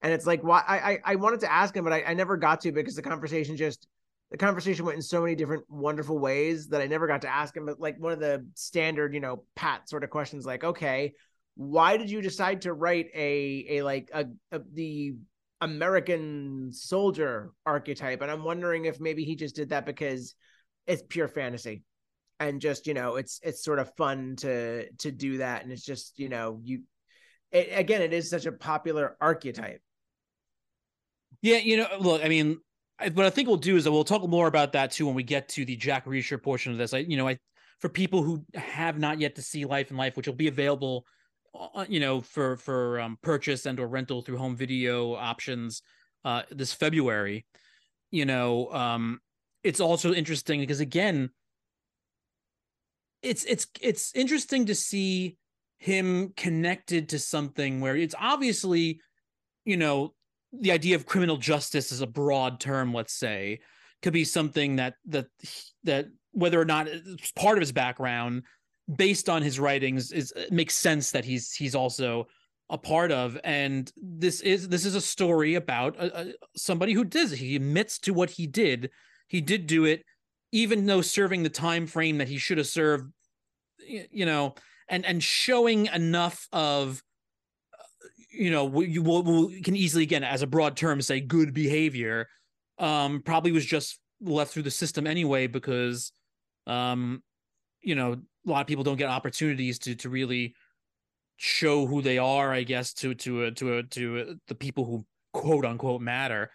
and 0.01 0.13
it's 0.13 0.25
like, 0.25 0.43
why? 0.43 0.63
I 0.67 0.99
I, 1.03 1.15
wanted 1.15 1.41
to 1.41 1.51
ask 1.51 1.75
him, 1.75 1.83
but 1.83 1.93
I, 1.93 2.03
I 2.03 2.13
never 2.13 2.37
got 2.37 2.61
to 2.61 2.71
because 2.71 2.95
the 2.95 3.01
conversation 3.01 3.57
just 3.57 3.87
the 4.31 4.37
conversation 4.37 4.85
went 4.85 4.95
in 4.95 5.01
so 5.01 5.21
many 5.21 5.35
different 5.35 5.63
wonderful 5.69 6.17
ways 6.17 6.69
that 6.69 6.81
I 6.81 6.87
never 6.87 7.07
got 7.07 7.21
to 7.21 7.27
ask 7.27 7.55
him. 7.55 7.65
But 7.65 7.79
like 7.79 7.99
one 7.99 8.11
of 8.11 8.19
the 8.19 8.45
standard, 8.55 9.13
you 9.13 9.19
know, 9.19 9.43
pat 9.55 9.87
sort 9.89 10.03
of 10.03 10.09
questions, 10.09 10.45
like, 10.45 10.63
okay, 10.63 11.13
why 11.55 11.97
did 11.97 12.09
you 12.09 12.21
decide 12.21 12.61
to 12.61 12.73
write 12.73 13.07
a 13.13 13.65
a 13.69 13.81
like 13.83 14.09
a, 14.13 14.25
a 14.51 14.61
the 14.73 15.15
American 15.61 16.71
soldier 16.71 17.51
archetype? 17.65 18.21
And 18.21 18.31
I'm 18.31 18.43
wondering 18.43 18.85
if 18.85 18.99
maybe 18.99 19.23
he 19.23 19.35
just 19.35 19.55
did 19.55 19.69
that 19.69 19.85
because 19.85 20.35
it's 20.87 21.03
pure 21.07 21.27
fantasy 21.27 21.83
and 22.39 22.61
just 22.61 22.87
you 22.87 22.93
know 22.93 23.15
it's 23.15 23.39
it's 23.43 23.63
sort 23.63 23.79
of 23.79 23.93
fun 23.95 24.35
to 24.35 24.89
to 24.93 25.11
do 25.11 25.37
that 25.37 25.63
and 25.63 25.71
it's 25.71 25.85
just 25.85 26.19
you 26.19 26.29
know 26.29 26.59
you 26.63 26.81
it, 27.51 27.69
again 27.71 28.01
it 28.01 28.13
is 28.13 28.29
such 28.29 28.45
a 28.45 28.51
popular 28.51 29.15
archetype 29.21 29.81
yeah 31.41 31.57
you 31.57 31.77
know 31.77 31.87
look 31.99 32.23
i 32.23 32.27
mean 32.27 32.57
what 33.13 33.25
I 33.25 33.29
think 33.29 33.47
we'll 33.47 33.57
do 33.57 33.75
is 33.75 33.83
that 33.83 33.91
we'll 33.91 34.03
talk 34.03 34.27
more 34.27 34.47
about 34.47 34.73
that 34.73 34.91
too 34.91 35.05
when 35.05 35.15
we 35.15 35.23
get 35.23 35.49
to 35.49 35.65
the 35.65 35.75
Jack 35.75 36.05
Reacher 36.05 36.41
portion 36.41 36.71
of 36.71 36.77
this. 36.77 36.93
I, 36.93 36.99
you 36.99 37.17
know, 37.17 37.27
I 37.27 37.37
for 37.79 37.89
people 37.89 38.23
who 38.23 38.45
have 38.53 38.97
not 38.97 39.19
yet 39.19 39.35
to 39.35 39.41
see 39.41 39.65
Life 39.65 39.89
and 39.89 39.97
Life, 39.97 40.15
which 40.15 40.27
will 40.27 40.35
be 40.35 40.47
available, 40.47 41.05
uh, 41.53 41.85
you 41.89 41.99
know, 41.99 42.21
for 42.21 42.57
for 42.57 42.99
um, 43.01 43.17
purchase 43.21 43.65
and 43.65 43.79
or 43.79 43.87
rental 43.87 44.21
through 44.21 44.37
home 44.37 44.55
video 44.55 45.13
options 45.13 45.81
uh, 46.23 46.43
this 46.51 46.73
February. 46.73 47.45
You 48.11 48.25
know, 48.25 48.71
um, 48.71 49.19
it's 49.65 49.79
also 49.79 50.13
interesting 50.13 50.59
because 50.59 50.79
again, 50.79 51.31
it's 53.23 53.43
it's 53.45 53.65
it's 53.81 54.13
interesting 54.15 54.67
to 54.67 54.75
see 54.75 55.37
him 55.79 56.33
connected 56.37 57.09
to 57.09 57.19
something 57.19 57.81
where 57.81 57.95
it's 57.95 58.13
obviously, 58.19 59.01
you 59.65 59.75
know, 59.75 60.13
the 60.53 60.71
idea 60.71 60.95
of 60.95 61.07
criminal 61.07 61.37
justice 61.37 61.91
is 61.91 62.01
a 62.01 62.07
broad 62.07 62.59
term, 62.59 62.93
let's 62.93 63.13
say, 63.13 63.59
could 64.03 64.13
be 64.13 64.23
something 64.23 64.75
that 64.75 64.93
that 65.05 65.25
that 65.83 66.05
whether 66.31 66.61
or 66.61 66.65
not 66.65 66.87
it's 66.87 67.31
part 67.31 67.57
of 67.57 67.61
his 67.61 67.71
background, 67.71 68.43
based 68.95 69.29
on 69.29 69.41
his 69.41 69.59
writings, 69.59 70.11
is 70.11 70.31
makes 70.51 70.75
sense 70.75 71.09
that 71.09 71.25
he's 71.25 71.53
he's 71.53 71.73
also 71.73 72.27
a 72.69 72.77
part 72.77 73.11
of. 73.11 73.39
And 73.43 73.91
this 73.97 74.41
is 74.41 74.69
this 74.69 74.85
is 74.85 74.93
a 74.93 75.01
story 75.01 75.55
about 75.55 75.95
a, 75.97 76.19
a, 76.19 76.33
somebody 76.55 76.93
who 76.93 77.03
does 77.03 77.31
he 77.31 77.55
admits 77.55 77.97
to 78.01 78.13
what 78.13 78.29
he 78.29 78.45
did. 78.45 78.91
He 79.27 79.41
did 79.41 79.67
do 79.67 79.85
it, 79.85 80.03
even 80.51 80.85
though 80.85 81.01
serving 81.01 81.43
the 81.43 81.49
time 81.49 81.87
frame 81.87 82.19
that 82.19 82.27
he 82.27 82.37
should 82.37 82.57
have 82.57 82.67
served. 82.67 83.11
You 83.87 84.25
know, 84.25 84.55
and 84.89 85.05
and 85.05 85.23
showing 85.23 85.87
enough 85.87 86.47
of 86.51 87.01
you 88.31 88.51
know 88.51 88.81
you 88.81 89.01
will, 89.01 89.23
will 89.23 89.51
can 89.63 89.75
easily 89.75 90.03
again 90.03 90.23
as 90.23 90.41
a 90.41 90.47
broad 90.47 90.75
term 90.75 91.01
say 91.01 91.19
good 91.19 91.53
behavior 91.53 92.27
um 92.79 93.21
probably 93.23 93.51
was 93.51 93.65
just 93.65 93.99
left 94.21 94.51
through 94.51 94.63
the 94.63 94.71
system 94.71 95.07
anyway 95.07 95.47
because 95.47 96.11
um 96.67 97.23
you 97.81 97.95
know 97.95 98.13
a 98.13 98.49
lot 98.49 98.61
of 98.61 98.67
people 98.67 98.83
don't 98.83 98.97
get 98.97 99.09
opportunities 99.09 99.79
to 99.79 99.95
to 99.95 100.09
really 100.09 100.53
show 101.37 101.85
who 101.85 102.01
they 102.01 102.17
are 102.17 102.51
i 102.51 102.63
guess 102.63 102.93
to 102.93 103.13
to 103.13 103.45
uh, 103.45 103.51
to 103.51 103.75
uh, 103.75 103.81
to 103.89 104.19
uh, 104.19 104.33
the 104.47 104.55
people 104.55 104.85
who 104.85 105.05
quote 105.33 105.65
unquote 105.65 106.01
matter 106.01 106.51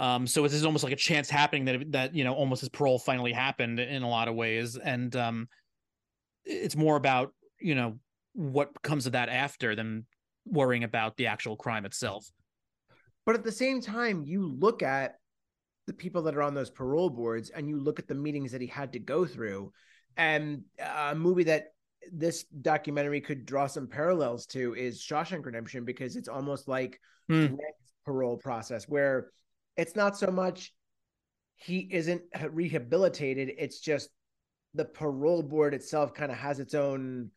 um 0.00 0.26
so 0.26 0.44
it's 0.44 0.64
almost 0.64 0.84
like 0.84 0.92
a 0.92 0.96
chance 0.96 1.30
happening 1.30 1.64
that 1.64 1.92
that 1.92 2.14
you 2.14 2.24
know 2.24 2.34
almost 2.34 2.60
his 2.60 2.68
parole 2.68 2.98
finally 2.98 3.32
happened 3.32 3.78
in 3.78 4.02
a 4.02 4.08
lot 4.08 4.28
of 4.28 4.34
ways 4.34 4.76
and 4.76 5.14
um 5.16 5.48
it's 6.44 6.76
more 6.76 6.96
about 6.96 7.32
you 7.60 7.74
know 7.74 7.98
what 8.34 8.70
comes 8.82 9.06
of 9.06 9.12
that 9.12 9.28
after 9.28 9.74
than 9.74 10.04
worrying 10.44 10.84
about 10.84 11.16
the 11.16 11.26
actual 11.26 11.56
crime 11.56 11.84
itself. 11.84 12.26
But 13.24 13.34
at 13.34 13.44
the 13.44 13.52
same 13.52 13.80
time, 13.80 14.24
you 14.24 14.46
look 14.46 14.82
at 14.82 15.14
the 15.86 15.94
people 15.94 16.22
that 16.22 16.36
are 16.36 16.42
on 16.42 16.54
those 16.54 16.70
parole 16.70 17.10
boards 17.10 17.50
and 17.50 17.68
you 17.68 17.78
look 17.78 17.98
at 17.98 18.08
the 18.08 18.14
meetings 18.14 18.52
that 18.52 18.60
he 18.60 18.66
had 18.66 18.92
to 18.92 18.98
go 18.98 19.26
through 19.26 19.72
and 20.16 20.62
a 20.78 21.14
movie 21.14 21.44
that 21.44 21.68
this 22.12 22.44
documentary 22.44 23.20
could 23.20 23.46
draw 23.46 23.66
some 23.66 23.86
parallels 23.86 24.46
to 24.46 24.74
is 24.74 25.02
Shawshank 25.02 25.44
Redemption 25.44 25.84
because 25.84 26.16
it's 26.16 26.28
almost 26.28 26.68
like 26.68 27.00
mm. 27.30 27.56
parole 28.04 28.36
process 28.36 28.88
where 28.88 29.30
it's 29.76 29.96
not 29.96 30.16
so 30.16 30.28
much 30.28 30.72
he 31.56 31.88
isn't 31.90 32.22
rehabilitated 32.50 33.50
it's 33.58 33.80
just 33.80 34.10
the 34.74 34.84
parole 34.84 35.42
board 35.42 35.74
itself 35.74 36.14
kind 36.14 36.32
of 36.32 36.38
has 36.38 36.58
its 36.58 36.74
own 36.74 37.30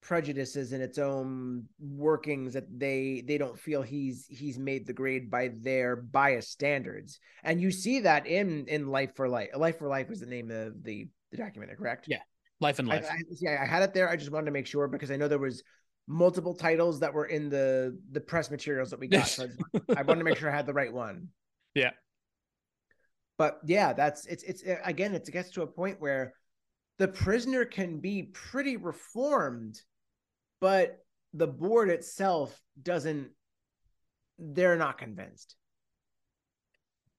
prejudices 0.00 0.72
and 0.72 0.82
its 0.82 0.98
own 0.98 1.64
workings 1.80 2.52
that 2.52 2.66
they 2.78 3.24
they 3.26 3.38
don't 3.38 3.58
feel 3.58 3.80
he's 3.80 4.26
he's 4.28 4.58
made 4.58 4.86
the 4.86 4.92
grade 4.92 5.30
by 5.30 5.50
their 5.62 5.96
bias 5.96 6.50
standards. 6.50 7.18
And 7.42 7.58
you 7.58 7.70
see 7.70 8.00
that 8.00 8.26
in 8.26 8.66
in 8.68 8.88
life 8.88 9.16
for 9.16 9.30
life 9.30 9.48
life 9.56 9.78
for 9.78 9.88
life 9.88 10.10
was 10.10 10.20
the 10.20 10.26
name 10.26 10.50
of 10.50 10.84
the 10.84 11.08
the 11.30 11.38
documentary 11.38 11.76
correct? 11.76 12.06
Yeah 12.06 12.18
life 12.60 12.78
and 12.78 12.88
life. 12.88 13.06
I, 13.10 13.14
I, 13.14 13.18
yeah 13.40 13.58
i 13.62 13.66
had 13.66 13.82
it 13.82 13.92
there 13.92 14.08
i 14.08 14.16
just 14.16 14.30
wanted 14.30 14.46
to 14.46 14.52
make 14.52 14.66
sure 14.66 14.88
because 14.88 15.10
i 15.10 15.16
know 15.16 15.28
there 15.28 15.38
was 15.38 15.62
multiple 16.06 16.54
titles 16.54 17.00
that 17.00 17.12
were 17.12 17.26
in 17.26 17.48
the 17.48 17.98
the 18.12 18.20
press 18.20 18.50
materials 18.50 18.90
that 18.90 19.00
we 19.00 19.08
got 19.08 19.26
so 19.26 19.46
I, 19.74 19.80
I 19.98 20.02
wanted 20.02 20.20
to 20.20 20.24
make 20.24 20.38
sure 20.38 20.50
i 20.50 20.54
had 20.54 20.66
the 20.66 20.72
right 20.72 20.92
one 20.92 21.28
yeah. 21.74 21.90
But 23.36 23.60
yeah 23.64 23.92
that's 23.92 24.26
it's 24.26 24.42
it's 24.44 24.62
again 24.84 25.14
it 25.14 25.28
gets 25.32 25.50
to 25.50 25.62
a 25.62 25.66
point 25.66 26.00
where 26.00 26.34
the 26.98 27.08
prisoner 27.08 27.64
can 27.64 27.98
be 27.98 28.30
pretty 28.32 28.76
reformed 28.76 29.80
but 30.60 31.04
the 31.32 31.46
board 31.46 31.90
itself 31.90 32.58
doesn't 32.80 33.30
they're 34.38 34.76
not 34.76 34.98
convinced. 34.98 35.56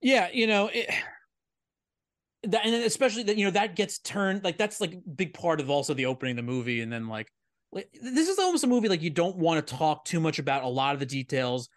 Yeah 0.01 0.29
you 0.31 0.47
know 0.47 0.69
it 0.73 0.89
that 2.43 2.65
and 2.65 2.75
especially 2.75 3.23
that 3.23 3.37
you 3.37 3.45
know 3.45 3.51
that 3.51 3.75
gets 3.75 3.99
turned 3.99 4.43
like 4.43 4.57
that's 4.57 4.79
like 4.79 4.99
big 5.15 5.33
part 5.33 5.59
of 5.59 5.69
also 5.69 5.93
the 5.93 6.05
opening 6.05 6.33
of 6.33 6.45
the 6.45 6.51
movie 6.51 6.81
and 6.81 6.91
then 6.93 7.07
like 7.07 7.31
like 7.71 7.89
this 8.01 8.29
is 8.29 8.39
almost 8.39 8.63
a 8.63 8.67
movie 8.67 8.87
like 8.87 9.01
you 9.01 9.09
don't 9.09 9.35
want 9.35 9.65
to 9.65 9.75
talk 9.75 10.05
too 10.05 10.19
much 10.19 10.39
about 10.39 10.63
a 10.63 10.67
lot 10.67 10.93
of 10.93 10.99
the 10.99 11.05
details 11.05 11.69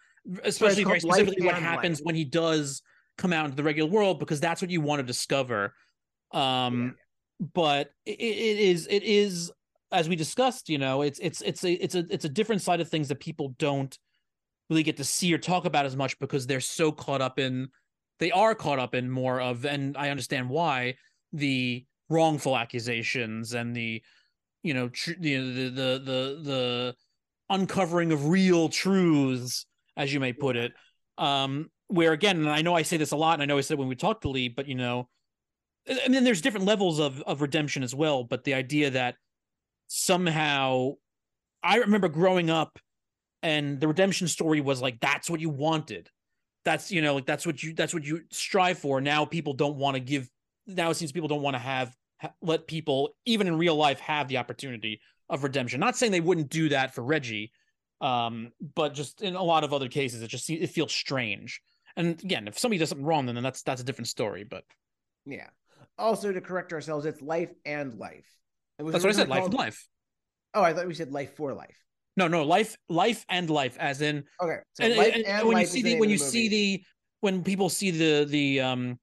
especially 0.45 0.85
very 0.85 1.01
specifically 1.01 1.47
what 1.47 1.55
happens 1.55 2.01
life. 2.01 2.07
when 2.07 2.15
he 2.15 2.25
does 2.25 2.83
come 3.17 3.33
out 3.33 3.45
into 3.45 3.57
the 3.57 3.63
regular 3.63 3.91
world 3.91 4.19
because 4.19 4.41
that's 4.41 4.63
what 4.63 4.71
you 4.71 4.81
want 4.81 5.01
to 5.01 5.03
discover 5.03 5.75
um 6.33 6.95
yeah. 7.41 7.47
but 7.55 7.91
it, 8.07 8.21
it 8.21 8.59
is 8.59 8.87
it 8.91 9.03
is 9.03 9.51
as 9.91 10.09
we 10.09 10.17
discussed, 10.17 10.69
you 10.69 10.79
know, 10.79 11.03
it's 11.03 11.19
it's 11.19 11.41
it's 11.43 11.65
a 11.65 11.73
it's 11.73 11.95
a 11.95 12.05
it's 12.11 12.25
a 12.25 12.29
different 12.29 12.63
side 12.63 12.81
of 12.81 12.89
things 12.89 13.09
that 13.09 13.21
people 13.21 13.55
don't 13.59 13.97
really 14.69 14.83
get 14.83 14.99
to 14.99 15.05
see 15.05 15.33
or 15.33 15.39
talk 15.39 15.65
about 15.65 15.87
as 15.87 15.97
much 15.97 16.19
because 16.19 16.47
they're 16.47 16.61
so 16.61 16.93
caught 16.93 17.23
up 17.23 17.39
in 17.39 17.69
they 18.19 18.31
are 18.31 18.55
caught 18.55 18.79
up 18.79 18.95
in 18.95 19.11
more 19.11 19.41
of 19.41 19.65
and 19.65 19.97
I 19.97 20.11
understand 20.11 20.51
why 20.51 20.97
the 21.33 21.85
wrongful 22.11 22.57
accusations 22.57 23.55
and 23.55 23.75
the 23.75 24.03
you 24.63 24.75
know 24.75 24.89
tr- 24.91 25.13
the, 25.19 25.37
the 25.37 25.71
the 25.71 26.03
the 26.05 26.41
the 26.43 26.95
uncovering 27.49 28.13
of 28.13 28.29
real 28.29 28.69
truths 28.69 29.65
as 29.99 30.13
you 30.13 30.21
may 30.21 30.33
put 30.33 30.57
it 30.57 30.73
um 31.19 31.71
where 31.89 32.13
again 32.13 32.39
and 32.39 32.49
I 32.49 32.63
know 32.63 32.75
I 32.75 32.83
say 32.83 32.97
this 32.97 33.13
a 33.13 33.17
lot 33.17 33.35
and 33.35 33.43
I 33.43 33.47
know 33.47 33.59
I 33.59 33.63
said 33.63 33.79
when 33.79 33.89
we 33.89 33.97
talked 33.97 34.23
to 34.23 34.31
Lee 34.31 34.49
but 34.49 34.67
you 34.67 34.75
know 34.75 35.09
I 35.87 36.09
mean 36.09 36.25
there's 36.25 36.41
different 36.41 36.65
levels 36.65 36.99
of 36.99 37.21
of 37.23 37.43
redemption 37.43 37.83
as 37.83 37.95
well 37.95 38.25
but 38.25 38.45
the 38.45 38.55
idea 38.55 38.91
that 38.91 39.17
somehow 39.89 40.93
I 41.63 41.77
remember 41.77 42.09
growing 42.09 42.51
up 42.51 42.79
and 43.43 43.81
the 43.81 43.89
redemption 43.89 44.29
story 44.29 44.61
was 44.61 44.81
like 44.81 45.01
that's 45.01 45.29
what 45.31 45.41
you 45.41 45.51
wanted. 45.51 46.09
That's 46.65 46.91
you 46.91 47.03
know 47.03 47.15
like 47.15 47.27
that's 47.27 47.47
what 47.47 47.63
you 47.63 47.75
that's 47.75 47.95
what 47.95 48.05
you 48.05 48.23
strive 48.31 48.79
for. 48.79 49.01
Now 49.01 49.25
people 49.25 49.55
don't 49.55 49.77
want 49.77 49.95
to 49.95 50.01
give 50.01 50.29
now 50.67 50.91
it 50.91 50.95
seems 50.95 51.13
people 51.13 51.29
don't 51.29 51.43
want 51.43 51.55
to 51.55 51.61
have 51.61 51.95
let 52.43 52.67
people 52.67 53.11
even 53.27 53.47
in 53.47 53.57
real 53.57 53.77
life 53.77 54.01
have 54.01 54.29
the 54.29 54.39
opportunity 54.39 55.01
of 55.31 55.45
redemption. 55.45 55.81
Not 55.81 55.97
saying 55.97 56.13
they 56.13 56.21
wouldn't 56.21 56.51
do 56.51 56.69
that 56.71 56.95
for 56.95 57.03
Reggie, 57.03 57.53
um, 58.01 58.53
but 58.75 58.95
just 58.95 59.23
in 59.23 59.35
a 59.35 59.43
lot 59.43 59.65
of 59.65 59.73
other 59.73 59.89
cases, 59.89 60.23
it 60.23 60.29
just 60.29 60.49
it 60.51 60.71
feels 60.71 60.93
strange. 60.93 61.61
And 61.97 62.23
again, 62.23 62.47
if 62.47 62.59
somebody 62.59 62.79
does 62.79 62.91
something 62.91 63.07
wrong, 63.07 63.27
then 63.27 63.43
that's 63.43 63.63
that's 63.63 63.81
a 63.81 63.85
different 63.85 64.09
story. 64.09 64.45
But 64.45 64.65
yeah. 65.27 65.49
Also, 65.99 66.33
to 66.33 66.41
correct 66.41 66.73
ourselves, 66.73 67.07
it's 67.07 67.21
life 67.21 67.51
and 67.65 67.95
life. 67.95 68.27
That's 68.79 69.05
what 69.05 69.11
I 69.11 69.13
said. 69.13 69.29
Life 69.29 69.45
and 69.47 69.55
life. 69.55 69.89
Oh, 70.55 70.63
I 70.63 70.73
thought 70.73 70.87
we 70.87 70.95
said 70.95 71.13
life 71.13 71.37
for 71.37 71.53
life. 71.55 71.77
No, 72.17 72.29
no, 72.29 72.45
life, 72.45 72.77
life 72.89 73.25
and 73.29 73.49
life, 73.51 73.77
as 73.79 74.01
in. 74.01 74.25
Okay. 74.41 74.59
So 74.75 74.85
and, 74.85 74.97
life 74.97 75.13
and, 75.15 75.25
and 75.25 75.49
when 75.49 75.59
you 75.59 75.67
see 75.67 75.83
the, 75.83 75.95
the 75.95 76.01
when 76.01 76.11
you 76.11 76.19
the 76.19 76.25
see 76.25 76.49
the 76.49 76.83
when 77.21 77.43
people 77.43 77.69
see 77.69 77.91
the 77.91 78.25
the 78.25 78.61
um, 78.61 78.99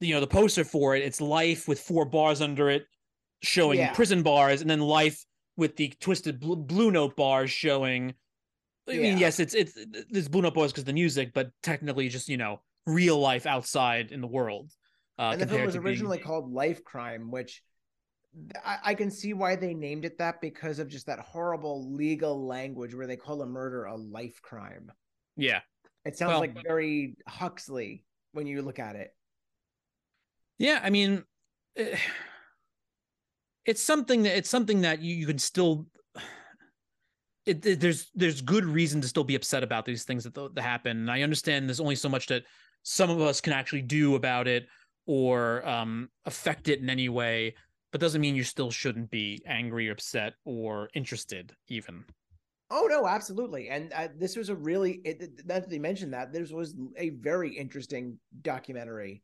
you 0.00 0.14
know, 0.14 0.20
the 0.20 0.26
poster 0.26 0.64
for 0.64 0.96
it, 0.96 1.02
it's 1.02 1.20
life 1.20 1.68
with 1.68 1.80
four 1.80 2.04
bars 2.04 2.40
under 2.40 2.70
it, 2.70 2.86
showing 3.42 3.78
Yeah. 3.78 3.92
prison 3.92 4.22
bars, 4.22 4.60
and 4.60 4.68
then 4.68 4.80
life 4.80 5.24
with 5.56 5.76
the 5.76 5.88
twisted 6.00 6.40
blue, 6.40 6.56
blue 6.56 6.90
note 6.90 7.16
bars 7.16 7.50
showing. 7.50 8.14
I 8.88 8.96
mean, 8.98 9.18
yes, 9.18 9.40
it's 9.40 9.54
it's 9.54 9.76
there's 10.10 10.28
blue 10.28 10.42
note 10.42 10.54
bars 10.54 10.72
because 10.72 10.84
the 10.84 10.92
music, 10.92 11.32
but 11.34 11.50
technically 11.62 12.08
just 12.08 12.28
you 12.28 12.36
know 12.36 12.60
real 12.86 13.18
life 13.18 13.46
outside 13.46 14.12
in 14.12 14.20
the 14.20 14.26
world. 14.26 14.70
Uh, 15.18 15.30
and 15.32 15.40
the 15.40 15.46
film 15.46 15.64
was 15.64 15.74
to 15.74 15.80
being- 15.80 15.86
originally 15.92 16.18
called 16.18 16.52
Life 16.52 16.84
Crime, 16.84 17.30
which 17.30 17.62
I, 18.64 18.78
I 18.84 18.94
can 18.94 19.10
see 19.10 19.32
why 19.32 19.54
they 19.56 19.72
named 19.74 20.04
it 20.04 20.18
that 20.18 20.40
because 20.40 20.80
of 20.80 20.88
just 20.88 21.06
that 21.06 21.20
horrible 21.20 21.94
legal 21.94 22.44
language 22.46 22.94
where 22.94 23.06
they 23.06 23.16
call 23.16 23.40
a 23.42 23.46
murder 23.46 23.84
a 23.84 23.96
life 23.96 24.42
crime. 24.42 24.90
yeah, 25.36 25.60
It 26.04 26.18
sounds 26.18 26.30
Well- 26.30 26.40
like 26.40 26.60
very 26.66 27.14
Huxley 27.28 28.04
when 28.32 28.46
you 28.48 28.60
look 28.62 28.80
at 28.80 28.96
it. 28.96 29.14
yeah. 30.58 30.80
I 30.82 30.90
mean, 30.90 31.22
eh, 31.76 31.96
it's 33.66 33.82
something 33.82 34.22
that 34.24 34.36
it's 34.36 34.50
something 34.50 34.82
that 34.82 35.00
you, 35.00 35.14
you 35.14 35.26
can 35.26 35.38
still. 35.38 35.86
It, 37.46 37.66
it- 37.66 37.78
there's 37.80 38.10
there's 38.14 38.40
good 38.40 38.64
reason 38.64 39.02
to 39.02 39.08
still 39.08 39.22
be 39.22 39.34
upset 39.34 39.62
about 39.62 39.84
these 39.84 40.04
things 40.04 40.24
that, 40.24 40.32
that 40.34 40.62
happen. 40.62 40.96
And 40.96 41.10
I 41.10 41.20
understand 41.20 41.68
there's 41.68 41.78
only 41.78 41.94
so 41.94 42.08
much 42.08 42.26
that 42.28 42.44
some 42.84 43.10
of 43.10 43.20
us 43.20 43.42
can 43.42 43.52
actually 43.52 43.82
do 43.82 44.14
about 44.14 44.48
it 44.48 44.66
or 45.06 45.66
um, 45.68 46.08
affect 46.24 46.68
it 46.68 46.80
in 46.80 46.88
any 46.88 47.10
way, 47.10 47.54
but 47.92 48.00
doesn't 48.00 48.22
mean 48.22 48.34
you 48.34 48.44
still 48.44 48.70
shouldn't 48.70 49.10
be 49.10 49.42
angry, 49.46 49.90
or 49.90 49.92
upset, 49.92 50.34
or 50.46 50.88
interested 50.94 51.52
even. 51.68 52.04
Oh 52.70 52.86
no, 52.88 53.06
absolutely. 53.06 53.68
And 53.68 53.92
uh, 53.92 54.08
this 54.16 54.36
was 54.36 54.48
a 54.48 54.54
really 54.54 55.02
it, 55.04 55.46
that 55.46 55.68
they 55.68 55.78
mentioned 55.78 56.14
that 56.14 56.32
this 56.32 56.50
was 56.50 56.74
a 56.96 57.10
very 57.10 57.54
interesting 57.54 58.18
documentary 58.40 59.22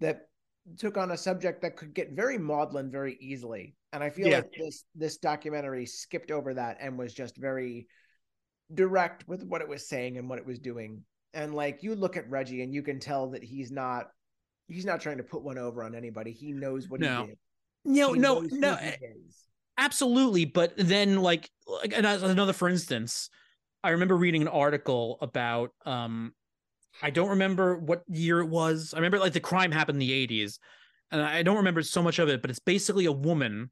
that 0.00 0.29
took 0.78 0.96
on 0.96 1.10
a 1.10 1.16
subject 1.16 1.62
that 1.62 1.76
could 1.76 1.94
get 1.94 2.12
very 2.12 2.38
maudlin 2.38 2.90
very 2.90 3.16
easily. 3.20 3.74
And 3.92 4.04
I 4.04 4.10
feel 4.10 4.28
Yeah. 4.28 4.36
like 4.38 4.52
this 4.56 4.84
this 4.94 5.16
documentary 5.18 5.86
skipped 5.86 6.30
over 6.30 6.54
that 6.54 6.76
and 6.80 6.98
was 6.98 7.12
just 7.14 7.36
very 7.36 7.86
direct 8.72 9.26
with 9.26 9.42
what 9.44 9.62
it 9.62 9.68
was 9.68 9.88
saying 9.88 10.18
and 10.18 10.28
what 10.28 10.38
it 10.38 10.46
was 10.46 10.58
doing. 10.58 11.04
And 11.34 11.54
like 11.54 11.82
you 11.82 11.94
look 11.94 12.16
at 12.16 12.28
Reggie 12.30 12.62
and 12.62 12.72
you 12.72 12.82
can 12.82 13.00
tell 13.00 13.30
that 13.30 13.42
he's 13.42 13.70
not 13.70 14.10
he's 14.68 14.84
not 14.84 15.00
trying 15.00 15.16
to 15.16 15.24
put 15.24 15.42
one 15.42 15.58
over 15.58 15.82
on 15.82 15.94
anybody. 15.94 16.32
He 16.32 16.52
knows 16.52 16.88
what 16.88 17.00
No. 17.00 17.22
he 17.22 17.26
did. 17.28 17.38
No, 17.84 18.12
He 18.12 18.18
no, 18.20 18.40
no. 18.52 18.78
absolutely 19.78 20.44
but 20.44 20.74
then 20.76 21.22
like 21.22 21.48
like 21.66 21.94
another 21.96 22.52
for 22.52 22.68
instance 22.68 23.30
i 23.82 23.88
remember 23.90 24.14
reading 24.14 24.42
an 24.42 24.48
article 24.48 25.16
about 25.22 25.70
um 25.86 26.34
i 27.02 27.10
don't 27.10 27.30
remember 27.30 27.78
what 27.78 28.02
year 28.08 28.40
it 28.40 28.48
was. 28.48 28.92
I 28.94 28.98
remember 28.98 29.18
like 29.18 29.32
the 29.32 29.40
crime 29.40 29.72
happened 29.72 30.02
in 30.02 30.08
the 30.08 30.26
80s 30.26 30.58
and 31.10 31.22
i 31.22 31.42
don't 31.42 31.56
remember 31.56 31.82
so 31.82 32.02
much 32.02 32.18
of 32.18 32.28
it 32.28 32.42
but 32.42 32.50
it's 32.50 32.58
basically 32.58 33.06
a 33.06 33.12
woman 33.12 33.70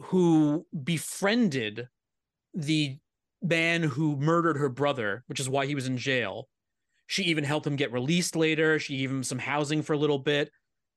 who 0.00 0.66
befriended 0.82 1.88
the 2.54 2.98
man 3.42 3.82
who 3.82 4.16
murdered 4.16 4.56
her 4.56 4.68
brother 4.68 5.24
which 5.26 5.40
is 5.40 5.48
why 5.48 5.66
he 5.66 5.74
was 5.74 5.86
in 5.86 5.98
jail. 5.98 6.48
She 7.06 7.24
even 7.24 7.44
helped 7.44 7.66
him 7.66 7.76
get 7.76 7.92
released 7.92 8.34
later. 8.34 8.78
She 8.78 8.96
gave 8.96 9.10
him 9.10 9.22
some 9.22 9.38
housing 9.38 9.82
for 9.82 9.92
a 9.92 9.98
little 9.98 10.18
bit. 10.18 10.50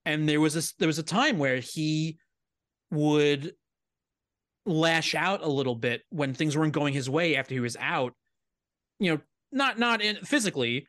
And 0.05 0.27
there 0.27 0.39
was 0.39 0.53
this 0.53 0.73
there 0.73 0.87
was 0.87 0.99
a 0.99 1.03
time 1.03 1.37
where 1.37 1.57
he 1.57 2.17
would 2.91 3.53
lash 4.65 5.15
out 5.15 5.43
a 5.43 5.49
little 5.49 5.75
bit 5.75 6.03
when 6.09 6.33
things 6.33 6.57
weren't 6.57 6.73
going 6.73 6.93
his 6.93 7.09
way 7.09 7.35
after 7.35 7.53
he 7.53 7.59
was 7.59 7.75
out. 7.79 8.13
You 8.99 9.11
know 9.11 9.21
not 9.51 9.77
not 9.77 10.01
in, 10.01 10.15
physically 10.17 10.87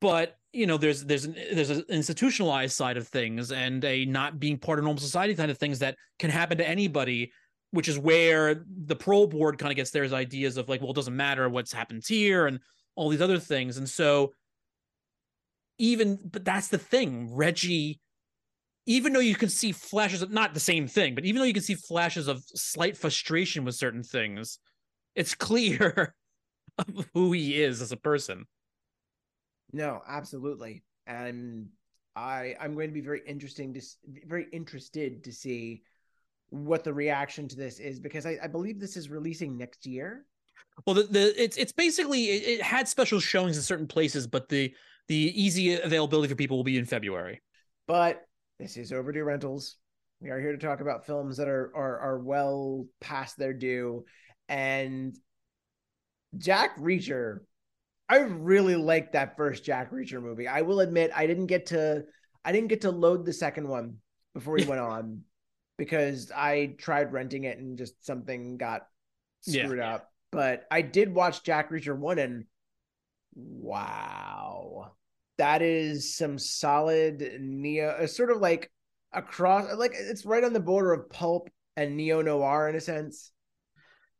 but 0.00 0.36
you 0.52 0.66
know 0.66 0.76
there's 0.76 1.04
there's 1.04 1.24
an, 1.24 1.36
there's 1.52 1.70
an 1.70 1.84
institutionalized 1.88 2.74
side 2.74 2.96
of 2.96 3.06
things 3.08 3.52
and 3.52 3.84
a 3.84 4.04
not 4.04 4.40
being 4.40 4.58
part 4.58 4.78
of 4.78 4.84
normal 4.84 5.00
society 5.00 5.34
kind 5.34 5.50
of 5.50 5.58
things 5.58 5.78
that 5.78 5.96
can 6.18 6.30
happen 6.30 6.58
to 6.58 6.68
anybody 6.68 7.32
which 7.72 7.88
is 7.88 7.98
where 7.98 8.64
the 8.84 8.96
parole 8.96 9.28
board 9.28 9.58
kind 9.58 9.70
of 9.70 9.76
gets 9.76 9.90
their 9.90 10.04
ideas 10.12 10.56
of 10.56 10.68
like 10.68 10.80
well 10.80 10.90
it 10.90 10.96
doesn't 10.96 11.16
matter 11.16 11.48
what's 11.48 11.72
happened 11.72 12.02
here 12.06 12.46
and 12.46 12.58
all 12.96 13.08
these 13.08 13.20
other 13.20 13.38
things 13.38 13.76
and 13.76 13.88
so 13.88 14.32
even 15.78 16.18
but 16.24 16.44
that's 16.44 16.68
the 16.68 16.78
thing 16.78 17.34
reggie 17.34 18.00
even 18.86 19.12
though 19.12 19.20
you 19.20 19.36
can 19.36 19.48
see 19.48 19.72
flashes 19.72 20.22
of 20.22 20.32
not 20.32 20.54
the 20.54 20.58
same 20.58 20.88
thing, 20.88 21.14
but 21.14 21.24
even 21.24 21.38
though 21.38 21.46
you 21.46 21.52
can 21.52 21.62
see 21.62 21.74
flashes 21.74 22.26
of 22.26 22.42
slight 22.54 22.96
frustration 22.96 23.64
with 23.64 23.74
certain 23.74 24.02
things, 24.02 24.58
it's 25.14 25.34
clear 25.36 26.14
of 26.78 27.08
who 27.14 27.32
he 27.32 27.62
is 27.62 27.80
as 27.80 27.92
a 27.92 27.96
person. 27.96 28.46
No, 29.72 30.02
absolutely. 30.06 30.82
And 31.06 31.68
I 32.16 32.54
I'm 32.60 32.74
going 32.74 32.88
to 32.88 32.94
be 32.94 33.00
very 33.00 33.22
interesting 33.26 33.74
to 33.74 33.80
very 34.26 34.46
interested 34.52 35.24
to 35.24 35.32
see 35.32 35.82
what 36.50 36.82
the 36.84 36.92
reaction 36.92 37.46
to 37.48 37.56
this 37.56 37.78
is 37.78 38.00
because 38.00 38.26
I, 38.26 38.36
I 38.42 38.48
believe 38.48 38.80
this 38.80 38.96
is 38.96 39.08
releasing 39.08 39.56
next 39.56 39.86
year. 39.86 40.26
Well, 40.86 40.94
the, 40.94 41.04
the 41.04 41.42
it's 41.42 41.56
it's 41.56 41.72
basically 41.72 42.24
it, 42.24 42.58
it 42.58 42.62
had 42.62 42.88
special 42.88 43.20
showings 43.20 43.56
in 43.56 43.62
certain 43.62 43.86
places, 43.86 44.26
but 44.26 44.48
the 44.48 44.74
the 45.08 45.16
easy 45.16 45.74
availability 45.74 46.28
for 46.28 46.36
people 46.36 46.56
will 46.56 46.64
be 46.64 46.78
in 46.78 46.84
February. 46.84 47.40
But 47.86 48.22
this 48.58 48.76
is 48.76 48.92
overdue 48.92 49.24
rentals. 49.24 49.76
We 50.20 50.30
are 50.30 50.40
here 50.40 50.52
to 50.52 50.58
talk 50.58 50.80
about 50.80 51.06
films 51.06 51.36
that 51.36 51.48
are 51.48 51.72
are 51.74 51.98
are 51.98 52.18
well 52.18 52.86
past 53.00 53.38
their 53.38 53.54
due. 53.54 54.04
And 54.48 55.16
Jack 56.36 56.78
Reacher, 56.78 57.40
I 58.10 58.18
really 58.18 58.74
liked 58.76 59.12
that 59.12 59.36
first 59.36 59.64
Jack 59.64 59.92
Reacher 59.92 60.20
movie. 60.20 60.48
I 60.48 60.62
will 60.62 60.80
admit 60.80 61.12
I 61.14 61.26
didn't 61.26 61.46
get 61.46 61.66
to 61.66 62.04
I 62.44 62.52
didn't 62.52 62.68
get 62.68 62.80
to 62.82 62.90
load 62.90 63.24
the 63.24 63.32
second 63.32 63.68
one 63.68 63.98
before 64.34 64.58
he 64.58 64.64
went 64.64 64.80
on 64.80 65.22
because 65.78 66.32
I 66.34 66.74
tried 66.78 67.12
renting 67.12 67.44
it 67.44 67.58
and 67.58 67.78
just 67.78 68.04
something 68.04 68.56
got 68.56 68.82
Yeah. 69.46 69.64
screwed 69.64 69.78
up. 69.80 70.10
But 70.32 70.64
I 70.70 70.82
did 70.82 71.14
watch 71.14 71.44
Jack 71.44 71.70
Reacher 71.70 71.96
one 71.96 72.18
and 72.18 72.46
wow 73.34 74.92
that 75.38 75.62
is 75.62 76.16
some 76.16 76.38
solid 76.38 77.38
neo 77.40 77.88
uh, 77.90 78.06
sort 78.06 78.30
of 78.30 78.38
like 78.38 78.70
across 79.12 79.72
like 79.76 79.92
it's 79.94 80.24
right 80.26 80.44
on 80.44 80.52
the 80.52 80.60
border 80.60 80.92
of 80.92 81.08
pulp 81.10 81.48
and 81.76 81.96
neo 81.96 82.22
noir 82.22 82.68
in 82.68 82.74
a 82.74 82.80
sense 82.80 83.30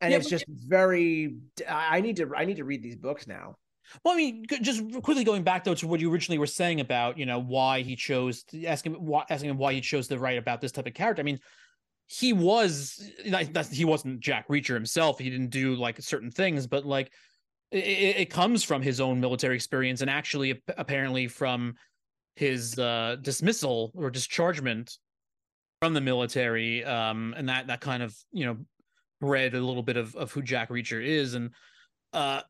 and 0.01 0.13
Yeah, 0.13 0.19
it's 0.19 0.29
just 0.29 0.45
very 0.49 1.37
I 1.69 2.01
need 2.01 2.17
to 2.17 2.31
i 2.37 2.45
need 2.45 2.57
to 2.59 2.65
read 2.65 2.83
these 2.83 2.97
books 2.97 3.27
now 3.27 3.57
Well, 4.05 4.15
I 4.15 4.17
mean, 4.17 4.45
just 4.63 4.83
quickly 5.03 5.25
going 5.25 5.43
back 5.43 5.65
though 5.65 5.75
to 5.75 5.87
what 5.87 6.01
you 6.01 6.13
originally 6.13 6.39
were 6.39 6.47
saying 6.47 6.81
about 6.81 7.19
you 7.19 7.27
know 7.27 7.41
why 7.41 7.83
he 7.83 7.97
chose 7.97 8.45
to 8.45 8.65
asking 8.67 8.95
why, 8.95 9.25
asking 9.31 9.51
him 9.51 9.59
why 9.59 9.73
he 9.73 9.81
chose 9.81 10.09
to 10.09 10.19
write 10.19 10.39
about 10.39 10.61
this 10.61 10.73
type 10.73 10.87
of 10.87 10.95
character. 10.95 11.21
I 11.21 11.25
mean, 11.25 11.41
he 12.07 12.33
was 12.33 13.11
not- 13.27 13.67
he 13.67 13.85
wasn't 13.85 14.21
Jack 14.21 14.49
Reacher 14.49 14.75
himself. 14.75 15.19
He 15.19 15.31
didn't 15.31 15.51
do 15.51 15.75
like 15.75 16.01
certain 16.01 16.31
things, 16.31 16.67
but 16.67 16.85
like 16.85 17.13
it 17.71 18.17
it 18.17 18.31
comes 18.31 18.65
from 18.65 18.83
his 18.83 19.01
own 19.01 19.21
military 19.21 19.55
experience 19.55 20.01
and 20.01 20.11
actually 20.11 20.63
apparently 20.77 21.29
from 21.29 21.75
his 22.37 22.79
uh, 22.79 23.17
dismissal 23.21 23.93
or 23.95 24.11
dischargement 24.11 24.99
from 25.83 25.95
the 25.95 26.01
military. 26.01 26.85
Um, 26.85 27.35
and 27.37 27.49
that 27.49 27.67
that 27.69 27.81
kind 27.81 28.03
of 28.03 28.17
you 28.33 28.47
know 28.47 28.57
bred 29.21 29.55
a 29.55 29.61
little 29.61 29.83
bit 29.83 29.97
of 29.97 30.15
of 30.17 30.33
who 30.33 30.43
Jack 30.43 30.71
Reacher 30.71 31.05
is 31.05 31.35
and. 31.35 31.51
Uh, 32.13 32.41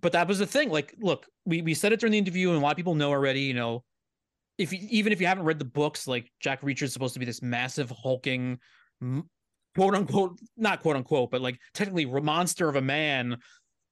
but 0.00 0.12
that 0.12 0.28
was 0.28 0.38
the 0.38 0.46
thing. 0.46 0.70
Like, 0.70 0.94
look, 1.00 1.26
we 1.44 1.62
we 1.62 1.74
said 1.74 1.92
it 1.92 2.00
during 2.00 2.12
the 2.12 2.18
interview, 2.18 2.48
and 2.48 2.58
a 2.58 2.60
lot 2.60 2.72
of 2.72 2.76
people 2.76 2.94
know 2.94 3.10
already. 3.10 3.42
You 3.42 3.54
know, 3.54 3.84
if 4.58 4.72
you, 4.72 4.78
even 4.90 5.12
if 5.12 5.20
you 5.20 5.26
haven't 5.26 5.44
read 5.44 5.58
the 5.58 5.64
books, 5.64 6.06
like 6.06 6.30
Jack 6.40 6.62
Reacher 6.62 6.82
is 6.82 6.92
supposed 6.92 7.14
to 7.14 7.20
be 7.20 7.26
this 7.26 7.42
massive 7.42 7.90
hulking, 7.90 8.58
quote 9.74 9.94
unquote, 9.94 10.38
not 10.56 10.80
quote 10.80 10.96
unquote, 10.96 11.30
but 11.30 11.40
like 11.40 11.58
technically 11.74 12.06
monster 12.06 12.68
of 12.68 12.76
a 12.76 12.82
man 12.82 13.38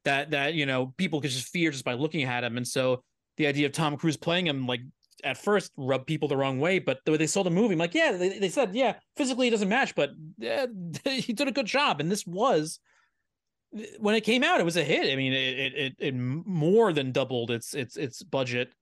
that 0.05 0.31
that 0.31 0.55
you 0.55 0.67
know 0.67 0.95
people 0.97 1.21
could 1.21 1.31
just 1.31 1.49
fear 1.49 1.71
just 1.71 1.85
by 1.85 1.95
looking 1.95 2.23
at 2.25 2.45
him. 2.45 2.57
And 2.57 2.67
so 2.67 3.03
the 3.37 3.47
idea 3.47 3.67
of 3.67 3.73
Tom 3.73 3.97
Cruise 3.97 4.17
playing 4.17 4.47
him, 4.47 4.67
like 4.67 4.81
at 5.23 5.37
first, 5.37 5.73
rubbed 5.77 6.07
people 6.07 6.29
the 6.29 6.37
wrong 6.37 6.59
way. 6.61 6.79
But 6.79 7.01
the 7.05 7.13
way 7.13 7.19
they 7.19 7.27
saw 7.27 7.43
the 7.43 7.51
movie, 7.51 7.75
I'm 7.75 7.79
like, 7.79 7.95
yeah, 7.95 8.13
they, 8.13 8.39
they 8.39 8.49
said, 8.49 8.75
yeah, 8.75 8.95
physically 9.17 9.49
it 9.49 9.51
doesn't 9.51 9.69
match, 9.69 9.95
but 9.95 10.11
yeah, 10.39 10.67
he 11.05 11.33
did 11.33 11.49
a 11.49 11.53
good 11.53 11.67
job, 11.67 12.01
and 12.01 12.11
this 12.11 12.27
was 12.27 12.81
when 13.99 14.15
it 14.15 14.23
came 14.23 14.43
out, 14.45 14.61
it 14.61 14.65
was 14.65 14.77
a 14.77 14.85
hit. 14.85 15.13
I 15.13 15.17
mean, 15.17 15.33
it 15.33 15.59
it 15.59 15.75
it, 15.75 15.97
it 15.99 16.15
more 16.15 16.93
than 16.93 17.13
doubled 17.13 17.51
its 17.51 17.75
its 17.75 17.97
its 17.97 18.23
budget, 18.23 18.75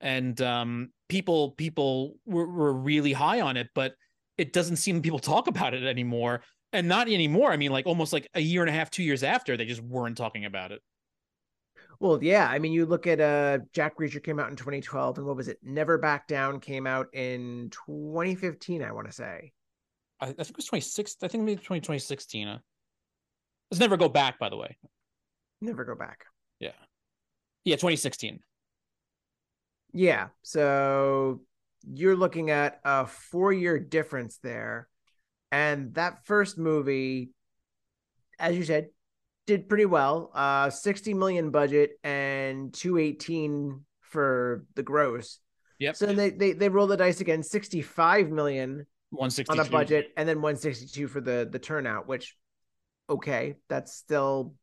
and 0.00 0.40
um, 0.40 0.90
people 1.08 1.52
people 1.52 2.16
were, 2.26 2.46
were 2.46 2.72
really 2.72 3.12
high 3.12 3.40
on 3.40 3.56
it. 3.56 3.68
But 3.74 3.94
it 4.38 4.52
doesn't 4.52 4.76
seem 4.76 5.02
people 5.02 5.18
talk 5.18 5.46
about 5.46 5.74
it 5.74 5.84
anymore, 5.84 6.42
and 6.72 6.88
not 6.88 7.08
anymore. 7.08 7.52
I 7.52 7.56
mean, 7.56 7.72
like 7.72 7.86
almost 7.86 8.12
like 8.12 8.28
a 8.34 8.40
year 8.40 8.62
and 8.62 8.70
a 8.70 8.72
half, 8.72 8.90
two 8.90 9.02
years 9.04 9.22
after, 9.22 9.56
they 9.56 9.66
just 9.66 9.82
weren't 9.82 10.16
talking 10.16 10.44
about 10.44 10.72
it. 10.72 10.80
well 12.00 12.22
yeah 12.22 12.48
i 12.48 12.58
mean 12.58 12.72
you 12.72 12.86
look 12.86 13.06
at 13.06 13.20
uh 13.20 13.58
jack 13.72 13.98
reacher 13.98 14.22
came 14.22 14.38
out 14.38 14.50
in 14.50 14.56
2012 14.56 15.18
and 15.18 15.26
what 15.26 15.36
was 15.36 15.48
it 15.48 15.58
never 15.62 15.98
back 15.98 16.26
down 16.26 16.60
came 16.60 16.86
out 16.86 17.06
in 17.12 17.70
2015 17.86 18.82
i 18.82 18.92
want 18.92 19.06
to 19.06 19.12
say 19.12 19.52
I, 20.20 20.26
I 20.26 20.32
think 20.32 20.50
it 20.50 20.56
was 20.56 20.66
twenty 20.66 20.82
six. 20.82 21.16
I 21.22 21.28
think 21.28 21.42
maybe 21.42 21.60
20, 21.60 21.80
2016. 21.80 22.60
Let's 23.72 23.80
never 23.80 23.96
go 23.96 24.08
back. 24.08 24.38
By 24.38 24.50
the 24.50 24.56
way, 24.56 24.76
never 25.60 25.84
go 25.84 25.96
back 25.96 26.26
yeah, 26.62 26.70
yeah, 27.64 27.76
twenty 27.76 27.96
sixteen. 27.96 28.40
Yeah. 29.92 30.28
So 30.42 31.42
you're 31.84 32.16
looking 32.16 32.50
at 32.50 32.80
a 32.84 33.06
four 33.06 33.52
year 33.52 33.78
difference 33.78 34.38
there. 34.42 34.88
And 35.50 35.92
that 35.94 36.24
first 36.24 36.56
movie, 36.56 37.32
as 38.38 38.56
you 38.56 38.64
said, 38.64 38.88
did 39.46 39.68
pretty 39.68 39.84
well. 39.84 40.30
Uh 40.34 40.70
60 40.70 41.12
million 41.12 41.50
budget 41.50 41.90
and 42.02 42.72
218 42.72 43.84
for 44.00 44.64
the 44.76 44.82
gross. 44.82 45.40
Yep. 45.78 45.96
So 45.96 46.06
they 46.06 46.30
they 46.30 46.52
they 46.52 46.68
roll 46.68 46.86
the 46.86 46.96
dice 46.96 47.20
again, 47.20 47.42
65 47.42 48.30
million 48.30 48.86
on 49.18 49.60
a 49.60 49.64
budget 49.64 50.06
and 50.16 50.26
then 50.26 50.36
162 50.40 51.08
for 51.08 51.20
the 51.20 51.48
the 51.50 51.58
turnout, 51.58 52.06
which 52.06 52.34
okay, 53.12 53.56
that's 53.68 53.94
still 53.94 54.54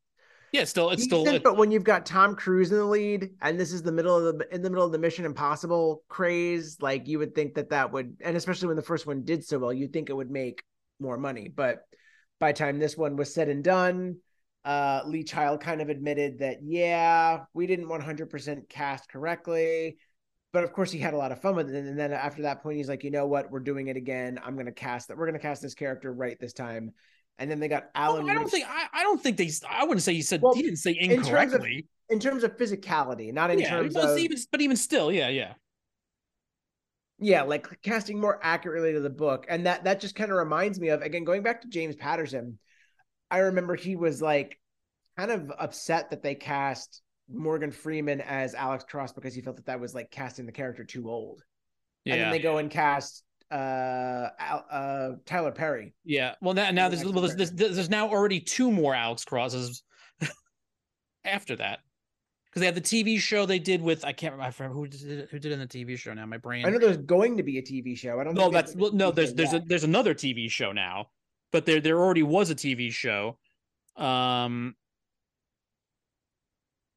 Yeah, 0.51 0.63
still 0.63 0.89
it's 0.89 1.05
decent, 1.05 1.43
still 1.43 1.43
but 1.43 1.57
when 1.57 1.69
you've 1.71 1.83
got 1.83 2.05
Tom 2.05 2.35
Cruise 2.35 2.71
in 2.71 2.77
the 2.77 2.85
lead 2.85 3.31
and 3.41 3.59
this 3.59 3.71
is 3.71 3.83
the 3.83 3.91
middle 3.91 4.15
of 4.27 4.37
the 4.37 4.53
in 4.53 4.63
the 4.63 4.69
middle 4.69 4.85
of 4.85 4.91
the 4.91 4.97
Mission 4.97 5.25
Impossible 5.25 6.03
craze, 6.09 6.81
like 6.81 7.07
you 7.07 7.19
would 7.19 7.35
think 7.35 7.53
that 7.55 7.69
that 7.69 7.91
would 7.91 8.17
and 8.21 8.35
especially 8.35 8.67
when 8.67 8.75
the 8.77 8.81
first 8.83 9.05
one 9.05 9.23
did 9.23 9.45
so 9.45 9.59
well, 9.59 9.73
you'd 9.73 9.93
think 9.93 10.09
it 10.09 10.15
would 10.15 10.31
make 10.31 10.63
more 10.99 11.17
money, 11.17 11.47
but 11.49 11.83
by 12.39 12.51
the 12.51 12.57
time 12.57 12.79
this 12.79 12.97
one 12.97 13.15
was 13.15 13.33
said 13.33 13.47
and 13.49 13.63
done, 13.63 14.17
uh 14.65 15.01
Lee 15.05 15.23
Child 15.23 15.61
kind 15.61 15.81
of 15.81 15.89
admitted 15.89 16.39
that 16.39 16.57
yeah, 16.63 17.41
we 17.53 17.67
didn't 17.67 17.87
100% 17.87 18.67
cast 18.69 19.09
correctly. 19.09 19.97
But 20.51 20.63
of 20.63 20.73
course, 20.73 20.91
he 20.91 20.97
had 20.99 21.13
a 21.13 21.17
lot 21.17 21.31
of 21.31 21.41
fun 21.41 21.55
with 21.55 21.69
it. 21.69 21.75
And 21.75 21.97
then 21.99 22.11
after 22.11 22.41
that 22.43 22.63
point, 22.63 22.77
he's 22.77 22.89
like, 22.89 23.03
you 23.03 23.11
know 23.11 23.27
what? 23.27 23.51
We're 23.51 23.59
doing 23.59 23.87
it 23.87 23.97
again. 23.97 24.39
I'm 24.43 24.55
going 24.55 24.65
to 24.65 24.71
cast 24.71 25.07
that. 25.07 25.17
We're 25.17 25.27
going 25.27 25.39
to 25.39 25.47
cast 25.47 25.61
this 25.61 25.75
character 25.75 26.11
right 26.11 26.37
this 26.39 26.53
time. 26.53 26.91
And 27.39 27.49
then 27.49 27.59
they 27.59 27.67
got 27.67 27.89
Alan. 27.95 28.29
I 28.29 28.33
don't 28.33 28.43
Rich- 28.43 28.51
think 28.51 28.65
I, 28.67 28.85
I 28.93 29.03
don't 29.03 29.21
think 29.21 29.37
they 29.37 29.49
I 29.67 29.83
wouldn't 29.85 30.03
say 30.03 30.13
he 30.13 30.21
said 30.21 30.41
Well, 30.41 30.53
he 30.53 30.61
didn't 30.61 30.77
say 30.77 30.93
terms 30.93 31.11
of- 31.13 31.17
incorrectly. 31.25 31.87
in 32.09 32.19
terms 32.19 32.43
of 32.43 32.57
physicality, 32.57 33.33
not 33.33 33.49
in 33.49 33.59
yeah, 33.59 33.69
terms 33.69 33.95
of 33.95 34.17
even, 34.17 34.37
but 34.51 34.61
even 34.61 34.75
still, 34.77 35.11
yeah, 35.11 35.29
yeah. 35.29 35.53
yeah, 37.19 37.43
like 37.43 37.67
casting 37.81 38.19
more 38.19 38.39
accurately 38.43 38.93
to 38.93 38.99
the 38.99 39.09
book. 39.09 39.45
And 39.49 39.65
that 39.65 39.85
that 39.85 39.99
just 39.99 40.15
kind 40.15 40.31
of 40.31 40.37
reminds 40.37 40.79
me 40.79 40.89
of 40.89 41.01
again 41.01 41.23
going 41.23 41.43
back 41.43 41.61
to 41.61 41.67
James 41.67 41.95
Patterson. 41.95 42.59
I 43.31 43.39
remember 43.39 43.75
he 43.75 43.95
was 43.95 44.21
like 44.21 44.59
kind 45.17 45.31
of 45.31 45.51
upset 45.57 46.09
that 46.09 46.23
they 46.23 46.35
cast 46.35 47.01
Morgan 47.31 47.71
Freeman 47.71 48.21
as 48.21 48.55
Alex 48.55 48.83
Cross 48.89 49.13
because 49.13 49.35
he 49.35 49.41
felt 49.41 49.57
that 49.57 49.65
that 49.67 49.79
was 49.79 49.93
like 49.93 50.09
casting 50.11 50.45
the 50.45 50.51
character 50.51 50.83
too 50.83 51.09
old. 51.09 51.43
Yeah. 52.05 52.13
And 52.15 52.21
then 52.23 52.31
they 52.31 52.39
go 52.39 52.57
and 52.57 52.71
cast 52.71 53.23
uh 53.51 54.29
uh 54.71 55.11
Tyler 55.25 55.51
Perry. 55.51 55.93
Yeah. 56.05 56.35
Well, 56.41 56.53
now, 56.53 56.71
now 56.71 56.89
there's, 56.89 57.03
well, 57.03 57.21
there's, 57.21 57.35
there's 57.35 57.51
there's 57.51 57.89
now 57.89 58.09
already 58.09 58.39
two 58.39 58.71
more 58.71 58.93
Alex 58.93 59.25
Crosses 59.25 59.83
after 61.25 61.55
that 61.55 61.79
because 62.49 62.61
they 62.61 62.65
have 62.65 62.75
the 62.75 62.81
TV 62.81 63.19
show 63.19 63.45
they 63.45 63.59
did 63.59 63.81
with 63.81 64.03
I 64.05 64.13
can't 64.13 64.33
remember 64.33 64.63
I 64.63 64.67
who 64.67 64.87
did 64.87 65.03
it, 65.03 65.29
who 65.29 65.39
did 65.39 65.51
it 65.51 65.53
in 65.53 65.59
the 65.59 65.67
TV 65.67 65.97
show 65.97 66.13
now. 66.13 66.25
My 66.25 66.37
brain. 66.37 66.65
I 66.65 66.69
know 66.69 66.79
there's 66.79 66.97
going 66.97 67.37
to 67.37 67.43
be 67.43 67.57
a 67.57 67.61
TV 67.61 67.97
show. 67.97 68.19
I 68.19 68.23
don't 68.23 68.33
no, 68.33 68.49
that's 68.49 68.75
well, 68.75 68.91
no. 68.91 69.11
There's 69.11 69.33
there's 69.33 69.53
a 69.53 69.59
there's 69.59 69.83
another 69.83 70.13
TV 70.13 70.49
show 70.49 70.71
now, 70.71 71.07
but 71.51 71.65
there 71.65 71.79
there 71.79 71.99
already 71.99 72.23
was 72.23 72.49
a 72.49 72.55
TV 72.55 72.91
show. 72.91 73.37
Um. 73.95 74.75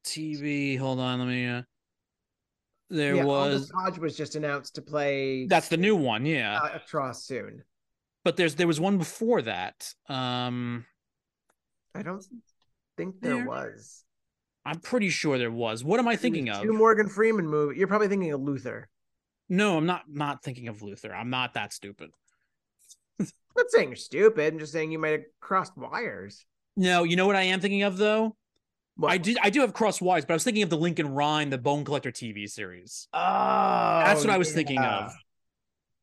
TV. 0.05 0.79
Hold 0.79 0.99
on. 0.99 1.19
Let 1.21 1.29
me. 1.29 1.47
Uh, 1.47 1.63
there 2.93 3.17
yeah, 3.17 3.25
was. 3.25 3.71
Hodge 3.75 3.99
was 3.99 4.17
just 4.17 4.37
announced 4.37 4.75
to 4.77 4.83
play 4.83 5.47
That's 5.47 5.69
the 5.69 5.77
new 5.77 5.97
one. 5.97 6.27
Yeah. 6.27 6.61
uh, 6.63 6.79
Cross 6.89 7.25
soon. 7.25 7.63
but 8.25 8.37
there's 8.37 8.55
there 8.55 8.67
was 8.67 8.81
one 8.81 8.99
before 8.99 9.43
that. 9.43 9.93
Um. 10.09 10.87
I 11.95 12.03
don't 12.03 12.25
think 12.97 13.21
there 13.21 13.37
There- 13.37 13.47
was. 13.47 14.05
I'm 14.65 14.79
pretty 14.79 15.09
sure 15.09 15.39
there 15.39 15.51
was. 15.51 15.83
What 15.83 15.99
am 15.99 16.07
I 16.07 16.15
thinking 16.15 16.45
There's 16.45 16.59
of? 16.59 16.63
Two 16.63 16.73
Morgan 16.73 17.09
Freeman 17.09 17.49
movie. 17.49 17.77
You're 17.79 17.89
probably 17.89 18.07
thinking 18.09 18.31
of 18.33 18.41
Luther. 18.41 18.89
No, 19.49 19.77
I'm 19.77 19.87
not 19.87 20.05
not 20.09 20.43
thinking 20.45 20.69
of 20.69 20.83
Luther. 20.83 21.13
I'm 21.13 21.31
not 21.31 21.55
that 21.55 21.73
stupid. 21.73 22.11
I'm 23.19 23.27
not 23.57 23.71
saying 23.71 23.89
you're 23.89 23.97
stupid. 23.97 24.53
I'm 24.53 24.59
just 24.61 24.73
saying 24.73 24.93
you 24.93 24.99
might 25.01 25.11
have 25.11 25.25
crossed 25.41 25.77
wires. 25.77 26.47
No, 26.77 27.03
you 27.03 27.17
know 27.17 27.27
what 27.27 27.37
I 27.37 27.43
am 27.43 27.61
thinking 27.61 27.83
of 27.83 27.97
though? 27.97 28.37
What? 28.97 29.11
I 29.11 29.19
did 29.19 29.39
I 29.43 29.51
do 29.51 29.61
have 29.61 29.73
Crosswise, 29.73 30.27
but 30.27 30.31
I 30.31 30.35
was 30.35 30.45
thinking 30.45 30.63
of 30.63 30.71
the 30.71 30.77
Lincoln 30.77 31.09
Rhyme, 31.09 31.51
the 31.51 31.59
Bone 31.59 31.85
Collector 31.85 32.13
TV 32.13 32.49
series. 32.49 33.09
Oh, 33.13 33.19
That's 34.05 34.21
what 34.21 34.31
I 34.31 34.39
was 34.39 34.53
thinking 34.53 34.79
of. 34.79 35.13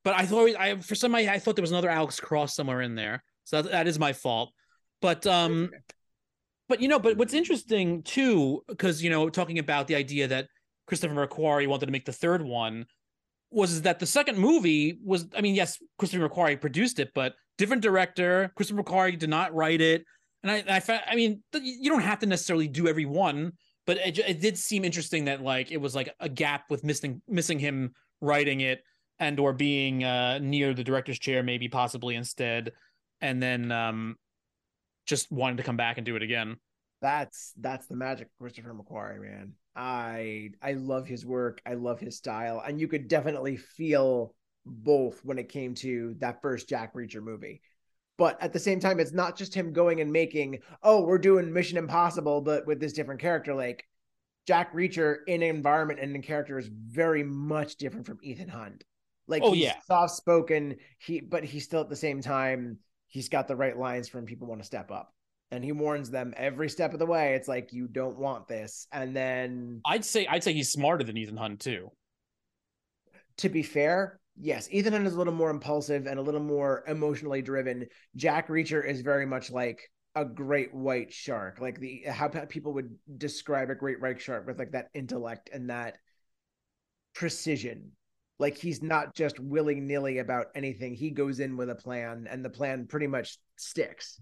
But 0.04 0.16
I 0.16 0.26
thought 0.26 0.50
I 0.58 0.78
for 0.78 0.96
some 0.96 1.14
I, 1.14 1.34
I 1.34 1.40
thought 1.40 1.56
there 1.56 1.64
was 1.64 1.72
another 1.72 1.90
Alex 1.90 2.20
Cross 2.20 2.56
somewhere 2.56 2.82
in 2.82 2.96
there. 2.96 3.24
So 3.44 3.62
that, 3.62 3.72
that 3.72 3.88
is 3.88 4.00
my 4.00 4.14
fault. 4.14 4.52
But 5.02 5.28
um 5.28 5.70
but 6.68 6.82
you 6.82 6.88
know, 6.88 7.00
but 7.00 7.18
what's 7.18 7.34
interesting 7.34 8.04
too, 8.04 8.64
because 8.68 9.04
you 9.04 9.10
know, 9.10 9.30
talking 9.30 9.60
about 9.60 9.88
the 9.88 9.96
idea 9.96 10.28
that 10.28 10.48
Christopher 10.88 11.28
McQuarrie 11.28 11.68
wanted 11.68 11.88
to 11.88 11.92
make 11.92 12.06
the 12.06 12.14
third 12.14 12.44
one, 12.44 12.86
was 13.52 13.82
that 13.82 14.00
the 14.00 14.06
second 14.06 14.38
movie 14.38 15.00
was, 15.04 15.28
I 15.36 15.42
mean, 15.42 15.56
yes, 15.56 15.80
Christopher 15.98 16.30
McQuarrie 16.30 16.62
produced 16.62 17.00
it, 17.00 17.12
but 17.16 17.34
different 17.58 17.82
director. 17.82 18.52
Christopher 18.56 18.84
McQuarrie 18.84 19.18
did 19.18 19.30
not 19.30 19.54
write 19.54 19.82
it, 19.82 20.06
and 20.44 20.52
I, 20.52 20.64
I, 20.68 21.02
I 21.08 21.16
mean, 21.16 21.44
you 21.54 21.90
don't 21.90 22.02
have 22.02 22.20
to 22.20 22.26
necessarily 22.26 22.68
do 22.68 22.88
every 22.88 23.06
one, 23.06 23.54
but 23.86 23.98
it, 23.98 24.18
it 24.20 24.42
did 24.42 24.58
seem 24.58 24.86
interesting 24.86 25.26
that 25.26 25.42
like 25.42 25.72
it 25.72 25.78
was 25.78 25.96
like 25.96 26.14
a 26.20 26.30
gap 26.30 26.70
with 26.70 26.84
missing 26.84 27.22
missing 27.28 27.60
him 27.60 27.94
writing 28.22 28.62
it 28.62 28.84
and 29.20 29.40
or 29.40 29.54
being 29.54 30.04
uh 30.04 30.40
near 30.40 30.74
the 30.74 30.84
director's 30.84 31.20
chair, 31.20 31.44
maybe 31.44 31.68
possibly 31.68 32.16
instead, 32.16 32.72
and 33.22 33.42
then 33.42 33.72
um 33.72 34.16
just 35.06 35.32
wanting 35.32 35.58
to 35.58 35.64
come 35.64 35.78
back 35.78 35.98
and 35.98 36.06
do 36.06 36.16
it 36.16 36.24
again. 36.24 36.56
That's 37.02 37.54
that's 37.60 37.88
the 37.88 37.96
magic 37.96 38.28
of 38.28 38.38
Christopher 38.40 38.74
McQuarrie, 38.74 39.22
man. 39.22 39.54
I 39.76 40.52
I 40.62 40.74
love 40.74 41.08
his 41.08 41.26
work. 41.26 41.62
I 41.66 41.74
love 41.74 42.00
his 42.00 42.18
style, 42.18 42.62
and 42.66 42.80
you 42.80 42.88
could 42.88 43.08
definitely 43.08 43.58
feel 43.58 44.36
both 44.66 45.24
when 45.24 45.40
it 45.40 45.50
came 45.50 45.74
to 45.76 46.16
that 46.20 46.42
first 46.42 46.70
Jack 46.70 46.94
Reacher 46.94 47.22
movie. 47.22 47.62
But 48.20 48.38
at 48.44 48.54
the 48.54 48.60
same 48.60 48.82
time, 48.82 49.00
it's 49.02 49.14
not 49.14 49.38
just 49.38 49.56
him 49.56 49.74
going 49.74 50.02
and 50.02 50.14
making, 50.14 50.60
oh, 50.84 51.02
we're 51.04 51.18
doing 51.20 51.54
Mission 51.54 51.80
Impossible, 51.80 52.42
but 52.42 52.68
with 52.68 52.80
this 52.82 52.94
different 52.94 53.22
character. 53.22 53.56
Like 53.56 53.86
Jack 54.48 54.74
Reacher 54.76 55.18
in 55.28 55.42
an 55.44 55.50
environment 55.56 56.00
and 56.02 56.16
in 56.16 56.22
character 56.22 56.60
is 56.60 56.68
very 56.70 57.24
much 57.24 57.78
different 57.78 58.06
from 58.06 58.20
Ethan 58.24 58.50
Hunt. 58.50 58.84
Like, 59.28 59.44
Oh, 59.44 59.54
he's 59.54 59.66
yeah. 59.66 59.80
soft 59.88 60.16
spoken. 60.16 60.78
He, 61.00 61.22
but 61.22 61.44
he's 61.46 61.64
still 61.66 61.82
at 61.82 61.90
the 61.90 61.96
same 61.96 62.22
time, 62.22 62.80
he's 63.08 63.30
got 63.30 63.48
the 63.48 63.56
right 63.56 63.78
lines 63.78 64.10
for 64.10 64.18
when 64.20 64.26
people 64.28 64.48
want 64.48 64.62
to 64.62 64.68
step 64.68 64.92
up. 64.92 65.14
And 65.52 65.64
he 65.64 65.72
warns 65.72 66.12
them 66.12 66.34
every 66.38 66.70
step 66.70 66.94
of 66.94 67.00
the 67.00 67.08
way. 67.08 67.36
It's 67.36 67.48
like 67.48 67.74
you 67.74 67.88
don't 67.88 68.20
want 68.20 68.48
this. 68.48 68.88
And 68.92 69.16
then, 69.16 69.82
I'd 69.86 70.06
say 70.06 70.28
I'd 70.28 70.44
say 70.44 70.54
he's 70.54 70.72
smarter 70.72 71.04
than 71.04 71.18
Ethan 71.18 71.38
Hunt 71.38 71.60
too. 71.62 71.92
to 73.38 73.50
be 73.50 73.64
fair, 73.64 74.20
yes, 74.40 74.68
Ethan 74.72 74.94
Hunt 74.94 75.08
is 75.08 75.14
a 75.14 75.18
little 75.18 75.34
more 75.34 75.50
impulsive 75.50 76.08
and 76.08 76.20
a 76.20 76.22
little 76.22 76.42
more 76.42 76.84
emotionally 76.88 77.42
driven. 77.42 77.88
Jack 78.16 78.48
Reacher 78.48 78.86
is 78.86 79.02
very 79.02 79.26
much 79.26 79.52
like 79.52 79.82
a 80.16 80.26
great 80.26 80.74
white 80.74 81.14
shark, 81.14 81.60
like 81.60 81.80
the 81.80 82.04
how 82.08 82.28
people 82.28 82.74
would 82.74 82.96
describe 83.18 83.70
a 83.70 83.76
great 83.76 84.02
white 84.02 84.20
shark 84.20 84.48
with 84.48 84.58
like 84.58 84.72
that 84.72 84.90
intellect 84.94 85.50
and 85.54 85.70
that 85.70 85.98
precision. 87.14 87.92
Like 88.40 88.58
he's 88.58 88.82
not 88.82 89.14
just 89.14 89.40
willy 89.40 89.82
nilly 89.82 90.20
about 90.20 90.48
anything. 90.56 90.96
He 90.96 91.12
goes 91.12 91.40
in 91.42 91.58
with 91.58 91.70
a 91.70 91.76
plan, 91.76 92.28
and 92.30 92.44
the 92.44 92.50
plan 92.50 92.88
pretty 92.88 93.08
much 93.08 93.38
sticks. 93.58 94.20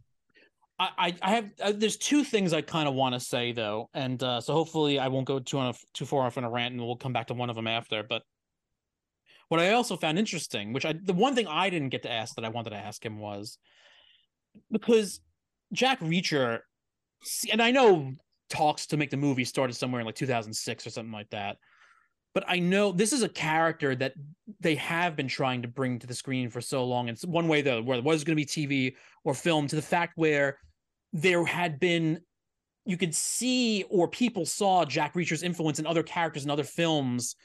I, 0.79 1.15
I 1.23 1.29
have 1.31 1.51
uh, 1.61 1.73
there's 1.75 1.97
two 1.97 2.23
things 2.23 2.53
I 2.53 2.61
kind 2.61 2.87
of 2.87 2.93
want 2.93 3.15
to 3.15 3.19
say 3.19 3.51
though, 3.51 3.89
and 3.93 4.21
uh, 4.21 4.41
so 4.41 4.53
hopefully 4.53 4.99
I 4.99 5.07
won't 5.07 5.25
go 5.25 5.39
too 5.39 5.57
on 5.57 5.69
a, 5.69 5.73
too 5.93 6.05
far 6.05 6.25
off 6.25 6.37
on 6.37 6.43
a 6.43 6.49
rant, 6.49 6.73
and 6.73 6.85
we'll 6.85 6.95
come 6.95 7.13
back 7.13 7.27
to 7.27 7.33
one 7.33 7.49
of 7.49 7.55
them 7.55 7.67
after. 7.67 8.03
But 8.03 8.23
what 9.49 9.59
I 9.59 9.71
also 9.71 9.95
found 9.95 10.19
interesting, 10.19 10.73
which 10.73 10.85
I 10.85 10.93
the 10.93 11.13
one 11.13 11.35
thing 11.35 11.47
I 11.47 11.69
didn't 11.69 11.89
get 11.89 12.03
to 12.03 12.11
ask 12.11 12.35
that 12.35 12.45
I 12.45 12.49
wanted 12.49 12.71
to 12.71 12.77
ask 12.77 13.03
him 13.03 13.19
was 13.19 13.57
because 14.71 15.21
Jack 15.73 15.99
Reacher, 15.99 16.59
and 17.51 17.61
I 17.61 17.71
know 17.71 18.13
talks 18.49 18.87
to 18.87 18.97
make 18.97 19.09
the 19.09 19.17
movie 19.17 19.43
started 19.43 19.73
somewhere 19.73 19.99
in 20.01 20.05
like 20.05 20.15
2006 20.15 20.87
or 20.87 20.89
something 20.89 21.11
like 21.11 21.29
that. 21.31 21.57
But 22.33 22.45
I 22.47 22.59
know 22.59 22.91
this 22.91 23.13
is 23.13 23.23
a 23.23 23.29
character 23.29 23.95
that 23.95 24.13
they 24.59 24.75
have 24.75 25.15
been 25.15 25.27
trying 25.27 25.63
to 25.63 25.67
bring 25.67 25.97
to 25.99 26.07
the 26.07 26.13
screen 26.13 26.49
for 26.49 26.61
so 26.61 26.85
long. 26.85 27.09
It's 27.09 27.25
one 27.25 27.47
way 27.47 27.61
though, 27.61 27.81
where 27.81 27.97
it 27.97 28.03
was 28.03 28.23
going 28.23 28.37
to 28.37 28.41
be 28.41 28.45
TV 28.45 28.95
or 29.23 29.33
film, 29.33 29.67
to 29.67 29.75
the 29.75 29.81
fact 29.81 30.13
where 30.17 30.59
there 31.13 31.43
had 31.45 31.79
been 31.79 32.21
you 32.85 32.95
could 32.95 33.13
see 33.13 33.83
or 33.89 34.07
people 34.07 34.45
saw 34.45 34.85
Jack 34.85 35.15
Reacher's 35.15 35.43
influence 35.43 35.79
in 35.79 35.85
other 35.85 36.03
characters 36.03 36.45
in 36.45 36.51
other 36.51 36.63
films 36.63 37.35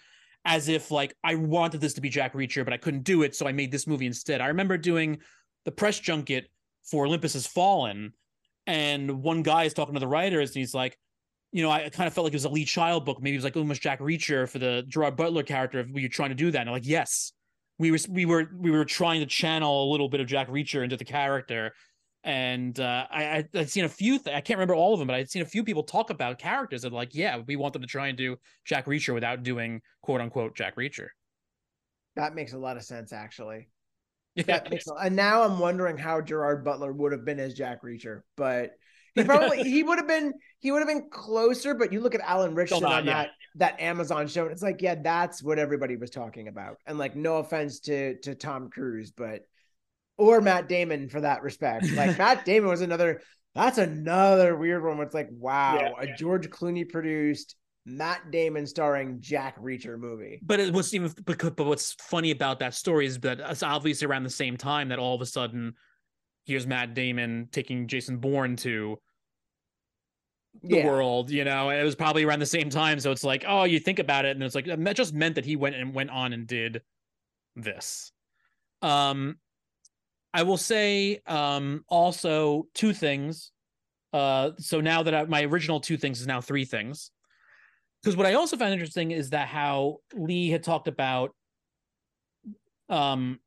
as 0.44 0.68
if 0.68 0.90
like 0.90 1.14
I 1.22 1.34
wanted 1.34 1.80
this 1.80 1.94
to 1.94 2.00
be 2.00 2.08
Jack 2.08 2.34
Reacher, 2.34 2.64
but 2.64 2.72
I 2.72 2.76
couldn't 2.76 3.04
do 3.04 3.22
it, 3.22 3.34
so 3.36 3.46
I 3.46 3.52
made 3.52 3.70
this 3.70 3.86
movie 3.86 4.06
instead. 4.06 4.40
I 4.40 4.48
remember 4.48 4.76
doing 4.76 5.18
the 5.64 5.72
press 5.72 5.98
junket 6.00 6.50
for 6.82 7.06
Olympus 7.06 7.34
Has 7.34 7.46
Fallen, 7.46 8.12
and 8.66 9.22
one 9.22 9.42
guy 9.42 9.64
is 9.64 9.74
talking 9.74 9.94
to 9.94 10.00
the 10.00 10.08
writers, 10.08 10.50
and 10.50 10.56
he's 10.56 10.74
like, 10.74 10.98
you 11.52 11.62
know, 11.62 11.70
I 11.70 11.88
kind 11.90 12.06
of 12.06 12.14
felt 12.14 12.24
like 12.24 12.32
it 12.32 12.36
was 12.36 12.44
a 12.44 12.50
Lee 12.50 12.64
Child 12.64 13.04
book. 13.04 13.22
Maybe 13.22 13.34
it 13.34 13.38
was 13.38 13.44
like 13.44 13.56
almost 13.56 13.82
Jack 13.82 14.00
Reacher 14.00 14.48
for 14.48 14.58
the 14.58 14.84
Gerard 14.88 15.16
Butler 15.16 15.42
character. 15.42 15.80
If 15.80 15.88
we 15.92 16.02
were 16.02 16.08
trying 16.08 16.30
to 16.30 16.34
do 16.34 16.50
that, 16.50 16.60
and 16.60 16.70
I'm 16.70 16.72
like, 16.72 16.86
yes, 16.86 17.32
we 17.78 17.90
were, 17.90 17.98
we 18.08 18.24
were, 18.24 18.50
we 18.58 18.70
were 18.70 18.84
trying 18.84 19.20
to 19.20 19.26
channel 19.26 19.84
a 19.84 19.90
little 19.90 20.08
bit 20.08 20.20
of 20.20 20.26
Jack 20.26 20.48
Reacher 20.48 20.82
into 20.82 20.96
the 20.96 21.04
character. 21.04 21.72
And 22.24 22.78
uh, 22.78 23.06
I, 23.10 23.44
I'd 23.54 23.70
seen 23.70 23.84
a 23.84 23.88
few. 23.88 24.18
Th- 24.18 24.34
I 24.36 24.40
can't 24.40 24.58
remember 24.58 24.74
all 24.76 24.92
of 24.92 25.00
them, 25.00 25.08
but 25.08 25.16
I'd 25.16 25.30
seen 25.30 25.42
a 25.42 25.46
few 25.46 25.64
people 25.64 25.82
talk 25.82 26.10
about 26.10 26.38
characters 26.38 26.82
that, 26.82 26.92
like, 26.92 27.14
yeah, 27.14 27.40
we 27.46 27.56
want 27.56 27.72
them 27.72 27.82
to 27.82 27.88
try 27.88 28.08
and 28.08 28.16
do 28.16 28.36
Jack 28.64 28.86
Reacher 28.86 29.12
without 29.12 29.42
doing 29.42 29.82
quote 30.02 30.20
unquote 30.20 30.54
Jack 30.54 30.76
Reacher. 30.76 31.08
That 32.14 32.34
makes 32.34 32.52
a 32.52 32.58
lot 32.58 32.76
of 32.76 32.84
sense, 32.84 33.12
actually. 33.12 33.68
Yeah. 34.34 34.44
That 34.46 34.70
makes 34.70 34.86
a- 34.86 34.94
and 34.94 35.16
now 35.16 35.42
I'm 35.42 35.58
wondering 35.58 35.98
how 35.98 36.20
Gerard 36.20 36.64
Butler 36.64 36.92
would 36.92 37.12
have 37.12 37.24
been 37.24 37.40
as 37.40 37.54
Jack 37.54 37.82
Reacher, 37.82 38.22
but 38.36 38.72
he 39.14 39.24
probably 39.24 39.62
he 39.64 39.82
would 39.82 39.98
have 39.98 40.08
been 40.08 40.32
he 40.60 40.70
would 40.70 40.78
have 40.78 40.88
been 40.88 41.08
closer. 41.10 41.74
But 41.74 41.92
you 41.92 42.00
look 42.00 42.14
at 42.14 42.20
Alan 42.22 42.54
Ritchson 42.54 42.84
on 42.84 43.06
that 43.06 43.30
that 43.56 43.80
Amazon 43.80 44.28
show, 44.28 44.44
and 44.44 44.52
it's 44.52 44.62
like, 44.62 44.80
yeah, 44.80 44.94
that's 44.94 45.42
what 45.42 45.58
everybody 45.58 45.96
was 45.96 46.10
talking 46.10 46.48
about. 46.48 46.78
And 46.86 46.98
like, 46.98 47.16
no 47.16 47.38
offense 47.38 47.80
to 47.80 48.18
to 48.20 48.34
Tom 48.34 48.70
Cruise, 48.70 49.10
but 49.10 49.42
or 50.18 50.40
Matt 50.40 50.68
Damon 50.68 51.08
for 51.08 51.20
that 51.20 51.42
respect. 51.42 51.86
Like 51.96 52.18
Matt 52.18 52.44
Damon 52.44 52.68
was 52.68 52.80
another. 52.80 53.20
That's 53.54 53.78
another 53.78 54.56
weird 54.56 54.82
one. 54.82 54.96
Where 54.96 55.06
it's 55.06 55.14
like, 55.14 55.28
wow, 55.30 55.94
a 55.98 56.06
George 56.14 56.48
Clooney 56.48 56.88
produced 56.88 57.56
Matt 57.84 58.30
Damon 58.30 58.66
starring 58.66 59.18
Jack 59.20 59.58
Reacher 59.60 59.98
movie. 59.98 60.40
But 60.42 60.60
it 60.60 60.72
was 60.72 60.94
even 60.94 61.12
but, 61.24 61.38
but 61.56 61.66
what's 61.66 61.92
funny 62.00 62.30
about 62.30 62.60
that 62.60 62.74
story 62.74 63.06
is 63.06 63.18
that 63.20 63.40
it's 63.40 63.62
obviously 63.62 64.06
around 64.06 64.22
the 64.22 64.30
same 64.30 64.56
time 64.56 64.88
that 64.88 64.98
all 64.98 65.14
of 65.14 65.20
a 65.20 65.26
sudden 65.26 65.74
here's 66.46 66.66
Matt 66.66 66.94
Damon 66.94 67.48
taking 67.52 67.88
Jason 67.88 68.18
Bourne 68.18 68.56
to 68.56 68.98
the 70.62 70.78
Yeah. 70.78 70.86
world, 70.86 71.30
you 71.30 71.44
know, 71.44 71.70
it 71.70 71.82
was 71.82 71.94
probably 71.94 72.24
around 72.24 72.40
the 72.40 72.46
same 72.46 72.68
time. 72.70 73.00
So 73.00 73.10
it's 73.10 73.24
like, 73.24 73.44
oh, 73.46 73.64
you 73.64 73.78
think 73.78 73.98
about 73.98 74.24
it, 74.24 74.30
and 74.36 74.42
it's 74.42 74.54
like 74.54 74.66
that 74.66 74.96
just 74.96 75.14
meant 75.14 75.34
that 75.36 75.44
he 75.44 75.56
went 75.56 75.76
and 75.76 75.94
went 75.94 76.10
on 76.10 76.32
and 76.32 76.46
did 76.46 76.82
this. 77.56 78.12
Um, 78.80 79.36
I 80.34 80.42
will 80.44 80.56
say 80.56 81.20
um 81.26 81.84
also 81.88 82.66
two 82.74 82.92
things. 82.92 83.50
Uh, 84.12 84.50
so 84.58 84.80
now 84.80 85.02
that 85.02 85.14
I, 85.14 85.24
my 85.24 85.42
original 85.44 85.80
two 85.80 85.96
things 85.96 86.20
is 86.20 86.26
now 86.26 86.40
three 86.40 86.66
things. 86.66 87.10
Because 88.02 88.16
what 88.16 88.26
I 88.26 88.34
also 88.34 88.56
found 88.56 88.72
interesting 88.72 89.10
is 89.10 89.30
that 89.30 89.48
how 89.48 89.98
Lee 90.14 90.50
had 90.50 90.62
talked 90.62 90.88
about 90.88 91.34
um 92.88 93.38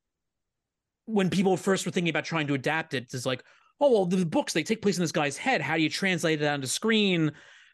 when 1.06 1.30
people 1.30 1.56
first 1.56 1.86
were 1.86 1.92
thinking 1.92 2.10
about 2.10 2.26
trying 2.26 2.48
to 2.48 2.56
adapt 2.56 2.94
it, 2.94 3.14
it's 3.14 3.26
like, 3.26 3.44
oh 3.80 3.92
well, 3.92 4.06
the 4.06 4.26
books 4.26 4.54
they 4.54 4.64
take 4.64 4.82
place 4.82 4.98
in 4.98 5.04
this 5.04 5.12
guy's 5.12 5.38
head. 5.38 5.62
How 5.62 5.76
do 5.76 5.84
you 5.84 5.90
translate 5.90 6.42
it 6.42 6.48
onto 6.48 6.68
screen? 6.68 7.32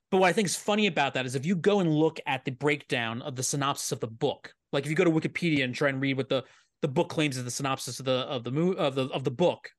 But 0.09 0.17
what 0.17 0.27
I 0.27 0.33
think 0.33 0.47
is 0.47 0.55
funny 0.57 0.87
about 0.87 1.13
that 1.13 1.25
is 1.25 1.35
if 1.35 1.45
you 1.45 1.55
go 1.55 1.79
and 1.79 1.89
look 1.89 2.19
at 2.25 2.43
the 2.43 2.51
breakdown 2.51 3.21
of 3.21 3.37
the 3.37 3.43
synopsis 3.43 3.93
of 3.93 4.01
the 4.01 4.07
book, 4.07 4.53
like 4.73 4.83
if 4.83 4.89
you 4.89 4.95
go 4.95 5.05
to 5.05 5.11
Wikipedia 5.11 5.63
and 5.63 5.73
try 5.73 5.87
and 5.87 6.01
read 6.01 6.17
what 6.17 6.27
the 6.27 6.43
the 6.81 6.87
book 6.87 7.09
claims 7.09 7.37
is 7.37 7.43
the 7.43 7.51
synopsis 7.51 7.99
of 7.99 8.05
the 8.05 8.11
of 8.11 8.43
the 8.43 8.51
mo- 8.51 8.73
of 8.73 8.95
the 8.95 9.05
of 9.07 9.23
the 9.23 9.31
book, 9.31 9.69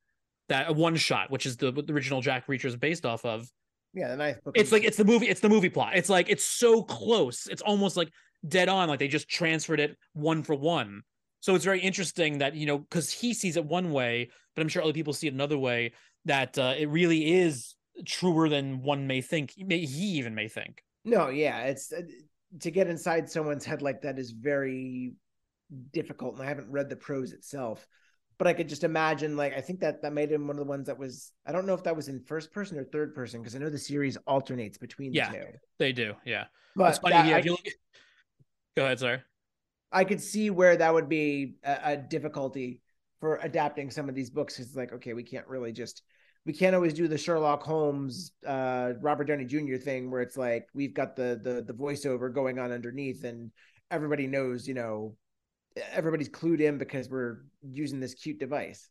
that 0.48 0.70
a 0.70 0.72
one 0.72 0.96
shot, 0.96 1.30
which 1.30 1.46
is 1.46 1.57
the 1.57 1.72
the 1.72 1.92
original 1.92 2.20
Jack 2.20 2.46
Reacher 2.46 2.66
is 2.66 2.76
based 2.76 3.05
off 3.05 3.24
of. 3.24 3.48
Yeah, 3.94 4.09
the 4.09 4.16
ninth 4.16 4.42
book. 4.42 4.57
It's 4.57 4.72
like 4.72 4.84
it's 4.84 4.96
the 4.96 5.05
movie. 5.05 5.28
It's 5.28 5.40
the 5.40 5.48
movie 5.48 5.68
plot. 5.68 5.96
It's 5.96 6.09
like 6.09 6.30
it's 6.30 6.44
so 6.44 6.82
close. 6.82 7.46
It's 7.46 7.62
almost 7.62 7.96
like 7.96 8.11
dead 8.46 8.68
on. 8.68 8.88
Like 8.88 8.98
they 8.98 9.09
just 9.09 9.28
transferred 9.28 9.80
it 9.80 9.96
one 10.14 10.42
for 10.42 10.55
one. 10.55 11.03
So 11.40 11.55
it's 11.55 11.64
very 11.64 11.80
interesting 11.80 12.38
that 12.38 12.55
you 12.55 12.66
know 12.66 12.78
because 12.78 13.12
he 13.12 13.34
sees 13.34 13.57
it 13.57 13.64
one 13.64 13.92
way, 13.92 14.30
but 14.55 14.62
I'm 14.62 14.68
sure 14.68 14.82
other 14.82 14.92
people 14.92 15.12
see 15.12 15.26
it 15.26 15.34
another 15.34 15.59
way. 15.59 15.92
That 16.24 16.57
uh, 16.57 16.74
it 16.78 16.88
really 16.88 17.40
is 17.40 17.74
truer 18.07 18.48
than 18.48 18.82
one 18.82 19.07
may 19.07 19.20
think. 19.20 19.55
May, 19.59 19.84
he 19.84 20.18
even 20.18 20.34
may 20.34 20.48
think. 20.48 20.82
No, 21.05 21.28
yeah, 21.28 21.64
it's 21.64 21.92
uh, 21.92 22.03
to 22.61 22.70
get 22.70 22.86
inside 22.86 23.28
someone's 23.28 23.64
head 23.64 23.82
like 23.82 24.03
that 24.03 24.18
is 24.18 24.30
very 24.30 25.12
difficult, 25.92 26.34
and 26.34 26.42
I 26.42 26.46
haven't 26.46 26.70
read 26.70 26.88
the 26.88 26.96
prose 26.96 27.32
itself, 27.32 27.86
but 28.38 28.46
I 28.46 28.52
could 28.52 28.68
just 28.68 28.84
imagine. 28.84 29.36
Like, 29.36 29.56
I 29.56 29.60
think 29.60 29.80
that 29.80 30.02
that 30.02 30.12
made 30.12 30.30
him 30.30 30.46
one 30.46 30.56
of 30.56 30.64
the 30.64 30.68
ones 30.68 30.86
that 30.86 30.98
was. 30.98 31.32
I 31.46 31.52
don't 31.52 31.66
know 31.66 31.74
if 31.74 31.84
that 31.84 31.96
was 31.96 32.08
in 32.08 32.20
first 32.20 32.52
person 32.52 32.78
or 32.78 32.84
third 32.84 33.14
person 33.14 33.40
because 33.40 33.54
I 33.54 33.58
know 33.58 33.70
the 33.70 33.78
series 33.78 34.16
alternates 34.26 34.78
between 34.78 35.12
Yeah. 35.12 35.30
the 35.30 35.38
two. 35.38 35.44
They 35.78 35.92
do. 35.92 36.14
Yeah. 36.24 36.44
But 36.76 36.90
It's 36.90 36.98
funny. 36.98 37.14
yeah. 37.30 37.36
I, 37.36 37.38
if 37.38 37.44
you 37.44 37.50
look... 37.52 37.64
Go 38.76 38.84
ahead, 38.84 38.98
sorry. 38.98 39.20
I 39.92 40.04
could 40.04 40.22
see 40.22 40.48
where 40.50 40.76
that 40.76 40.92
would 40.94 41.08
be 41.08 41.56
a, 41.62 41.78
a 41.84 41.96
difficulty 41.96 42.80
for 43.20 43.36
adapting 43.42 43.90
some 43.90 44.08
of 44.08 44.14
these 44.14 44.30
books. 44.30 44.58
It's 44.58 44.74
like, 44.74 44.92
okay, 44.94 45.12
we 45.12 45.22
can't 45.22 45.46
really 45.46 45.72
just 45.72 46.02
we 46.44 46.52
can't 46.52 46.74
always 46.74 46.94
do 46.94 47.06
the 47.06 47.18
Sherlock 47.18 47.62
Holmes, 47.62 48.32
uh, 48.44 48.94
Robert 49.00 49.24
Downey 49.24 49.44
Jr. 49.44 49.76
thing 49.76 50.10
where 50.10 50.22
it's 50.22 50.36
like 50.36 50.66
we've 50.74 50.94
got 50.94 51.14
the 51.14 51.38
the 51.42 51.62
the 51.62 51.74
voiceover 51.74 52.32
going 52.32 52.58
on 52.58 52.72
underneath 52.72 53.24
and 53.24 53.50
everybody 53.90 54.26
knows, 54.26 54.66
you 54.66 54.74
know, 54.74 55.14
everybody's 55.92 56.28
clued 56.28 56.60
in 56.60 56.78
because 56.78 57.08
we're 57.08 57.44
using 57.62 58.00
this 58.00 58.14
cute 58.14 58.38
device. 58.38 58.88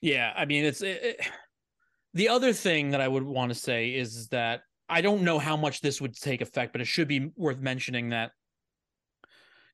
Yeah, 0.00 0.32
I 0.36 0.44
mean, 0.44 0.64
it's 0.64 0.82
it, 0.82 1.02
it- 1.02 1.28
the 2.14 2.30
other 2.30 2.52
thing 2.54 2.90
that 2.92 3.00
I 3.02 3.08
would 3.08 3.22
want 3.22 3.52
to 3.52 3.54
say 3.54 3.94
is 3.94 4.28
that 4.28 4.62
I 4.88 5.02
don't 5.02 5.22
know 5.22 5.38
how 5.38 5.56
much 5.56 5.82
this 5.82 6.00
would 6.00 6.18
take 6.18 6.40
effect, 6.40 6.72
but 6.72 6.80
it 6.80 6.86
should 6.86 7.06
be 7.06 7.30
worth 7.36 7.60
mentioning 7.60 8.08
that 8.10 8.32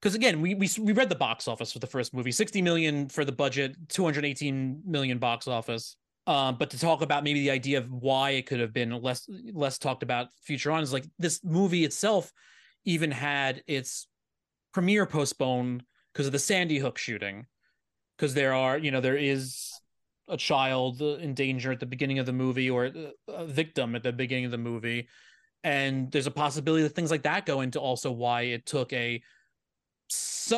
because 0.00 0.14
again, 0.14 0.42
we 0.42 0.54
we 0.54 0.68
we 0.80 0.92
read 0.92 1.08
the 1.08 1.14
box 1.14 1.48
office 1.48 1.72
for 1.72 1.78
the 1.78 1.86
first 1.86 2.12
movie, 2.12 2.32
sixty 2.32 2.60
million 2.60 3.08
for 3.08 3.24
the 3.24 3.32
budget, 3.32 3.76
two 3.88 4.04
hundred 4.04 4.26
eighteen 4.26 4.82
million 4.84 5.18
box 5.18 5.48
office. 5.48 5.96
Um, 6.26 6.56
but 6.58 6.70
to 6.70 6.78
talk 6.78 7.02
about 7.02 7.22
maybe 7.24 7.40
the 7.40 7.50
idea 7.50 7.78
of 7.78 7.90
why 7.90 8.30
it 8.30 8.46
could 8.46 8.60
have 8.60 8.72
been 8.72 8.90
less 9.00 9.28
less 9.52 9.78
talked 9.78 10.02
about 10.02 10.28
future 10.42 10.72
on 10.72 10.82
is 10.82 10.92
like 10.92 11.06
this 11.18 11.40
movie 11.44 11.84
itself 11.84 12.32
even 12.84 13.10
had 13.10 13.62
its 13.66 14.06
premiere 14.74 15.06
postponed 15.06 15.84
because 16.12 16.26
of 16.26 16.32
the 16.32 16.38
Sandy 16.38 16.78
Hook 16.78 16.98
shooting. 16.98 17.46
Because 18.16 18.34
there 18.34 18.52
are, 18.52 18.76
you 18.76 18.90
know, 18.90 19.00
there 19.00 19.16
is 19.16 19.72
a 20.28 20.36
child 20.36 21.00
in 21.00 21.34
danger 21.34 21.72
at 21.72 21.80
the 21.80 21.86
beginning 21.86 22.18
of 22.18 22.26
the 22.26 22.32
movie 22.32 22.70
or 22.70 22.86
uh, 22.86 23.10
a 23.28 23.46
victim 23.46 23.94
at 23.94 24.02
the 24.02 24.12
beginning 24.12 24.44
of 24.44 24.50
the 24.50 24.58
movie 24.58 25.08
and 25.62 26.12
there's 26.12 26.26
a 26.26 26.30
possibility 26.30 26.82
that 26.82 26.94
things 26.94 27.10
like 27.10 27.22
that 27.22 27.46
go 27.46 27.62
into 27.62 27.80
also 27.80 28.12
why 28.12 28.42
it 28.42 28.64
took 28.66 28.92
a 28.92 29.22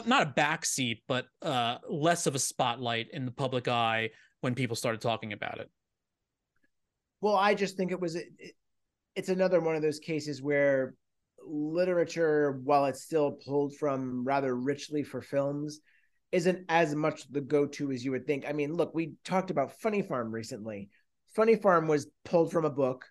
not 0.07 0.23
a 0.23 0.33
backseat 0.37 1.01
but 1.09 1.27
uh 1.43 1.79
less 1.89 2.27
of 2.27 2.35
a 2.35 2.39
spotlight 2.39 3.09
in 3.12 3.25
the 3.25 3.31
public 3.31 3.69
eye 3.69 4.11
when 4.41 4.55
people 4.55 4.77
started 4.77 5.01
talking 5.01 5.33
about 5.33 5.59
it 5.59 5.71
Well, 7.21 7.37
I 7.37 7.55
just 7.55 7.77
think 7.77 7.93
it 7.93 8.01
was 8.01 8.17
it, 8.17 8.29
it's 9.14 9.31
another 9.31 9.61
one 9.61 9.75
of 9.75 9.83
those 9.83 9.99
cases 9.99 10.43
where 10.43 10.95
literature, 11.47 12.61
while 12.65 12.87
it's 12.87 13.03
still 13.03 13.33
pulled 13.33 13.75
from 13.77 14.25
rather 14.25 14.55
richly 14.55 15.03
for 15.03 15.23
films, 15.23 15.81
isn't 16.33 16.65
as 16.69 16.95
much 16.95 17.31
the 17.31 17.41
go-to 17.41 17.93
as 17.93 18.05
you 18.05 18.11
would 18.11 18.27
think. 18.27 18.45
I 18.49 18.53
mean, 18.53 18.75
look, 18.75 18.95
we 18.95 19.15
talked 19.25 19.51
about 19.51 19.81
Funny 19.81 20.03
Farm 20.03 20.31
recently. 20.31 20.89
Funny 21.35 21.57
Farm 21.57 21.87
was 21.87 22.09
pulled 22.25 22.51
from 22.51 22.65
a 22.65 22.71
book 22.71 23.05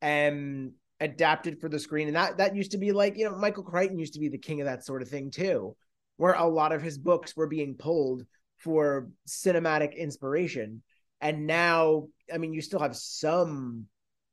and 0.00 0.72
adapted 1.00 1.60
for 1.60 1.68
the 1.68 1.78
screen, 1.78 2.06
and 2.06 2.16
that 2.16 2.36
that 2.36 2.54
used 2.54 2.72
to 2.72 2.78
be 2.78 2.92
like 2.92 3.16
you 3.16 3.24
know 3.24 3.36
Michael 3.36 3.64
Crichton 3.64 3.98
used 3.98 4.14
to 4.14 4.20
be 4.20 4.28
the 4.28 4.38
king 4.38 4.60
of 4.60 4.66
that 4.66 4.84
sort 4.84 5.02
of 5.02 5.08
thing 5.08 5.30
too, 5.30 5.76
where 6.16 6.34
a 6.34 6.46
lot 6.46 6.72
of 6.72 6.82
his 6.82 6.98
books 6.98 7.36
were 7.36 7.46
being 7.46 7.74
pulled 7.74 8.24
for 8.58 9.08
cinematic 9.26 9.96
inspiration, 9.96 10.82
and 11.20 11.46
now 11.46 12.08
I 12.32 12.38
mean 12.38 12.52
you 12.52 12.60
still 12.60 12.80
have 12.80 12.96
some 12.96 13.86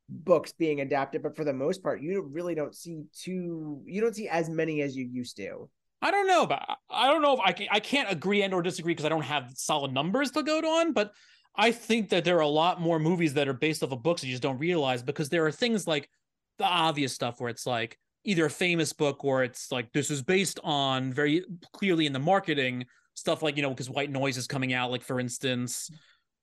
books 0.09 0.51
being 0.51 0.81
adapted, 0.81 1.21
but 1.23 1.35
for 1.35 1.43
the 1.43 1.53
most 1.53 1.83
part, 1.83 2.01
you 2.01 2.21
really 2.21 2.55
don't 2.55 2.75
see 2.75 3.03
too 3.13 3.81
you 3.85 4.01
don't 4.01 4.15
see 4.15 4.27
as 4.27 4.49
many 4.49 4.81
as 4.81 4.95
you 4.95 5.05
used 5.05 5.37
to. 5.37 5.69
i 6.01 6.11
don't 6.11 6.27
know 6.27 6.45
but 6.45 6.63
i 6.89 7.07
don't 7.07 7.21
know 7.21 7.33
if 7.33 7.39
i 7.43 7.51
can 7.51 7.67
i 7.71 7.79
can't 7.79 8.11
agree 8.11 8.41
and 8.41 8.53
or 8.53 8.61
disagree 8.61 8.93
because 8.93 9.05
i 9.05 9.09
don't 9.09 9.23
have 9.23 9.51
solid 9.55 9.93
numbers 9.93 10.31
to 10.31 10.41
go 10.41 10.59
on 10.59 10.93
but 10.93 11.11
i 11.55 11.71
think 11.71 12.09
that 12.09 12.23
there 12.23 12.37
are 12.37 12.41
a 12.41 12.47
lot 12.47 12.79
more 12.79 12.99
movies 12.99 13.33
that 13.33 13.47
are 13.47 13.53
based 13.53 13.83
off 13.83 13.91
of 13.91 14.01
books 14.01 14.23
you 14.23 14.31
just 14.31 14.41
don't 14.41 14.57
realize 14.59 15.03
because 15.03 15.29
there 15.29 15.45
are 15.45 15.51
things 15.51 15.85
like 15.87 16.09
the 16.57 16.65
obvious 16.65 17.13
stuff 17.13 17.39
where 17.39 17.49
it's 17.49 17.65
like 17.65 17.97
either 18.23 18.45
a 18.45 18.49
famous 18.49 18.93
book 18.93 19.23
or 19.25 19.43
it's 19.43 19.71
like 19.71 19.91
this 19.91 20.09
is 20.09 20.21
based 20.21 20.59
on 20.63 21.11
very 21.11 21.43
clearly 21.73 22.05
in 22.05 22.13
the 22.13 22.19
marketing 22.19 22.85
stuff 23.15 23.43
like 23.43 23.57
you 23.57 23.61
know 23.61 23.69
because 23.69 23.89
white 23.89 24.09
noise 24.09 24.37
is 24.37 24.47
coming 24.47 24.73
out 24.73 24.91
like 24.91 25.03
for 25.03 25.19
instance 25.19 25.89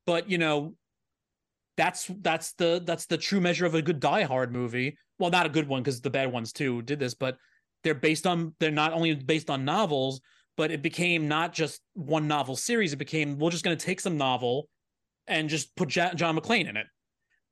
but 0.07 0.31
you 0.31 0.39
know 0.39 0.75
that's 1.77 2.11
that's 2.23 2.53
the 2.55 2.83
that's 2.87 3.07
the 3.07 3.19
true 3.19 3.41
measure 3.41 3.67
of 3.67 3.75
a 3.75 3.83
good 3.83 4.01
die 4.01 4.23
hard 4.23 4.53
movie 4.53 4.97
well 5.19 5.31
not 5.31 5.47
a 5.47 5.51
good 5.51 5.69
one 5.69 5.83
because 5.83 6.01
the 6.01 6.11
bad 6.11 6.33
ones 6.33 6.53
too 6.53 6.83
did 6.83 6.99
this 6.99 7.15
but 7.15 7.37
they're 7.85 7.95
based 7.95 8.27
on 8.27 8.55
they're 8.61 8.71
not 8.71 8.93
only 8.93 9.15
based 9.15 9.51
on 9.51 9.65
novels 9.65 10.21
but 10.57 10.71
it 10.71 10.83
became 10.83 11.29
not 11.29 11.53
just 11.53 11.83
one 11.95 12.27
novel 12.27 12.57
series 12.57 12.93
it 12.93 12.97
became 12.97 13.39
we're 13.39 13.51
just 13.51 13.65
going 13.65 13.77
to 13.77 13.85
take 13.85 14.01
some 14.01 14.17
novel 14.17 14.69
and 15.27 15.49
just 15.49 15.75
put 15.77 15.95
Ja- 15.95 16.15
john 16.15 16.37
mcclane 16.39 16.69
in 16.69 16.77
it 16.77 16.87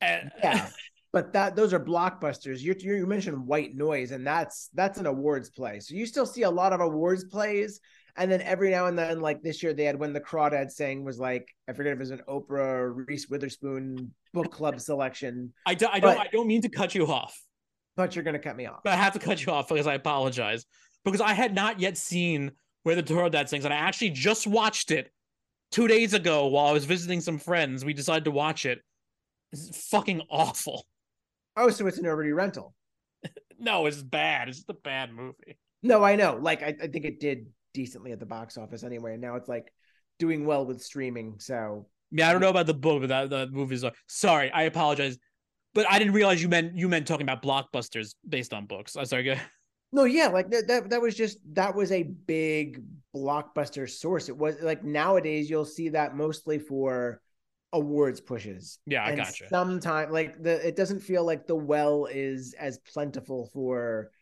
and 0.01 0.31
Yeah. 0.43 0.68
But 1.12 1.33
that 1.35 1.55
those 1.55 1.72
are 1.72 1.79
blockbusters. 1.79 2.59
You 2.59 2.75
you 2.77 3.07
mentioned 3.07 3.47
White 3.47 3.77
Noise, 3.77 4.11
and 4.11 4.27
that's 4.27 4.68
that's 4.75 4.99
an 4.99 5.07
awards 5.07 5.49
play. 5.49 5.79
So 5.79 5.95
you 5.95 6.07
still 6.07 6.27
see 6.27 6.43
a 6.43 6.51
lot 6.51 6.72
of 6.72 6.81
awards 6.81 7.22
plays, 7.22 7.79
and 8.17 8.31
then 8.31 8.41
every 8.43 8.71
now 8.71 8.87
and 8.87 8.99
then, 8.99 9.21
like 9.21 9.43
this 9.43 9.62
year, 9.62 9.73
they 9.73 9.85
had 9.85 9.99
when 9.99 10.12
the 10.12 10.21
Crawdad 10.21 10.71
sang 10.71 11.05
was 11.05 11.19
like 11.19 11.49
I 11.69 11.73
forget 11.73 11.93
if 11.93 11.97
it 11.97 12.01
was 12.01 12.11
an 12.11 12.23
Oprah 12.29 12.59
or 12.75 12.93
Reese 12.93 13.29
Witherspoon 13.29 14.12
book 14.33 14.51
club 14.53 14.81
selection. 14.81 15.53
I, 15.67 15.75
do, 15.75 15.87
I 15.91 16.01
don't 16.01 16.17
But- 16.17 16.27
i 16.27 16.29
don't 16.33 16.47
mean 16.47 16.62
to 16.62 16.69
cut 16.69 16.95
you 16.95 17.07
off 17.07 17.37
But 17.97 18.15
you're 18.15 18.25
gonna 18.25 18.39
cut 18.39 18.57
me 18.57 18.67
off. 18.67 18.81
but 18.85 18.93
I 18.93 18.97
have 18.97 19.12
to 19.15 19.19
cut 19.19 19.45
you 19.45 19.53
off 19.53 19.69
because 19.69 19.87
I 19.87 19.95
apologize 19.95 20.65
because 21.05 21.21
I 21.21 21.33
had 21.33 21.55
not 21.55 21.81
yet 21.81 21.97
seen 21.99 22.53
where 22.83 22.95
the 22.97 23.03
Crawdad 23.03 23.49
sings, 23.49 23.65
and 23.65 23.73
I 23.73 23.79
actually 23.79 24.11
just 24.11 24.47
watched 24.47 24.91
it 24.91 25.11
two 25.71 25.89
days 25.89 26.15
ago 26.15 26.47
while 26.49 26.67
I 26.67 26.73
was 26.73 26.85
visiting 26.85 27.21
some 27.21 27.39
friends. 27.39 27.85
We 27.85 27.95
decided 27.95 28.25
to 28.25 28.31
watch 28.31 28.67
it. 28.67 28.81
It's 29.53 29.89
fucking 29.89 30.23
awful. 30.31 30.85
Oh, 31.57 31.71
so 31.71 31.87
it's 31.87 31.99
an 31.99 32.07
already 32.07 32.33
rental. 32.33 32.75
No, 33.57 33.87
it's 33.87 34.03
bad. 34.03 34.49
It's 34.49 34.59
just 34.59 34.69
a 34.71 34.75
bad 34.75 35.12
movie. 35.15 35.57
No, 35.81 36.03
I 36.03 36.17
know. 36.17 36.37
Like 36.41 36.62
I, 36.62 36.75
I 36.83 36.89
think 36.89 37.05
it 37.05 37.21
did 37.21 37.47
decently 37.75 38.12
at 38.12 38.20
the 38.20 38.27
box 38.27 38.57
office 38.57 38.83
anyway. 38.83 39.12
And 39.12 39.20
now 39.20 39.35
it's 39.35 39.49
like 39.49 39.70
doing 40.18 40.47
well 40.47 40.64
with 40.64 40.83
streaming. 40.83 41.35
So 41.39 41.87
Yeah, 42.11 42.31
I 42.31 42.33
don't 42.33 42.41
know 42.41 42.49
about 42.49 42.66
the 42.66 42.75
book, 42.75 43.03
but 43.03 43.09
that 43.09 43.29
the 43.29 43.49
movies 43.53 43.85
are. 43.85 43.93
Sorry, 44.07 44.51
I 44.51 44.62
apologize, 44.62 45.18
but 45.75 45.87
I 45.91 45.99
didn't 45.99 46.14
realize 46.14 46.41
you 46.43 46.49
meant 46.49 46.77
you 46.77 46.89
meant 46.89 47.07
talking 47.07 47.29
about 47.29 47.43
blockbusters 47.43 48.14
based 48.27 48.55
on 48.55 48.64
books. 48.66 48.97
I'm 48.97 49.05
sorry. 49.05 49.25
Go. 49.25 49.35
no, 49.93 50.05
yeah, 50.05 50.29
like 50.29 50.51
that, 50.51 50.66
that 50.68 50.91
that 50.91 51.03
was 51.03 51.14
just 51.14 51.39
that 51.53 51.75
was 51.75 51.93
a 51.93 52.05
big 52.05 52.83
blockbuster 53.14 53.91
source. 53.91 54.29
It 54.29 54.37
was 54.37 54.57
like 54.62 54.85
nowadays 54.85 55.51
you'll 55.51 55.64
see 55.64 55.91
that 55.91 56.16
mostly 56.16 56.59
for 56.59 57.20
awards 57.72 58.20
pushes. 58.20 58.79
Yeah, 58.87 59.05
I 59.05 59.09
and 59.11 59.18
gotcha. 59.18 59.49
Sometimes 59.49 60.12
like 60.12 60.43
the 60.43 60.66
it 60.66 60.77
doesn't 60.77 61.01
feel 61.01 61.25
like 61.25 61.47
the 61.47 61.57
well 61.57 62.07
is 62.07 62.55
as 62.59 62.79
plentiful 62.79 63.51
for 63.53 64.12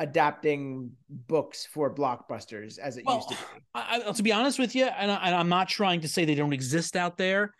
adapting 0.00 0.90
books 1.08 1.66
for 1.66 1.94
blockbusters 1.94 2.78
as 2.78 2.96
it 2.96 3.04
Well, 3.06 3.16
used 3.16 3.28
to 3.28 3.34
be. 3.34 3.60
I, 3.74 4.12
to 4.12 4.22
be 4.22 4.32
honest 4.32 4.58
with 4.58 4.74
you, 4.74 4.86
and, 4.86 5.10
I, 5.10 5.16
and 5.26 5.34
I'm 5.34 5.50
not 5.50 5.68
trying 5.68 6.00
to 6.00 6.08
say 6.08 6.24
they 6.24 6.34
don't 6.34 6.54
exist 6.54 6.96
out 6.96 7.18
there, 7.18 7.52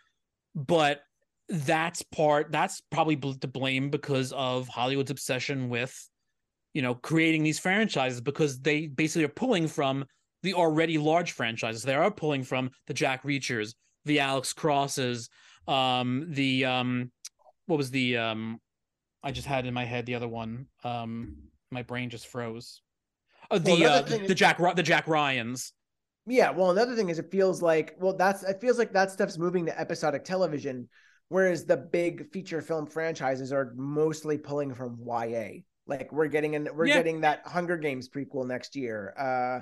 but 0.55 1.01
that's 1.47 2.01
part 2.01 2.51
that's 2.51 2.81
probably 2.91 3.15
bl- 3.15 3.33
to 3.33 3.47
blame 3.47 3.89
because 3.89 4.33
of 4.33 4.67
Hollywood's 4.67 5.11
obsession 5.11 5.69
with, 5.69 5.95
you 6.73 6.81
know, 6.81 6.95
creating 6.95 7.43
these 7.43 7.59
franchises 7.59 8.21
because 8.21 8.59
they 8.59 8.87
basically 8.87 9.25
are 9.25 9.29
pulling 9.29 9.67
from 9.67 10.05
the 10.41 10.55
already 10.55 10.97
large 10.97 11.33
franchises. 11.33 11.83
They 11.83 11.93
are 11.93 12.09
pulling 12.09 12.43
from 12.43 12.71
the 12.87 12.95
Jack 12.95 13.23
Reachers, 13.23 13.75
the 14.05 14.19
Alex 14.19 14.51
Crosses, 14.51 15.29
um, 15.67 16.25
the 16.29 16.65
um, 16.65 17.11
what 17.67 17.77
was 17.77 17.91
the 17.91 18.17
um, 18.17 18.59
I 19.21 19.31
just 19.31 19.47
had 19.47 19.67
in 19.67 19.75
my 19.75 19.85
head 19.85 20.07
the 20.07 20.15
other 20.15 20.27
one. 20.27 20.65
Um, 20.83 21.35
my 21.71 21.81
brain 21.81 22.09
just 22.09 22.27
froze. 22.27 22.81
Uh, 23.49 23.57
the 23.57 23.71
Well, 23.71 23.93
uh, 23.93 24.01
the 24.01 24.21
is- 24.25 24.35
Jack 24.35 24.57
the 24.75 24.83
Jack 24.83 25.07
Ryans. 25.07 25.73
Yeah, 26.27 26.51
well, 26.51 26.69
another 26.69 26.95
thing 26.95 27.09
is 27.09 27.17
it 27.17 27.31
feels 27.31 27.61
like 27.61 27.95
well, 27.99 28.13
that's 28.15 28.43
it 28.43 28.61
feels 28.61 28.77
like 28.77 28.93
that 28.93 29.09
stuff's 29.11 29.37
moving 29.39 29.65
to 29.65 29.79
episodic 29.79 30.23
television, 30.23 30.87
whereas 31.29 31.65
the 31.65 31.77
big 31.77 32.31
feature 32.31 32.61
film 32.61 32.85
franchises 32.85 33.51
are 33.51 33.73
mostly 33.75 34.37
pulling 34.37 34.73
from 34.75 34.99
YA. 35.03 35.63
Like 35.87 36.11
we're 36.11 36.27
getting 36.27 36.53
in, 36.53 36.69
we're 36.75 36.85
Yeah. 36.85 36.95
getting 36.95 37.21
that 37.21 37.41
Hunger 37.47 37.77
Games 37.77 38.07
prequel 38.07 38.45
next 38.45 38.75
year. 38.75 39.13
Uh, 39.17 39.61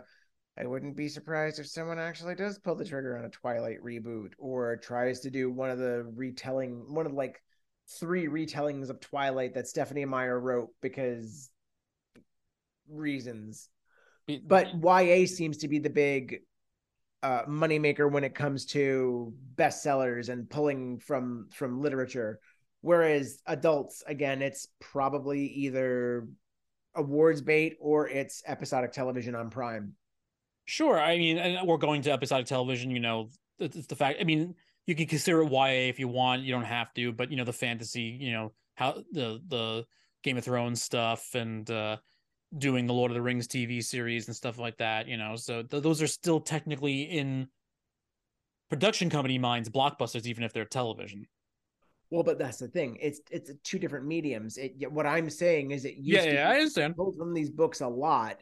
I 0.62 0.66
wouldn't 0.68 0.98
be 0.98 1.08
surprised 1.08 1.60
if 1.60 1.68
someone 1.68 1.98
actually 1.98 2.36
does 2.36 2.60
pull 2.60 2.76
the 2.76 2.84
trigger 2.84 3.18
on 3.18 3.24
a 3.24 3.30
Twilight 3.30 3.82
reboot 3.82 4.34
or 4.38 4.76
tries 4.76 5.22
to 5.22 5.30
do 5.32 5.50
one 5.50 5.70
of 5.70 5.78
the 5.80 6.04
retelling, 6.14 6.94
one 6.94 7.06
of 7.06 7.14
like 7.14 7.42
three 7.88 8.28
retellings 8.28 8.90
of 8.90 9.00
Twilight 9.00 9.54
that 9.54 9.70
Stephenie 9.70 10.04
Meyer 10.04 10.38
wrote 10.38 10.72
because 10.82 11.50
reasons 12.90 13.70
but 14.38 14.68
YA 14.84 15.26
seems 15.26 15.58
to 15.58 15.68
be 15.68 15.80
the 15.80 15.90
big 15.90 16.42
uh, 17.24 17.44
moneymaker 17.46 18.10
when 18.12 18.24
it 18.24 18.36
comes 18.36 18.66
to 18.68 19.34
bestsellers 19.56 20.30
and 20.30 20.50
pulling 20.50 21.00
from 21.00 21.48
from 21.52 21.82
literature. 21.82 22.40
Whereas 22.82 23.42
adults, 23.46 24.04
again, 24.08 24.42
it's 24.42 24.68
probably 24.80 25.48
either 25.48 26.28
awards 26.96 27.42
bait 27.42 27.78
or 27.80 28.08
it's 28.08 28.42
episodic 28.46 28.92
television 28.94 29.36
on 29.36 29.50
Prime. 29.50 29.94
Sure. 30.66 31.00
I 31.00 31.18
mean, 31.18 31.38
and 31.38 31.68
we're 31.68 31.78
going 31.78 32.04
to 32.04 32.12
episodic 32.12 32.46
television. 32.46 32.92
You 32.92 33.00
know, 33.00 33.30
it's 33.58 33.76
it's 33.76 33.88
the 33.88 33.96
fact. 33.96 34.20
I 34.22 34.24
mean, 34.24 34.56
you 34.86 34.96
can 34.96 35.08
consider 35.08 35.42
it 35.42 35.52
YA 35.52 35.90
if 35.90 36.00
you 36.00 36.08
want. 36.08 36.44
You 36.44 36.54
don't 36.54 36.64
have 36.64 36.94
to, 36.94 37.12
but 37.12 37.32
you 37.32 37.38
know, 37.38 37.44
the 37.44 37.54
fantasy. 37.54 38.18
You 38.20 38.32
know, 38.32 38.54
how 38.76 39.04
the 39.12 39.42
the 39.48 39.86
Game 40.24 40.38
of 40.38 40.44
Thrones 40.44 40.82
stuff 40.82 41.34
and 41.34 41.70
uh 41.70 41.98
doing 42.58 42.88
the 42.88 42.94
Lord 42.94 43.12
of 43.12 43.16
the 43.16 43.22
Rings 43.22 43.48
TV 43.48 43.84
series 43.84 44.28
and 44.28 44.36
stuff 44.36 44.58
like 44.58 44.78
that. 44.78 45.08
You 45.08 45.18
know, 45.18 45.36
so 45.36 45.64
th- 45.64 45.84
those 45.84 46.02
are 46.02 46.08
still 46.08 46.40
technically 46.40 47.04
in 47.04 47.48
production 48.70 49.10
company 49.10 49.38
minds 49.38 49.70
blockbusters, 49.70 50.26
even 50.26 50.44
if 50.44 50.54
they're 50.54 50.66
television. 50.66 51.28
Well, 52.10 52.24
but 52.24 52.40
that's 52.40 52.58
the 52.58 52.68
thing; 52.68 52.98
it's 53.00 53.22
it's 53.30 53.52
two 53.64 53.78
different 53.78 54.06
mediums. 54.06 54.58
It 54.58 54.92
what 54.92 55.06
I'm 55.06 55.30
saying 55.30 55.72
is 55.72 55.86
it 55.86 55.96
used 55.96 56.24
Yeah, 56.24 56.32
to 56.32 56.38
yeah, 56.38 56.50
I 56.50 56.56
understand. 56.56 56.96
pulled 56.96 57.18
from 57.18 57.34
these 57.34 57.50
books 57.52 57.82
a 57.82 57.88
lot 57.88 58.42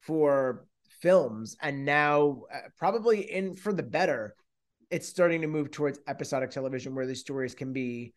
for 0.00 0.66
films 1.00 1.56
and 1.62 1.84
now 1.84 2.42
uh, 2.52 2.58
probably 2.78 3.20
in 3.32 3.54
for 3.54 3.72
the 3.72 3.82
better 3.82 4.34
it's 4.90 5.08
starting 5.08 5.40
to 5.42 5.46
move 5.46 5.70
towards 5.70 5.98
episodic 6.06 6.50
television 6.50 6.94
where 6.94 7.06
these 7.06 7.20
stories 7.20 7.54
can 7.54 7.72
be 7.72 8.12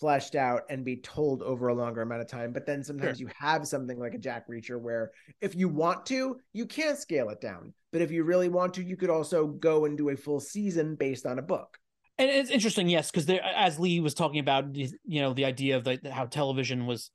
fleshed 0.00 0.34
out 0.34 0.62
and 0.68 0.84
be 0.84 0.96
told 0.96 1.42
over 1.42 1.68
a 1.68 1.74
longer 1.74 2.02
amount 2.02 2.20
of 2.20 2.26
time 2.26 2.52
but 2.52 2.66
then 2.66 2.82
sometimes 2.82 3.20
you 3.20 3.28
have 3.38 3.66
something 3.66 3.98
like 3.98 4.14
a 4.14 4.18
jack 4.18 4.48
reacher 4.48 4.80
where 4.80 5.12
if 5.40 5.54
you 5.54 5.68
want 5.68 6.04
to 6.04 6.36
you 6.52 6.66
can 6.66 6.96
scale 6.96 7.30
it 7.30 7.40
down 7.40 7.72
but 7.92 8.02
if 8.02 8.10
you 8.10 8.24
really 8.24 8.48
want 8.48 8.74
to 8.74 8.82
you 8.82 8.96
could 8.96 9.10
also 9.10 9.46
go 9.46 9.84
and 9.84 9.96
do 9.96 10.08
a 10.08 10.16
full 10.16 10.40
season 10.40 10.94
based 10.96 11.26
on 11.26 11.38
a 11.38 11.42
book 11.42 11.78
And 12.18 12.30
it's 12.30 12.50
interesting, 12.50 12.88
yes, 12.88 13.10
because 13.10 13.26
there, 13.26 13.42
as 13.42 13.78
Lee 13.80 14.00
was 14.00 14.14
talking 14.14 14.38
about, 14.38 14.74
you 14.74 15.20
know, 15.20 15.34
the 15.34 15.44
idea 15.44 15.76
of 15.76 15.82
the, 15.84 15.98
how 16.12 16.26
television 16.26 16.86
was 16.86 17.10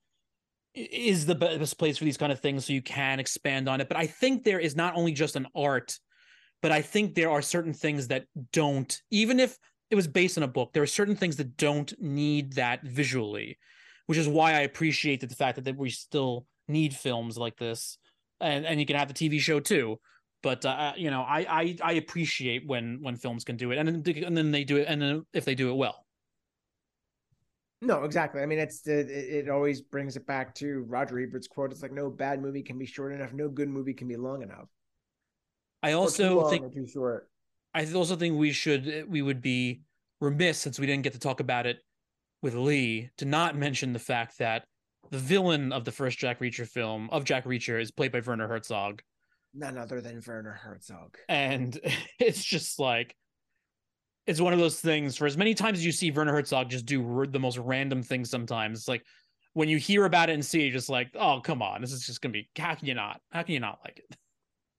is 0.76 1.26
the 1.26 1.36
best 1.36 1.80
place 1.80 1.98
for 1.98 2.04
these 2.04 2.18
kind 2.18 2.32
of 2.32 2.40
things, 2.40 2.66
so 2.66 2.74
you 2.74 2.82
can 2.82 3.20
expand 3.20 3.70
on 3.70 3.82
it. 3.82 3.88
But 3.88 3.98
I 3.98 4.08
think 4.08 4.44
there 4.44 4.60
is 4.60 4.76
not 4.76 4.96
only 4.96 5.14
just 5.14 5.36
an 5.36 5.48
art, 5.56 5.98
but 6.62 6.72
I 6.72 6.82
think 6.82 7.16
there 7.16 7.32
are 7.32 7.42
certain 7.42 7.74
things 7.74 8.10
that 8.10 8.26
don't, 8.52 9.02
even 9.10 9.40
if 9.40 9.58
it 9.90 9.96
was 9.96 10.08
based 10.08 10.38
on 10.38 10.44
a 10.44 10.48
book, 10.48 10.74
there 10.74 10.84
are 10.84 10.88
certain 10.88 11.16
things 11.16 11.38
that 11.38 11.58
don't 11.58 11.94
need 12.00 12.54
that 12.54 12.84
visually, 12.84 13.58
which 14.06 14.18
is 14.18 14.28
why 14.28 14.54
I 14.54 14.62
appreciate 14.62 15.22
the 15.22 15.36
fact 15.36 15.56
that, 15.56 15.66
that 15.66 15.78
we 15.78 15.90
still 15.90 16.46
need 16.68 16.94
films 16.94 17.38
like 17.38 17.58
this, 17.58 17.98
and 18.40 18.66
and 18.66 18.80
you 18.80 18.86
can 18.86 18.96
have 18.96 19.08
the 19.08 19.14
TV 19.14 19.40
show 19.40 19.60
too. 19.60 20.00
But 20.42 20.66
uh, 20.66 20.94
you 20.96 21.12
know 21.12 21.22
I, 21.22 21.40
I 21.50 21.78
i 21.84 21.92
appreciate 21.94 22.66
when 22.66 23.00
when 23.02 23.16
films 23.16 23.44
can 23.44 23.58
do 23.58 23.72
it. 23.72 23.78
And 23.78 23.88
then 23.88 24.24
and 24.24 24.38
then 24.38 24.52
they 24.52 24.64
do 24.64 24.78
it 24.78 24.86
and 24.88 25.02
then 25.02 25.26
if 25.34 25.44
they 25.44 25.56
do 25.56 25.70
it 25.70 25.76
well. 25.76 26.06
No 27.82 28.04
exactly. 28.04 28.42
I 28.42 28.46
mean 28.46 28.60
it's 28.60 28.88
it, 28.88 29.10
it 29.10 29.50
always 29.50 29.82
brings 29.82 30.16
it 30.16 30.26
back 30.26 30.56
to 30.56 30.86
roger 30.88 31.20
ebert's 31.20 31.48
quote. 31.48 31.72
It's 31.72 31.82
like 31.82 31.92
no 31.92 32.10
bad 32.10 32.42
movie 32.42 32.62
can 32.62 32.78
be 32.78 32.86
short 32.86 33.14
enough. 33.14 33.34
No 33.34 33.50
good 33.50 33.70
movie 33.70 33.94
can 33.94 34.08
be 34.08 34.16
long 34.16 34.44
enough. 34.44 34.70
I 35.82 35.94
also 35.94 36.50
think 36.50 36.74
too 36.74 36.88
short 36.88 37.30
i 37.74 37.86
also 37.94 38.16
think 38.16 38.38
we 38.38 38.52
should 38.52 39.06
we 39.08 39.22
would 39.22 39.42
be 39.42 39.82
remiss 40.22 40.60
since 40.60 40.80
we 40.80 40.86
didn't 40.86 41.04
get 41.04 41.14
to 41.14 41.20
talk 41.20 41.40
about 41.40 41.66
it 41.66 41.78
with 42.42 42.56
lee 42.56 43.10
to 43.18 43.26
not 43.26 43.56
mention 43.56 43.94
the 43.94 44.00
fact 44.00 44.38
that 44.38 44.64
the 45.12 45.18
villain 45.18 45.72
of 45.72 45.86
the 45.86 45.92
first 45.92 46.18
jack 46.18 46.40
reacher 46.40 46.68
film 46.68 47.10
of 47.12 47.24
jack 47.24 47.46
reacher 47.46 47.82
is 47.82 47.92
played 47.92 48.12
by 48.12 48.20
werner 48.20 48.48
herzog. 48.48 49.02
None 49.54 49.80
other 49.80 50.00
than 50.00 50.22
werner 50.28 50.52
herzog. 50.52 51.18
And 51.28 51.80
it's 52.20 52.44
just 52.44 52.80
like 52.80 53.16
it's 54.30 54.40
one 54.40 54.54
of 54.54 54.60
those 54.60 54.80
things 54.80 55.18
for 55.18 55.26
as 55.26 55.38
many 55.38 55.56
times 55.56 55.80
as 55.80 55.86
you 55.86 55.92
see 55.92 56.12
Werner 56.12 56.34
Herzog 56.34 56.70
just 56.70 56.86
do 56.86 57.26
the 57.32 57.40
most 57.40 57.58
random 57.58 58.04
things 58.04 58.30
sometimes 58.30 58.80
it's 58.80 58.88
like 58.88 59.04
when 59.54 59.68
you 59.68 59.78
hear 59.78 60.06
about 60.06 60.30
it 60.30 60.34
and 60.34 60.46
see 60.46 60.68
it 60.68 60.72
just 60.72 60.88
like 60.88 61.10
oh 61.16 61.42
come 61.44 61.64
on 61.64 61.82
this 61.82 61.92
is 61.92 62.06
just 62.06 62.22
gonna 62.22 62.34
be 62.34 62.48
how 62.58 62.76
can 62.76 62.88
you 62.88 62.94
not 62.94 63.20
how 63.32 63.42
can 63.42 63.54
you 63.56 63.60
not 63.60 63.80
like 63.84 63.98
it 63.98 64.18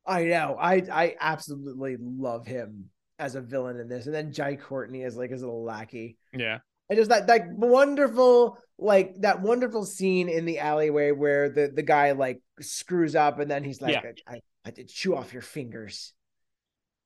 I 0.06 0.24
know. 0.24 0.56
I 0.58 0.82
I 0.90 1.16
absolutely 1.20 1.96
love 2.00 2.46
him 2.46 2.90
as 3.18 3.34
a 3.34 3.40
villain 3.40 3.78
in 3.78 3.88
this, 3.88 4.06
and 4.06 4.14
then 4.14 4.32
Jai 4.32 4.56
Courtney 4.56 5.02
as 5.04 5.16
like 5.16 5.30
his 5.30 5.42
little 5.42 5.62
lackey. 5.62 6.16
yeah 6.32 6.58
And 6.88 6.98
just 6.98 7.10
that 7.10 7.26
that 7.26 7.48
wonderful 7.50 8.58
like 8.78 9.14
that 9.20 9.42
wonderful 9.42 9.84
scene 9.84 10.28
in 10.28 10.46
the 10.46 10.58
alleyway 10.58 11.10
where 11.10 11.50
the 11.50 11.70
the 11.74 11.82
guy 11.82 12.12
like 12.12 12.40
screws 12.60 13.14
up, 13.14 13.38
and 13.38 13.50
then 13.50 13.62
he's 13.62 13.80
like, 13.80 13.92
Yeah. 13.92 14.12
I, 14.26 14.40
I 14.64 14.70
did 14.70 14.88
chew 14.88 15.14
off 15.16 15.32
your 15.32 15.42
fingers. 15.42 16.12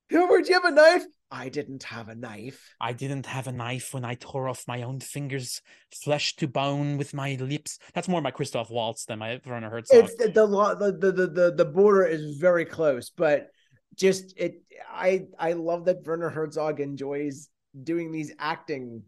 Gilbert, 0.09 0.43
do 0.43 0.49
you 0.49 0.61
have 0.61 0.65
a 0.65 0.71
knife? 0.71 1.03
I 1.31 1.49
didn't 1.49 1.83
have 1.83 2.07
a 2.07 2.15
knife. 2.15 2.73
I 2.79 2.93
didn't 2.93 3.25
have 3.25 3.47
a 3.47 3.51
knife 3.51 3.93
when 3.93 4.05
I 4.05 4.15
tore 4.15 4.47
off 4.47 4.63
my 4.67 4.83
own 4.83 4.99
fingers 4.99 5.61
flesh 6.03 6.35
to 6.37 6.47
bone 6.47 6.97
with 6.97 7.13
my 7.13 7.35
lips 7.39 7.79
that's 7.93 8.07
more 8.07 8.21
my 8.21 8.31
Christoph 8.31 8.69
Waltz 8.69 9.05
than 9.05 9.19
my 9.19 9.39
Werner 9.45 9.69
Herzog 9.69 10.05
It's 10.05 10.15
the 10.15 10.27
the, 10.29 11.11
the 11.11 11.27
the 11.27 11.51
the 11.55 11.65
border 11.65 12.05
is 12.05 12.37
very 12.37 12.65
close, 12.65 13.09
but 13.09 13.47
just 13.95 14.33
it. 14.37 14.61
I 14.91 15.25
I 15.39 15.53
love 15.53 15.85
that 15.85 16.05
Werner 16.05 16.29
Herzog 16.29 16.79
enjoys 16.79 17.49
doing 17.83 18.11
these 18.11 18.31
acting 18.39 19.03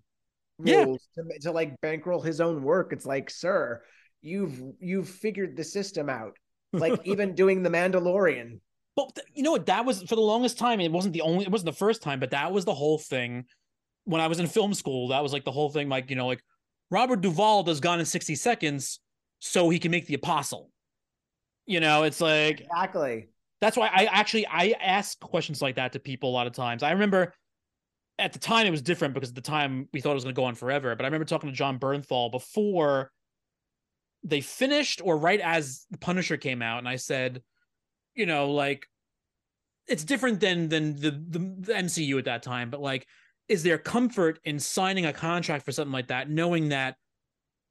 Yeah. 0.63 0.83
roles 0.83 1.07
to, 1.15 1.23
to 1.41 1.51
like 1.51 1.79
bankroll 1.81 2.21
his 2.21 2.41
own 2.41 2.63
work. 2.63 2.93
It's 2.93 3.05
like, 3.05 3.29
sir, 3.29 3.81
you've 4.21 4.61
you've 4.79 5.09
figured 5.09 5.55
the 5.55 5.63
system 5.63 6.09
out. 6.09 6.37
Like 6.73 6.99
even 7.05 7.35
doing 7.35 7.63
the 7.63 7.69
Mandalorian. 7.69 8.59
But 8.97 9.15
th- 9.15 9.27
you 9.33 9.43
know 9.43 9.51
what? 9.51 9.67
That 9.67 9.85
was 9.85 10.01
for 10.03 10.15
the 10.15 10.21
longest 10.21 10.57
time. 10.57 10.81
It 10.81 10.91
wasn't 10.91 11.13
the 11.13 11.21
only. 11.21 11.45
It 11.45 11.51
wasn't 11.51 11.67
the 11.67 11.77
first 11.77 12.01
time, 12.01 12.19
but 12.19 12.31
that 12.31 12.51
was 12.51 12.65
the 12.65 12.73
whole 12.73 12.97
thing. 12.97 13.45
When 14.03 14.19
I 14.19 14.27
was 14.27 14.39
in 14.39 14.47
film 14.47 14.73
school, 14.73 15.09
that 15.09 15.23
was 15.23 15.31
like 15.31 15.45
the 15.45 15.51
whole 15.51 15.69
thing. 15.69 15.87
Like 15.87 16.09
you 16.09 16.15
know, 16.15 16.27
like 16.27 16.43
Robert 16.91 17.21
Duvall 17.21 17.63
does 17.63 17.79
Gone 17.79 17.99
in 17.99 18.05
sixty 18.05 18.35
seconds, 18.35 18.99
so 19.39 19.69
he 19.69 19.79
can 19.79 19.91
make 19.91 20.07
the 20.07 20.15
Apostle. 20.15 20.71
You 21.67 21.79
know, 21.79 22.03
it's 22.03 22.19
like 22.19 22.61
Exactly. 22.61 23.27
that's 23.61 23.77
why 23.77 23.87
I 23.93 24.05
actually 24.05 24.47
I 24.47 24.73
ask 24.81 25.19
questions 25.19 25.61
like 25.61 25.75
that 25.75 25.93
to 25.93 25.99
people 25.99 26.31
a 26.31 26.33
lot 26.33 26.47
of 26.47 26.53
times. 26.53 26.81
I 26.81 26.91
remember 26.91 27.33
at 28.17 28.33
the 28.33 28.39
time 28.39 28.65
it 28.65 28.71
was 28.71 28.81
different 28.81 29.13
because 29.13 29.29
at 29.29 29.35
the 29.35 29.41
time 29.41 29.87
we 29.93 30.01
thought 30.01 30.11
it 30.11 30.15
was 30.15 30.23
going 30.23 30.33
to 30.33 30.41
go 30.41 30.45
on 30.45 30.55
forever. 30.55 30.95
But 30.95 31.03
I 31.03 31.07
remember 31.07 31.25
talking 31.25 31.51
to 31.51 31.55
Jon 31.55 31.77
Bernthal 31.77 32.31
before 32.31 33.11
they 34.23 34.41
finished 34.41 35.01
or 35.03 35.17
right 35.17 35.39
as 35.39 35.85
the 35.91 35.99
Punisher 35.99 36.35
came 36.37 36.63
out, 36.63 36.79
and 36.79 36.89
I 36.89 36.95
said, 36.95 37.43
you 38.17 38.25
know, 38.25 38.51
like 38.51 38.87
it's 39.87 40.03
different 40.03 40.39
than 40.39 40.67
than 40.67 40.95
the, 40.95 41.11
the 41.11 41.39
the 41.39 41.73
MCU 41.73 42.17
at 42.17 42.25
that 42.25 42.43
time, 42.43 42.69
but 42.69 42.81
like, 42.81 43.07
is 43.47 43.63
there 43.63 43.77
comfort 43.77 44.39
in 44.43 44.59
signing 44.59 45.05
a 45.05 45.13
contract 45.13 45.63
for 45.63 45.71
something 45.71 45.93
like 45.93 46.07
that, 46.07 46.29
knowing 46.29 46.69
that 46.69 46.95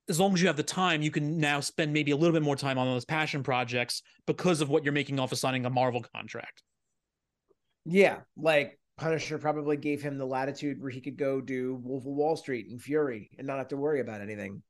as 0.09 0.21
long 0.21 0.33
as 0.33 0.41
you 0.41 0.47
have 0.47 0.57
the 0.57 0.63
time, 0.63 1.03
you 1.03 1.11
can 1.11 1.39
now 1.39 1.61
spend 1.61 1.93
maybe 1.93 2.13
a 2.13 2.17
little 2.17 2.33
bit 2.33 2.43
more 2.43 2.57
time 2.57 2.79
on 2.79 2.87
those 2.87 3.05
passion 3.05 3.43
projects 3.43 4.03
because 4.27 4.61
of 4.61 4.69
what 4.69 4.85
you're 4.85 4.93
making 4.93 5.19
off 5.19 5.33
of 5.33 5.39
signing 5.39 5.67
a 5.67 5.71
Marvel 5.71 6.05
contract. 6.15 6.63
Yeah, 7.85 8.19
like 8.37 8.79
Punisher 8.97 9.39
probably 9.39 9.77
gave 9.77 10.01
him 10.01 10.17
the 10.17 10.25
latitude 10.25 10.81
where 10.81 10.91
he 10.91 11.01
could 11.01 11.17
go 11.17 11.41
do 11.41 11.81
Wolf 11.83 12.05
of 12.05 12.13
Wall 12.13 12.37
Street 12.37 12.69
and 12.71 12.81
Fury 12.81 13.31
and 13.37 13.47
not 13.47 13.59
have 13.59 13.69
to 13.69 13.77
worry 13.77 14.01
about 14.01 14.21
anything. 14.21 14.63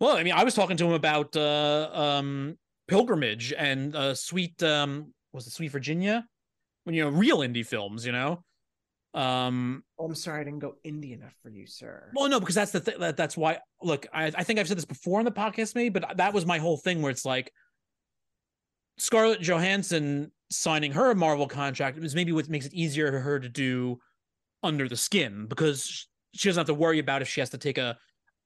Well, 0.00 0.16
I 0.16 0.22
mean, 0.22 0.34
I 0.34 0.44
was 0.44 0.54
talking 0.54 0.76
to 0.76 0.86
him 0.86 0.92
about 0.92 1.36
uh, 1.36 1.90
um, 1.92 2.58
Pilgrimage 2.88 3.52
and 3.56 3.94
uh, 3.94 4.14
Sweet 4.14 4.62
um, 4.62 5.12
was 5.32 5.46
it 5.46 5.52
Sweet 5.52 5.70
Virginia? 5.70 6.26
When 6.84 6.94
you 6.94 7.04
know 7.04 7.10
real 7.10 7.38
indie 7.38 7.66
films, 7.66 8.04
you 8.04 8.12
know. 8.12 8.42
Um, 9.14 9.84
oh, 9.98 10.06
I'm 10.06 10.14
sorry, 10.14 10.40
I 10.40 10.44
didn't 10.44 10.60
go 10.60 10.76
indie 10.86 11.12
enough 11.12 11.34
for 11.42 11.50
you, 11.50 11.66
sir. 11.66 12.10
Well, 12.14 12.28
no, 12.28 12.40
because 12.40 12.54
that's 12.54 12.72
the 12.72 12.80
thing. 12.80 12.98
That, 12.98 13.16
that's 13.16 13.36
why. 13.36 13.58
Look, 13.82 14.06
I, 14.12 14.26
I 14.26 14.44
think 14.44 14.58
I've 14.58 14.68
said 14.68 14.76
this 14.76 14.84
before 14.84 15.20
in 15.20 15.24
the 15.24 15.32
podcast, 15.32 15.74
maybe, 15.74 15.98
but 15.98 16.16
that 16.16 16.32
was 16.32 16.46
my 16.46 16.58
whole 16.58 16.76
thing 16.76 17.02
where 17.02 17.10
it's 17.10 17.24
like 17.24 17.52
Scarlett 18.98 19.40
Johansson 19.40 20.32
signing 20.50 20.92
her 20.92 21.14
Marvel 21.14 21.46
contract 21.46 21.98
is 21.98 22.14
maybe 22.14 22.32
what 22.32 22.48
makes 22.48 22.66
it 22.66 22.74
easier 22.74 23.10
for 23.10 23.20
her 23.20 23.38
to 23.38 23.48
do 23.48 23.98
under 24.62 24.88
the 24.88 24.96
skin 24.96 25.46
because 25.46 26.08
she 26.34 26.48
doesn't 26.48 26.60
have 26.60 26.66
to 26.66 26.74
worry 26.74 26.98
about 26.98 27.22
if 27.22 27.28
she 27.28 27.40
has 27.40 27.50
to 27.50 27.58
take 27.58 27.78
a 27.78 27.96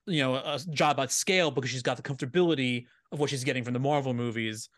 you 0.07 0.22
know 0.22 0.34
a 0.34 0.59
job 0.70 0.98
at 1.00 1.11
scale 1.11 1.50
because 1.50 1.70
she's 1.70 1.82
got 1.82 1.96
the 1.96 2.03
comfortability 2.03 2.86
of 3.11 3.20
what 3.20 3.30
she's 3.30 3.44
getting 3.44 3.64
from 3.64 3.74
the 3.74 3.80
Marvel 3.80 4.14
movies 4.14 4.68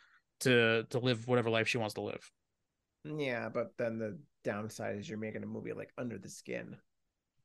to 0.40 0.84
to 0.90 0.98
live 0.98 1.26
whatever 1.26 1.50
life 1.50 1.68
she 1.68 1.78
wants 1.78 1.94
to 1.94 2.00
live. 2.00 2.30
Yeah, 3.04 3.48
but 3.48 3.72
then 3.78 3.98
the 3.98 4.18
downside 4.44 4.98
is 4.98 5.08
you're 5.08 5.18
making 5.18 5.42
a 5.42 5.46
movie 5.46 5.72
like 5.72 5.90
Under 5.98 6.18
the 6.18 6.28
Skin. 6.28 6.76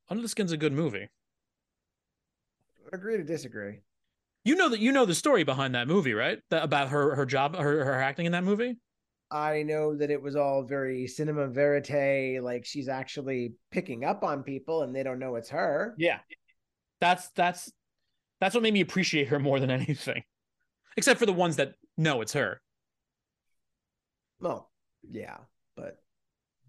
Under 0.08 0.22
the 0.22 0.28
Skin's 0.28 0.52
a 0.52 0.56
good 0.56 0.72
movie. 0.72 1.08
Agree 2.92 3.16
to 3.16 3.24
disagree. 3.24 3.80
You 4.44 4.56
know 4.56 4.70
that 4.70 4.80
you 4.80 4.90
know 4.90 5.04
the 5.04 5.14
story 5.14 5.44
behind 5.44 5.74
that 5.74 5.86
movie, 5.86 6.14
right? 6.14 6.38
That, 6.50 6.64
about 6.64 6.88
her 6.88 7.14
her 7.14 7.26
job 7.26 7.56
her 7.56 7.84
her 7.84 8.00
acting 8.00 8.26
in 8.26 8.32
that 8.32 8.44
movie. 8.44 8.78
I 9.30 9.62
know 9.62 9.94
that 9.94 10.10
it 10.10 10.20
was 10.20 10.34
all 10.34 10.64
very 10.64 11.06
cinema 11.06 11.46
verite, 11.46 12.42
like 12.42 12.64
she's 12.64 12.88
actually 12.88 13.52
picking 13.70 14.04
up 14.04 14.24
on 14.24 14.42
people 14.42 14.82
and 14.82 14.94
they 14.94 15.04
don't 15.04 15.20
know 15.20 15.36
it's 15.36 15.50
her. 15.50 15.94
Yeah. 15.98 16.18
That's 17.00 17.28
that's 17.30 17.72
that's 18.40 18.54
what 18.54 18.62
made 18.62 18.74
me 18.74 18.80
appreciate 18.80 19.28
her 19.28 19.38
more 19.38 19.60
than 19.60 19.70
anything. 19.80 20.22
Except 20.96 21.18
for 21.18 21.26
the 21.26 21.32
ones 21.32 21.56
that 21.56 21.74
know 21.96 22.20
it's 22.20 22.32
her. 22.32 22.60
Well, 24.40 24.70
yeah, 25.08 25.38
but 25.76 25.98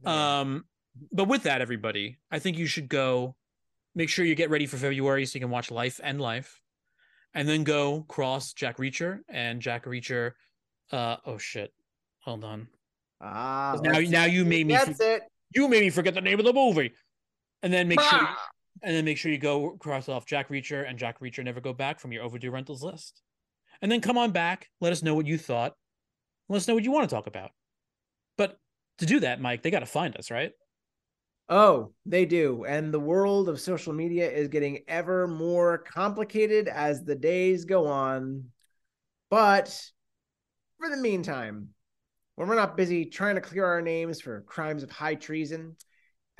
yeah. 0.04 0.40
um 0.40 0.66
but 1.12 1.28
with 1.28 1.44
that 1.44 1.62
everybody, 1.62 2.18
I 2.30 2.40
think 2.40 2.58
you 2.58 2.66
should 2.66 2.90
go 2.90 3.36
make 3.96 4.10
sure 4.10 4.26
you 4.26 4.36
get 4.36 4.50
ready 4.50 4.66
for 4.66 4.78
February 4.78 5.26
so 5.26 5.36
you 5.36 5.42
can 5.42 5.50
watch 5.50 5.72
Life 5.72 6.00
and 6.04 6.20
Life. 6.20 6.62
And 7.34 7.48
then 7.48 7.64
go 7.64 8.02
cross 8.10 8.52
Jack 8.52 8.78
Reacher 8.78 9.20
and 9.30 9.62
Jack 9.62 9.86
Reacher 9.86 10.34
uh 10.92 11.18
oh 11.26 11.38
shit. 11.38 11.74
Hold 12.24 12.44
on. 12.44 12.68
Ah, 13.22 13.78
now 13.82 14.00
now 14.00 14.26
you 14.26 14.44
made 14.44 14.68
me 14.68 14.74
That's 14.74 14.98
for- 14.98 15.04
it. 15.04 15.24
You 15.54 15.68
made 15.68 15.82
me 15.82 15.90
forget 15.90 16.14
the 16.14 16.22
name 16.22 16.40
of 16.40 16.46
the 16.46 16.54
movie. 16.54 16.94
And 17.64 17.72
then 17.72 17.88
make 17.88 18.00
bah! 18.00 18.10
sure 18.10 18.28
and 18.82 18.96
then 18.96 19.06
make 19.06 19.18
sure 19.18 19.32
you 19.32 19.38
go 19.38 19.72
cross 19.78 20.10
off 20.10 20.26
Jack 20.26 20.50
Reacher 20.50 20.88
and 20.88 20.98
Jack 20.98 21.20
Reacher 21.20 21.44
never 21.44 21.62
go 21.62 21.74
back 21.74 22.00
from 22.00 22.12
your 22.12 22.24
overdue 22.24 22.52
rentals 22.52 22.84
list. 22.84 23.22
And 23.82 23.92
then 23.92 24.02
come 24.02 24.18
on 24.18 24.32
back, 24.32 24.70
let 24.80 24.92
us 24.92 25.04
know 25.04 25.16
what 25.16 25.28
you 25.28 25.38
thought. 25.38 25.74
Let 26.50 26.58
us 26.58 26.68
know 26.68 26.74
what 26.74 26.84
you 26.84 26.92
want 26.92 27.10
to 27.10 27.16
talk 27.16 27.28
about. 27.28 27.52
But 28.38 28.58
to 29.00 29.06
do 29.06 29.22
that, 29.22 29.42
Mike, 29.42 29.64
they 29.64 29.72
got 29.72 29.80
to 29.80 29.86
find 29.86 30.16
us, 30.18 30.30
right? 30.30 30.52
Oh, 31.50 31.92
they 32.06 32.26
do. 32.26 32.66
And 32.66 32.94
the 32.94 33.00
world 33.00 33.50
of 33.50 33.60
social 33.60 33.94
media 33.94 34.30
is 34.30 34.48
getting 34.48 34.80
ever 34.88 35.28
more 35.28 35.80
complicated 35.80 36.68
as 36.68 37.04
the 37.04 37.16
days 37.16 37.66
go 37.66 37.88
on. 37.88 38.46
But 39.30 39.68
for 40.80 40.90
the 40.90 40.98
meantime, 40.98 41.70
when 42.36 42.48
we're 42.48 42.56
not 42.56 42.78
busy 42.78 43.06
trying 43.06 43.36
to 43.36 43.42
clear 43.42 43.66
our 43.66 43.82
names 43.82 44.22
for 44.22 44.42
crimes 44.42 44.84
of 44.84 44.92
high 44.92 45.16
treason, 45.16 45.76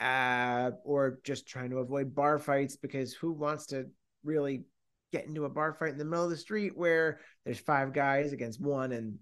uh, 0.02 0.72
or 0.84 1.20
just 1.24 1.48
trying 1.48 1.70
to 1.70 1.78
avoid 1.78 2.16
bar 2.16 2.40
fights 2.40 2.76
because 2.76 3.14
who 3.14 3.32
wants 3.32 3.68
to 3.68 3.86
really 4.24 4.64
get 5.12 5.26
into 5.26 5.46
a 5.46 5.50
bar 5.50 5.74
fight 5.74 5.92
in 5.92 5.98
the 5.98 6.06
middle 6.06 6.24
of 6.24 6.30
the 6.30 6.38
street 6.38 6.76
where 6.76 7.20
there's 7.46 7.60
five 7.60 7.94
guys 7.94 8.34
against 8.34 8.62
one 8.62 8.92
and 8.92 9.18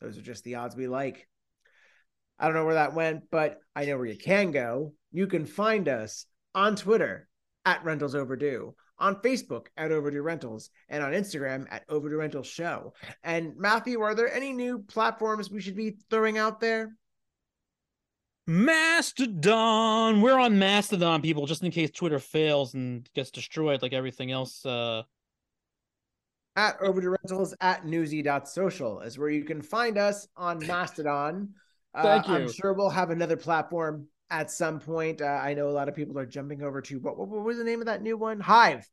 those 0.00 0.18
are 0.18 0.22
just 0.22 0.44
the 0.44 0.56
odds 0.56 0.76
we 0.76 0.86
like. 0.86 1.26
I 2.38 2.44
don't 2.44 2.54
know 2.54 2.64
where 2.64 2.74
that 2.74 2.94
went, 2.94 3.24
but 3.30 3.58
I 3.74 3.86
know 3.86 3.96
where 3.96 4.06
you 4.06 4.18
can 4.18 4.52
go. 4.52 4.92
You 5.10 5.26
can 5.26 5.44
find 5.44 5.88
us 5.88 6.26
on 6.54 6.76
Twitter 6.76 7.28
at 7.64 7.84
Rentals 7.84 8.14
Overdue, 8.14 8.74
on 8.98 9.16
Facebook 9.16 9.66
at 9.76 9.90
Overdue 9.90 10.22
Rentals, 10.22 10.70
and 10.88 11.02
on 11.02 11.12
Instagram 11.12 11.66
at 11.70 11.84
Overdue 11.88 12.16
Rentals 12.16 12.46
Show. 12.46 12.94
And 13.24 13.56
Matthew, 13.56 14.00
are 14.00 14.14
there 14.14 14.32
any 14.32 14.52
new 14.52 14.80
platforms 14.80 15.50
we 15.50 15.60
should 15.60 15.76
be 15.76 15.96
throwing 16.10 16.38
out 16.38 16.60
there? 16.60 16.94
Mastodon. 18.48 20.22
We're 20.22 20.38
on 20.38 20.58
Mastodon, 20.58 21.20
people, 21.20 21.44
just 21.44 21.62
in 21.62 21.70
case 21.70 21.90
Twitter 21.90 22.18
fails 22.18 22.72
and 22.72 23.06
gets 23.14 23.30
destroyed 23.30 23.82
like 23.82 23.92
everything 23.92 24.32
else. 24.32 24.64
Uh... 24.64 25.02
At 26.56 26.80
Overdue 26.80 27.10
Rentals 27.10 27.54
at 27.60 27.84
newsy.social 27.84 29.02
is 29.02 29.18
where 29.18 29.28
you 29.28 29.44
can 29.44 29.60
find 29.60 29.98
us 29.98 30.26
on 30.34 30.58
Mastodon. 30.66 31.50
Thank 31.94 32.26
uh, 32.26 32.32
you. 32.32 32.38
I'm 32.38 32.50
sure 32.50 32.72
we'll 32.72 32.88
have 32.88 33.10
another 33.10 33.36
platform 33.36 34.06
at 34.30 34.50
some 34.50 34.80
point. 34.80 35.20
Uh, 35.20 35.26
I 35.26 35.52
know 35.52 35.68
a 35.68 35.70
lot 35.70 35.90
of 35.90 35.94
people 35.94 36.18
are 36.18 36.26
jumping 36.26 36.62
over 36.62 36.80
to 36.80 36.98
what, 37.00 37.18
what, 37.18 37.28
what 37.28 37.44
was 37.44 37.58
the 37.58 37.64
name 37.64 37.80
of 37.80 37.86
that 37.86 38.02
new 38.02 38.16
one? 38.16 38.40
Hive. 38.40 38.88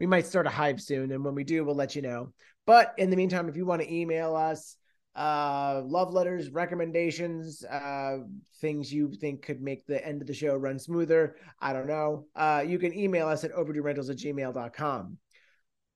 We 0.00 0.06
might 0.06 0.26
start 0.26 0.48
a 0.48 0.50
Hive 0.50 0.80
soon, 0.80 1.12
and 1.12 1.24
when 1.24 1.36
we 1.36 1.44
do, 1.44 1.64
we'll 1.64 1.76
let 1.76 1.94
you 1.94 2.02
know. 2.02 2.32
But 2.66 2.94
in 2.98 3.10
the 3.10 3.16
meantime, 3.16 3.48
if 3.48 3.56
you 3.56 3.64
want 3.64 3.82
to 3.82 3.94
email 3.94 4.34
us, 4.34 4.76
uh, 5.18 5.82
love 5.84 6.12
letters, 6.12 6.50
recommendations, 6.50 7.64
uh, 7.64 8.18
things 8.60 8.92
you 8.92 9.12
think 9.12 9.42
could 9.42 9.60
make 9.60 9.84
the 9.84 10.04
end 10.06 10.22
of 10.22 10.28
the 10.28 10.34
show 10.34 10.54
run 10.54 10.78
smoother. 10.78 11.34
I 11.60 11.72
don't 11.72 11.88
know. 11.88 12.26
Uh, 12.36 12.64
you 12.64 12.78
can 12.78 12.96
email 12.96 13.26
us 13.26 13.42
at 13.42 13.52
overduerentals 13.52 14.10
at 14.10 14.16
gmail.com. 14.16 15.18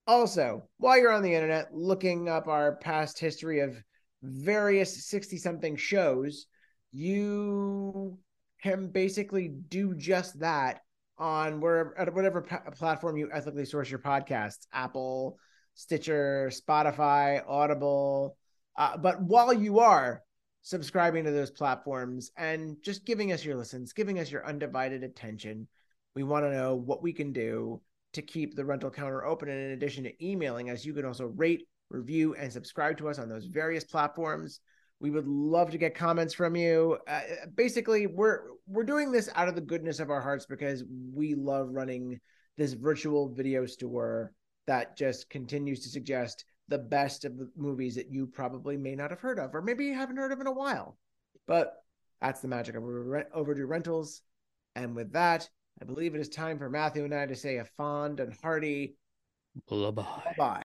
Also, 0.08 0.68
while 0.78 0.98
you're 0.98 1.12
on 1.12 1.22
the 1.22 1.32
internet 1.32 1.68
looking 1.72 2.28
up 2.28 2.48
our 2.48 2.74
past 2.76 3.20
history 3.20 3.60
of 3.60 3.80
various 4.22 5.06
60 5.06 5.38
something 5.38 5.76
shows, 5.76 6.46
you 6.90 8.18
can 8.60 8.88
basically 8.88 9.48
do 9.68 9.94
just 9.94 10.40
that 10.40 10.80
on 11.16 11.60
wherever, 11.60 11.96
at 11.96 12.12
whatever 12.12 12.42
platform 12.76 13.16
you 13.16 13.30
ethically 13.32 13.64
source 13.64 13.88
your 13.88 14.00
podcasts 14.00 14.66
Apple, 14.72 15.38
Stitcher, 15.74 16.50
Spotify, 16.52 17.40
Audible 17.46 18.36
uh, 18.76 18.96
but 18.96 19.20
while 19.22 19.52
you 19.52 19.78
are 19.78 20.22
subscribing 20.62 21.24
to 21.24 21.30
those 21.30 21.50
platforms 21.50 22.30
and 22.36 22.76
just 22.82 23.04
giving 23.04 23.32
us 23.32 23.44
your 23.44 23.56
listens, 23.56 23.92
giving 23.92 24.18
us 24.18 24.30
your 24.30 24.46
undivided 24.46 25.02
attention, 25.02 25.66
we 26.14 26.22
want 26.22 26.44
to 26.44 26.52
know 26.52 26.76
what 26.76 27.02
we 27.02 27.12
can 27.12 27.32
do 27.32 27.80
to 28.12 28.22
keep 28.22 28.54
the 28.54 28.64
rental 28.64 28.90
counter 28.90 29.24
open. 29.24 29.48
And 29.48 29.58
in 29.58 29.70
addition 29.72 30.04
to 30.04 30.24
emailing 30.24 30.70
us, 30.70 30.84
you 30.84 30.94
can 30.94 31.04
also 31.04 31.26
rate, 31.26 31.66
review, 31.90 32.34
and 32.34 32.52
subscribe 32.52 32.98
to 32.98 33.08
us 33.08 33.18
on 33.18 33.28
those 33.28 33.46
various 33.46 33.84
platforms. 33.84 34.60
We 35.00 35.10
would 35.10 35.26
love 35.26 35.70
to 35.70 35.78
get 35.78 35.96
comments 35.96 36.32
from 36.32 36.54
you. 36.54 36.98
Uh, 37.08 37.20
basically, 37.56 38.06
we're 38.06 38.42
we're 38.68 38.84
doing 38.84 39.10
this 39.10 39.28
out 39.34 39.48
of 39.48 39.56
the 39.56 39.60
goodness 39.60 39.98
of 39.98 40.10
our 40.10 40.20
hearts 40.20 40.46
because 40.46 40.84
we 41.12 41.34
love 41.34 41.68
running 41.70 42.20
this 42.56 42.74
virtual 42.74 43.28
video 43.28 43.66
store 43.66 44.32
that 44.66 44.96
just 44.96 45.28
continues 45.28 45.80
to 45.80 45.88
suggest 45.88 46.44
the 46.68 46.78
best 46.78 47.24
of 47.24 47.36
the 47.36 47.50
movies 47.56 47.94
that 47.96 48.10
you 48.10 48.26
probably 48.26 48.76
may 48.76 48.94
not 48.94 49.10
have 49.10 49.20
heard 49.20 49.38
of, 49.38 49.54
or 49.54 49.62
maybe 49.62 49.84
you 49.86 49.94
haven't 49.94 50.16
heard 50.16 50.32
of 50.32 50.40
in 50.40 50.46
a 50.46 50.52
while. 50.52 50.96
But 51.46 51.74
that's 52.20 52.40
the 52.40 52.48
magic 52.48 52.76
of 52.76 52.84
overdue 53.34 53.66
rentals. 53.66 54.22
And 54.74 54.94
with 54.94 55.12
that, 55.12 55.48
I 55.80 55.84
believe 55.84 56.14
it 56.14 56.20
is 56.20 56.28
time 56.28 56.58
for 56.58 56.70
Matthew 56.70 57.04
and 57.04 57.14
I 57.14 57.26
to 57.26 57.34
say 57.36 57.56
a 57.56 57.64
fond 57.64 58.20
and 58.20 58.32
hearty 58.42 58.96
bye 59.68 59.90
bye. 59.90 60.34
Bye. 60.36 60.60